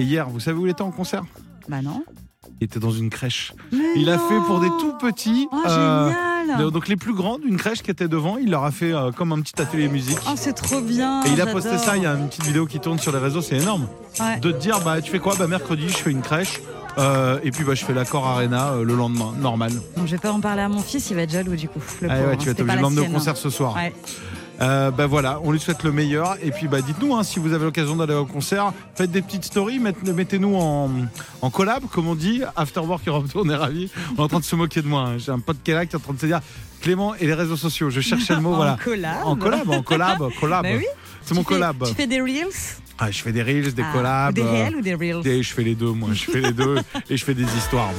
Et 0.00 0.02
hier, 0.02 0.28
vous 0.28 0.40
savez 0.40 0.58
où 0.58 0.66
il 0.66 0.70
était 0.70 0.82
en 0.82 0.90
concert? 0.90 1.22
Bah 1.68 1.82
non. 1.82 2.02
Il 2.64 2.68
était 2.68 2.80
dans 2.80 2.92
une 2.92 3.10
crèche. 3.10 3.52
Mais 3.72 3.78
Il 3.94 4.08
a 4.08 4.16
fait 4.16 4.38
pour 4.46 4.58
des 4.58 4.68
tout 4.80 4.94
petits. 4.98 5.46
Oh, 5.52 5.56
euh, 5.68 6.10
génial. 6.46 6.70
donc 6.70 6.88
les 6.88 6.96
plus 6.96 7.12
grands 7.12 7.36
d'une 7.38 7.58
crèche 7.58 7.82
qui 7.82 7.90
était 7.90 8.08
devant, 8.08 8.38
il 8.38 8.50
leur 8.50 8.64
a 8.64 8.70
fait 8.70 8.90
euh, 8.94 9.10
comme 9.12 9.32
un 9.32 9.40
petit 9.42 9.60
atelier 9.60 9.86
musique. 9.88 10.16
Oh, 10.26 10.32
c'est 10.34 10.54
trop 10.54 10.80
bien. 10.80 11.22
Et 11.24 11.32
il 11.32 11.40
a 11.42 11.46
posté 11.46 11.76
ça, 11.76 11.98
il 11.98 12.04
y 12.04 12.06
a 12.06 12.14
une 12.14 12.26
petite 12.28 12.44
vidéo 12.44 12.64
qui 12.64 12.80
tourne 12.80 12.98
sur 12.98 13.12
les 13.12 13.18
réseaux, 13.18 13.42
c'est 13.42 13.56
énorme. 13.58 13.86
Ouais. 14.18 14.38
De 14.40 14.50
te 14.50 14.56
dire, 14.58 14.80
bah 14.80 15.02
tu 15.02 15.10
fais 15.10 15.18
quoi? 15.18 15.34
Bah 15.38 15.46
mercredi, 15.46 15.90
je 15.90 15.96
fais 15.98 16.10
une 16.10 16.22
crèche. 16.22 16.62
euh, 16.96 17.38
et 17.42 17.50
puis 17.50 17.64
bah, 17.64 17.74
je 17.74 17.84
fais 17.84 17.92
l'accord 17.92 18.26
Arena 18.26 18.70
euh, 18.70 18.82
le 18.82 18.94
lendemain, 18.96 19.34
normal. 19.38 19.72
Donc, 19.98 20.06
je 20.06 20.12
vais 20.12 20.18
pas 20.18 20.32
en 20.32 20.40
parler 20.40 20.62
à 20.62 20.70
mon 20.70 20.80
fils, 20.80 21.10
il 21.10 21.16
va 21.16 21.22
être 21.22 21.32
jaloux 21.32 21.56
du 21.56 21.68
coup. 21.68 21.80
Le 22.00 22.08
Ah 22.10 22.14
pauvre, 22.14 22.28
ouais, 22.28 22.32
hein, 22.32 22.36
tu 22.38 22.46
vas 22.46 22.50
c'était 22.52 22.52
être 22.52 22.60
obligé 22.62 22.76
de 22.78 22.82
l'emmener 22.82 23.00
au 23.00 23.04
sienne, 23.04 23.12
concert 23.14 23.36
ce 23.36 23.50
soir. 23.50 23.76
hein. 23.76 23.80
Ouais. 23.82 23.92
Euh, 24.60 24.90
bah 24.92 25.06
voilà, 25.06 25.40
on 25.42 25.50
lui 25.50 25.58
souhaite 25.58 25.82
le 25.82 25.90
meilleur. 25.92 26.36
Et 26.42 26.50
puis 26.52 26.68
bah 26.68 26.80
dites-nous 26.80 27.14
hein, 27.16 27.24
si 27.24 27.38
vous 27.40 27.52
avez 27.52 27.64
l'occasion 27.64 27.96
d'aller 27.96 28.14
au 28.14 28.24
concert, 28.26 28.72
faites 28.94 29.10
des 29.10 29.20
petites 29.20 29.44
stories, 29.44 29.80
mettez- 29.80 30.12
mettez-nous 30.12 30.54
en, 30.56 30.90
en 31.42 31.50
collab, 31.50 31.84
comme 31.90 32.06
on 32.06 32.14
dit. 32.14 32.42
After 32.54 32.80
Work 32.80 33.06
Europe 33.08 33.26
2, 33.34 33.40
on 33.40 33.48
est 33.50 33.56
ravis. 33.56 33.90
On 34.16 34.20
est 34.22 34.24
en 34.24 34.28
train 34.28 34.38
de 34.40 34.44
se 34.44 34.54
moquer 34.54 34.80
de 34.82 34.86
moi. 34.86 35.02
hein. 35.08 35.18
J'ai 35.18 35.32
un 35.32 35.40
pote 35.40 35.56
qui 35.64 35.72
est 35.72 35.74
là 35.74 35.86
qui 35.86 35.92
est 35.94 35.98
en 35.98 36.00
train 36.00 36.14
de 36.14 36.20
se 36.20 36.26
dire 36.26 36.40
Clément 36.80 37.14
et 37.16 37.26
les 37.26 37.34
réseaux 37.34 37.56
sociaux. 37.56 37.90
Je 37.90 38.00
cherchais 38.00 38.34
le 38.34 38.40
mot, 38.42 38.50
En 38.52 38.56
voilà. 38.56 38.78
collab. 38.82 39.16
En 39.24 39.36
collab, 39.36 39.70
en 39.70 39.82
collab, 39.82 40.18
collab. 40.38 40.62
Bah 40.62 40.68
oui. 40.76 40.86
C'est 41.22 41.34
mon 41.34 41.40
fais- 41.42 41.48
collab. 41.54 41.84
Tu 41.88 41.94
fais 41.94 42.06
des 42.06 42.20
reels? 42.20 42.46
Ah, 42.98 43.10
je 43.10 43.22
fais 43.22 43.32
des 43.32 43.42
reels, 43.42 43.74
des 43.74 43.82
Ah, 43.82 43.92
collabs. 43.92 44.34
Des 44.34 44.42
réels 44.42 44.76
ou 44.76 44.80
des 44.82 44.94
reels? 44.94 45.20
Des- 45.22 45.42
je 45.42 45.52
fais 45.52 45.62
les 45.64 45.74
deux, 45.74 45.90
moi. 45.90 46.10
Je 46.12 46.30
fais 46.30 46.40
les 46.40 46.52
deux 46.52 46.76
et 47.10 47.16
je 47.16 47.24
fais 47.24 47.34
des 47.34 47.42
histoires. 47.56 47.90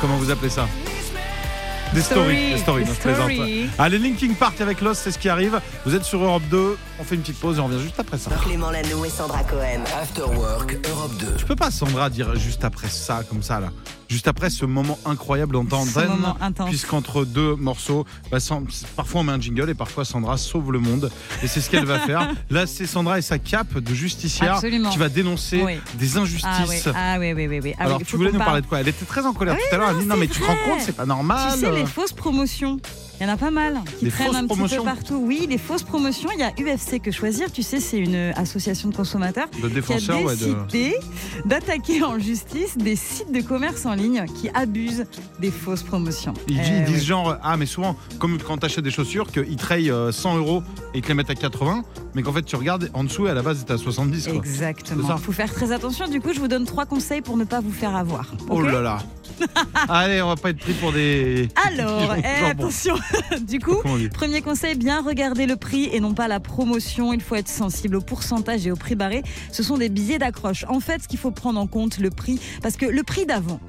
Comment 0.00 0.16
vous 0.18 0.30
appelez 0.30 0.50
ça? 0.50 0.68
Des 1.94 2.02
stories. 2.02 2.50
Des 2.52 2.58
stories, 2.58 2.82
Des 2.82 2.88
non, 2.88 2.94
je 2.96 3.00
plaisante. 3.00 3.30
Allez, 3.78 3.98
Linking 3.98 4.34
Park 4.34 4.60
avec 4.60 4.80
Lost, 4.80 5.02
c'est 5.04 5.12
ce 5.12 5.18
qui 5.18 5.28
arrive. 5.28 5.60
Vous 5.86 5.94
êtes 5.94 6.02
sur 6.02 6.22
Europe 6.22 6.42
2. 6.50 6.76
On 6.98 7.04
fait 7.04 7.14
une 7.14 7.20
petite 7.20 7.38
pause 7.38 7.58
et 7.58 7.60
on 7.60 7.66
revient 7.66 7.80
juste 7.80 8.00
après 8.00 8.18
ça. 8.18 8.30
Clément 8.42 8.70
Lanoux 8.70 9.04
et 9.04 9.08
Sandra 9.08 9.44
Cohen. 9.44 9.84
After 10.00 10.22
Work 10.22 10.76
Europe 10.88 11.12
2. 11.20 11.26
Je 11.38 11.44
peux 11.44 11.56
pas, 11.56 11.70
Sandra, 11.70 12.10
dire 12.10 12.34
juste 12.34 12.64
après 12.64 12.88
ça, 12.88 13.22
comme 13.28 13.42
ça, 13.42 13.60
là. 13.60 13.68
Juste 14.08 14.28
après 14.28 14.50
ce 14.50 14.64
moment 14.64 14.98
incroyable 15.04 15.56
moment 15.56 16.36
intense. 16.40 16.68
puisqu'entre 16.68 17.24
deux 17.24 17.54
morceaux, 17.56 18.04
bah, 18.30 18.38
parfois 18.96 19.20
on 19.20 19.24
met 19.24 19.32
un 19.32 19.40
jingle 19.40 19.70
et 19.70 19.74
parfois 19.74 20.04
Sandra 20.04 20.36
sauve 20.36 20.72
le 20.72 20.78
monde. 20.78 21.10
Et 21.42 21.46
c'est 21.48 21.60
ce 21.60 21.70
qu'elle 21.70 21.86
va 21.86 21.98
faire. 22.00 22.30
Là, 22.50 22.66
c'est 22.66 22.86
Sandra 22.86 23.18
et 23.18 23.22
sa 23.22 23.38
cape 23.38 23.78
de 23.78 23.94
justicière 23.94 24.54
Absolument. 24.56 24.90
qui 24.90 24.98
va 24.98 25.08
dénoncer 25.08 25.62
Oui. 25.62 25.78
des 25.94 26.16
injustices. 26.16 26.88
Ah 26.94 27.16
oui, 27.18 27.30
ah 27.30 27.34
oui, 27.34 27.60
oui, 27.62 27.74
Alors, 27.78 28.00
tu 28.04 28.16
voulais 28.16 28.30
nous 28.32 28.38
parler 28.38 28.52
parle. 28.52 28.62
de 28.62 28.66
quoi? 28.66 28.80
Elle 28.80 28.88
était 28.88 29.04
très 29.04 29.24
en 29.26 29.32
colère 29.32 29.56
tout 29.56 29.74
à 29.74 29.78
l'heure. 29.78 29.88
Elle 29.90 29.96
non, 29.96 30.02
dit 30.02 30.08
non, 30.08 30.16
mais 30.16 30.26
tu 30.28 30.40
te 30.40 30.44
rends 30.46 30.56
compte, 30.66 30.80
c'est 30.80 30.96
pas 30.96 31.06
normal. 31.06 31.52
Tu 31.54 31.60
sais, 31.60 31.70
les 31.72 31.86
fausses 31.86 32.12
promotions. 32.12 32.78
Il 33.20 33.26
y 33.26 33.30
en 33.30 33.32
a 33.32 33.36
pas 33.36 33.50
mal 33.50 33.80
qui 33.98 34.06
Des 34.06 34.10
traînent 34.10 34.34
un 34.34 34.46
petit 34.46 34.76
peu 34.76 34.82
partout. 34.82 35.22
Oui, 35.24 35.46
les 35.48 35.58
fausses 35.58 35.82
promotions. 35.84 36.28
Il 36.34 36.40
y 36.40 36.42
a 36.42 36.50
UFC 36.50 37.00
que 37.00 37.10
choisir. 37.10 37.50
Tu 37.52 37.62
sais, 37.62 37.78
c'est 37.80 37.98
une 37.98 38.32
association 38.36 38.88
de 38.88 38.94
consommateurs 38.96 39.48
de 39.50 39.60
qui 39.60 39.66
a 39.66 39.68
défenseurs, 39.68 40.22
ouais, 40.24 40.36
de... 40.36 40.44
décidé 40.44 40.96
d'attaquer 41.44 42.02
en 42.02 42.18
justice 42.18 42.76
des 42.76 42.96
sites 42.96 43.30
de 43.32 43.40
commerce 43.40 43.86
en 43.86 43.94
ligne 43.94 44.24
qui 44.40 44.48
abusent 44.52 45.04
des 45.40 45.50
fausses 45.50 45.82
promotions. 45.82 46.34
Ils, 46.48 46.58
Eh 46.58 46.78
ils 46.78 46.84
disent 46.84 47.04
genre, 47.04 47.36
ah 47.42 47.56
mais 47.56 47.66
souvent, 47.66 47.96
comme 48.18 48.38
quand 48.38 48.58
tu 48.58 48.66
achètes 48.66 48.84
des 48.84 48.90
chaussures, 48.90 49.30
qu'ils 49.30 49.56
te 49.56 49.66
rayent 49.66 49.90
euh, 49.90 50.12
100 50.12 50.36
euros 50.38 50.62
et 50.92 50.98
ils 50.98 51.02
te 51.02 51.08
les 51.08 51.14
mettent 51.14 51.30
à 51.30 51.34
80, 51.34 51.84
mais 52.14 52.22
qu'en 52.22 52.32
fait 52.32 52.42
tu 52.42 52.56
regardes 52.56 52.90
en 52.94 53.04
dessous 53.04 53.26
et 53.26 53.30
à 53.30 53.34
la 53.34 53.42
base 53.42 53.58
c'était 53.58 53.74
à 53.74 53.78
70. 53.78 54.24
Quoi. 54.24 54.32
C'est 54.32 54.38
Exactement. 54.38 55.16
Il 55.16 55.22
faut 55.22 55.32
faire 55.32 55.52
très 55.52 55.72
attention. 55.72 56.08
Du 56.08 56.20
coup, 56.20 56.32
je 56.34 56.40
vous 56.40 56.48
donne 56.48 56.64
trois 56.64 56.86
conseils 56.86 57.20
pour 57.20 57.36
ne 57.36 57.44
pas 57.44 57.60
vous 57.60 57.72
faire 57.72 57.94
avoir. 57.94 58.32
Oh 58.48 58.60
ok 58.60 58.66
là 58.66 58.80
là 58.80 58.98
Allez, 59.88 60.22
on 60.22 60.28
va 60.28 60.36
pas 60.36 60.50
être 60.50 60.58
pris 60.58 60.72
pour 60.74 60.92
des. 60.92 61.48
Alors, 61.68 62.14
eh, 62.18 62.44
attention. 62.44 62.94
du 63.40 63.58
coup, 63.58 63.78
Premier 64.12 64.42
conseil, 64.42 64.74
bien 64.76 65.02
regarder 65.02 65.46
le 65.46 65.56
prix 65.56 65.88
et 65.92 66.00
non 66.00 66.14
pas 66.14 66.28
la 66.28 66.40
promotion. 66.40 67.12
Il 67.12 67.20
faut 67.20 67.34
être 67.34 67.48
sensible 67.48 67.96
au 67.96 68.00
pourcentage 68.00 68.66
et 68.66 68.70
au 68.70 68.76
prix 68.76 68.94
barré. 68.94 69.22
Ce 69.52 69.62
sont 69.62 69.78
des 69.78 69.88
billets 69.88 70.18
d'accroche. 70.18 70.64
En 70.68 70.80
fait, 70.80 71.02
ce 71.02 71.08
qu'il 71.08 71.18
faut 71.18 71.30
prendre 71.30 71.60
en 71.60 71.66
compte, 71.66 71.98
le 71.98 72.10
prix, 72.10 72.40
parce 72.62 72.76
que 72.76 72.86
le 72.86 73.02
prix 73.02 73.26
d'avant 73.26 73.60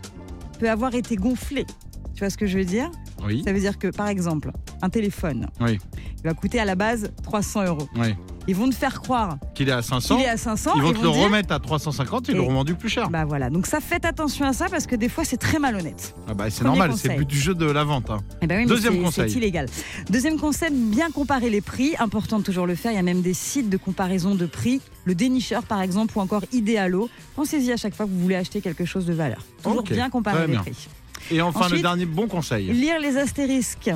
peut 0.60 0.69
avoir 0.69 0.95
été 0.95 1.15
gonflé. 1.15 1.65
Tu 2.13 2.19
vois 2.19 2.30
ce 2.30 2.38
que 2.38 2.47
je 2.47 2.58
veux 2.58 2.65
dire? 2.65 2.89
Oui, 3.25 3.43
Ça 3.45 3.51
veut 3.51 3.60
dire 3.60 3.78
que, 3.78 3.88
par 3.88 4.08
exemple, 4.08 4.51
un 4.86 4.89
téléphone, 4.89 5.48
oui, 5.60 5.80
il 6.17 6.24
va 6.24 6.34
coûter 6.34 6.60
à 6.60 6.65
la 6.65 6.76
base 6.76 7.12
300 7.24 7.65
euros. 7.65 7.88
oui. 7.98 8.15
Ils 8.48 8.56
vont 8.56 8.69
te 8.69 8.76
faire 8.76 9.02
croire 9.02 9.39
Qu'il 9.56 9.69
est 9.69 9.71
à 9.71 9.82
500, 9.82 10.17
qu'il 10.17 10.24
est 10.24 10.30
à 10.30 10.38
500. 10.38 10.74
ils 10.76 10.82
vont 10.84 10.91
et 10.91 10.93
te 10.93 11.02
le 11.04 11.10
dire- 11.12 11.19
remettre 11.24 11.52
à 11.52 11.60
350 11.60 12.30
et 12.30 12.32
ils 12.32 12.36
Et- 12.36 12.38
l'auront 12.38 12.54
vendu 12.54 12.76
plus 12.76 12.89
cher. 12.89 13.10
Bah 13.10 13.26
voilà, 13.26 13.50
donc 13.50 13.65
ça 13.65 13.80
faites 13.80 14.06
attention 14.06 14.45
à 14.45 14.54
ça 14.54 14.67
parce 14.69 14.86
que 14.86 14.95
des 14.95 15.10
fois 15.10 15.26
c'est 15.26 15.38
très 15.38 15.58
malhonnête. 15.58 16.13
Ah 16.28 16.36
bah, 16.36 16.52
c'est 16.52 16.63
normal, 16.63 16.91
c'est 16.95 17.08
le 17.08 17.15
but 17.15 17.28
du 17.28 17.39
jeu 17.39 17.56
de 17.56 17.65
la 17.65 17.84
vente. 17.84 18.12
hein. 18.12 18.19
Eh 18.43 18.45
ben 18.45 18.60
oui, 18.60 18.67
Deuxième 18.67 19.02
conseil. 19.02 19.32
C'est 19.32 19.38
illégal. 19.39 19.65
Deuxième 20.12 20.38
conseil, 20.39 20.69
bien 20.71 21.10
comparer 21.10 21.50
les 21.50 21.62
prix. 21.62 21.95
Important 21.98 22.38
de 22.38 22.43
toujours 22.43 22.67
le 22.67 22.76
faire. 22.76 22.91
Il 22.91 22.95
y 22.95 23.00
a 23.00 23.02
même 23.02 23.24
des 23.24 23.34
sites 23.34 23.67
de 23.71 23.78
comparaison 23.78 24.36
de 24.36 24.45
prix. 24.45 24.80
Le 25.06 25.15
dénicheur, 25.15 25.63
par 25.63 25.82
exemple, 25.82 26.15
ou 26.15 26.21
encore 26.21 26.43
Idealo. 26.54 27.10
Pensez-y 27.36 27.71
à 27.71 27.78
chaque 27.78 27.95
fois 27.95 28.06
que 28.06 28.12
vous 28.12 28.19
voulez 28.19 28.36
acheter 28.36 28.62
quelque 28.62 28.86
chose 28.86 29.08
de 29.08 29.13
valeur. 29.15 29.39
Toujours 29.63 29.82
bien 29.82 30.12
comparer 30.12 30.45
les 30.45 30.58
prix. 30.58 30.88
Et 31.32 31.41
enfin, 31.41 31.67
le 31.69 31.82
dernier 31.82 32.06
bon 32.06 32.28
conseil. 32.28 32.71
Lire 32.71 33.00
les 33.00 33.17
astérisques. 33.17 33.89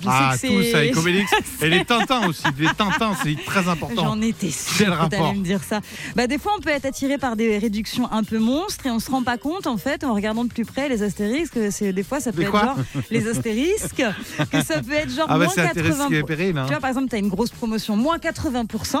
Je 0.00 0.06
Ah, 0.10 0.34
sais 0.36 0.48
que 0.48 0.62
c'est- 0.62 0.74
avec 0.74 0.96
Obélix. 0.96 1.30
Et 1.62 1.68
les 1.70 1.84
Tintins 1.84 2.26
aussi. 2.28 2.42
Les 2.58 2.66
Tintins, 2.66 3.14
c'est 3.22 3.36
très 3.44 3.66
important. 3.68 4.04
J'en 4.04 4.20
étais 4.20 4.50
sûre 4.50 5.08
que 5.10 5.16
me 5.34 5.42
dire 5.42 5.62
ça. 5.64 5.80
Bah, 6.14 6.26
des 6.26 6.38
fois, 6.38 6.52
on 6.56 6.60
peut 6.60 6.70
être 6.70 6.84
attiré 6.84 7.16
par 7.18 7.34
des 7.36 7.56
réductions 7.58 8.10
un 8.12 8.22
peu 8.22 8.38
monstres 8.38 8.86
et 8.86 8.90
on 8.90 8.98
se 9.00 9.10
rend 9.10 9.22
pas 9.22 9.38
compte, 9.38 9.66
en 9.66 9.78
fait, 9.78 10.04
en 10.04 10.14
regardant 10.14 10.44
de 10.44 10.52
plus 10.52 10.64
près 10.66 10.88
les 10.88 11.02
astérisques, 11.02 11.58
des 11.58 12.02
fois, 12.02 12.20
ça 12.20 12.32
peut 12.32 12.42
être 12.42 12.52
genre 12.52 12.76
les 13.10 13.26
astérisques, 13.28 14.02
que 14.52 14.62
ça 14.62 14.82
peut 14.82 14.92
être 14.92 15.10
genre 15.10 15.26
Ah 15.28 15.38
bah 15.38 15.44
moins 15.46 15.48
c'est 15.54 15.62
intéressant 15.62 16.08
80 16.10 16.18
et 16.18 16.22
péril. 16.24 16.58
Hein. 16.58 16.64
Tu 16.66 16.72
vois, 16.72 16.80
par 16.80 16.90
exemple, 16.90 17.08
tu 17.08 17.16
as 17.16 17.18
une 17.18 17.28
grosse 17.28 17.50
promotion, 17.50 17.96
moins 17.96 18.18
80%. 18.18 19.00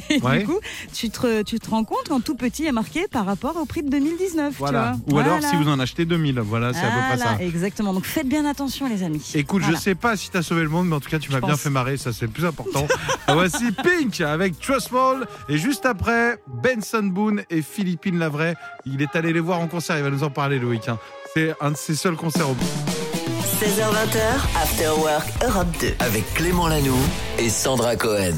Et 0.10 0.20
Ouais. 0.20 0.40
du 0.40 0.46
coup, 0.46 0.58
tu 0.92 1.10
te, 1.10 1.42
tu 1.42 1.58
te 1.58 1.70
rends 1.70 1.84
compte 1.84 2.08
qu'en 2.08 2.20
tout 2.20 2.34
petit 2.34 2.66
est 2.66 2.72
marqué 2.72 3.06
par 3.10 3.24
rapport 3.26 3.56
au 3.56 3.64
prix 3.64 3.82
de 3.82 3.88
2019. 3.90 4.52
tu 4.52 4.58
Voilà. 4.58 4.96
vois. 5.06 5.14
Ou 5.14 5.18
alors 5.18 5.38
Voilà. 5.38 5.48
si 5.50 5.56
vous 5.56 5.68
en 5.68 5.78
achetez 5.80 6.04
2000. 6.04 6.40
Voilà, 6.40 6.72
c'est 6.72 6.80
à 6.80 6.90
peu 6.90 7.00
près 7.08 7.18
ça. 7.18 7.42
Exactement. 7.42 7.92
Donc 7.92 8.04
faites 8.04 8.28
bien 8.28 8.44
attention, 8.46 8.88
les 8.88 9.02
amis. 9.02 9.32
Écoute, 9.34 9.62
Voilà. 9.62 9.76
je 9.78 9.82
sais 9.82 9.94
pas 9.94 10.16
si 10.16 10.30
t'as 10.30 10.42
sauvé 10.42 10.62
le 10.62 10.68
monde, 10.68 10.88
mais 10.88 10.96
en 10.96 11.00
tout 11.00 11.10
cas, 11.10 11.18
tu 11.18 11.30
m'as 11.32 11.40
bien 11.40 11.56
fait 11.56 11.70
marrer, 11.70 11.96
ça 11.96 12.12
c'est 12.12 12.26
le 12.26 12.32
plus 12.32 12.44
important. 12.44 12.86
Ah, 13.26 13.34
Voici 13.34 13.70
Pink 13.72 14.20
avec 14.20 14.58
Trust 14.60 14.88
Small. 14.88 15.26
Et 15.48 15.58
juste 15.58 15.86
après, 15.86 16.38
Benson 16.46 17.02
Boone 17.04 17.42
et 17.50 17.62
Philippine 17.62 18.18
Lavray. 18.18 18.54
Il 18.84 19.02
est 19.02 19.14
allé 19.16 19.32
les 19.32 19.40
voir 19.40 19.60
en 19.60 19.66
concert, 19.66 19.96
il 19.98 20.02
va 20.04 20.10
nous 20.10 20.22
en 20.24 20.30
parler, 20.30 20.58
Loïc. 20.58 20.88
hein. 20.88 20.98
C'est 21.34 21.54
un 21.60 21.70
de 21.72 21.76
ses 21.76 21.94
seuls 21.94 22.16
concerts 22.16 22.48
au 22.50 22.56
16h20, 23.60 24.18
After 24.62 24.88
Work 24.98 25.26
Europe 25.44 25.68
2. 25.80 25.94
Avec 26.00 26.24
Clément 26.34 26.68
Lanoux 26.68 26.94
et 27.38 27.48
Sandra 27.48 27.96
Cohen. 27.96 28.34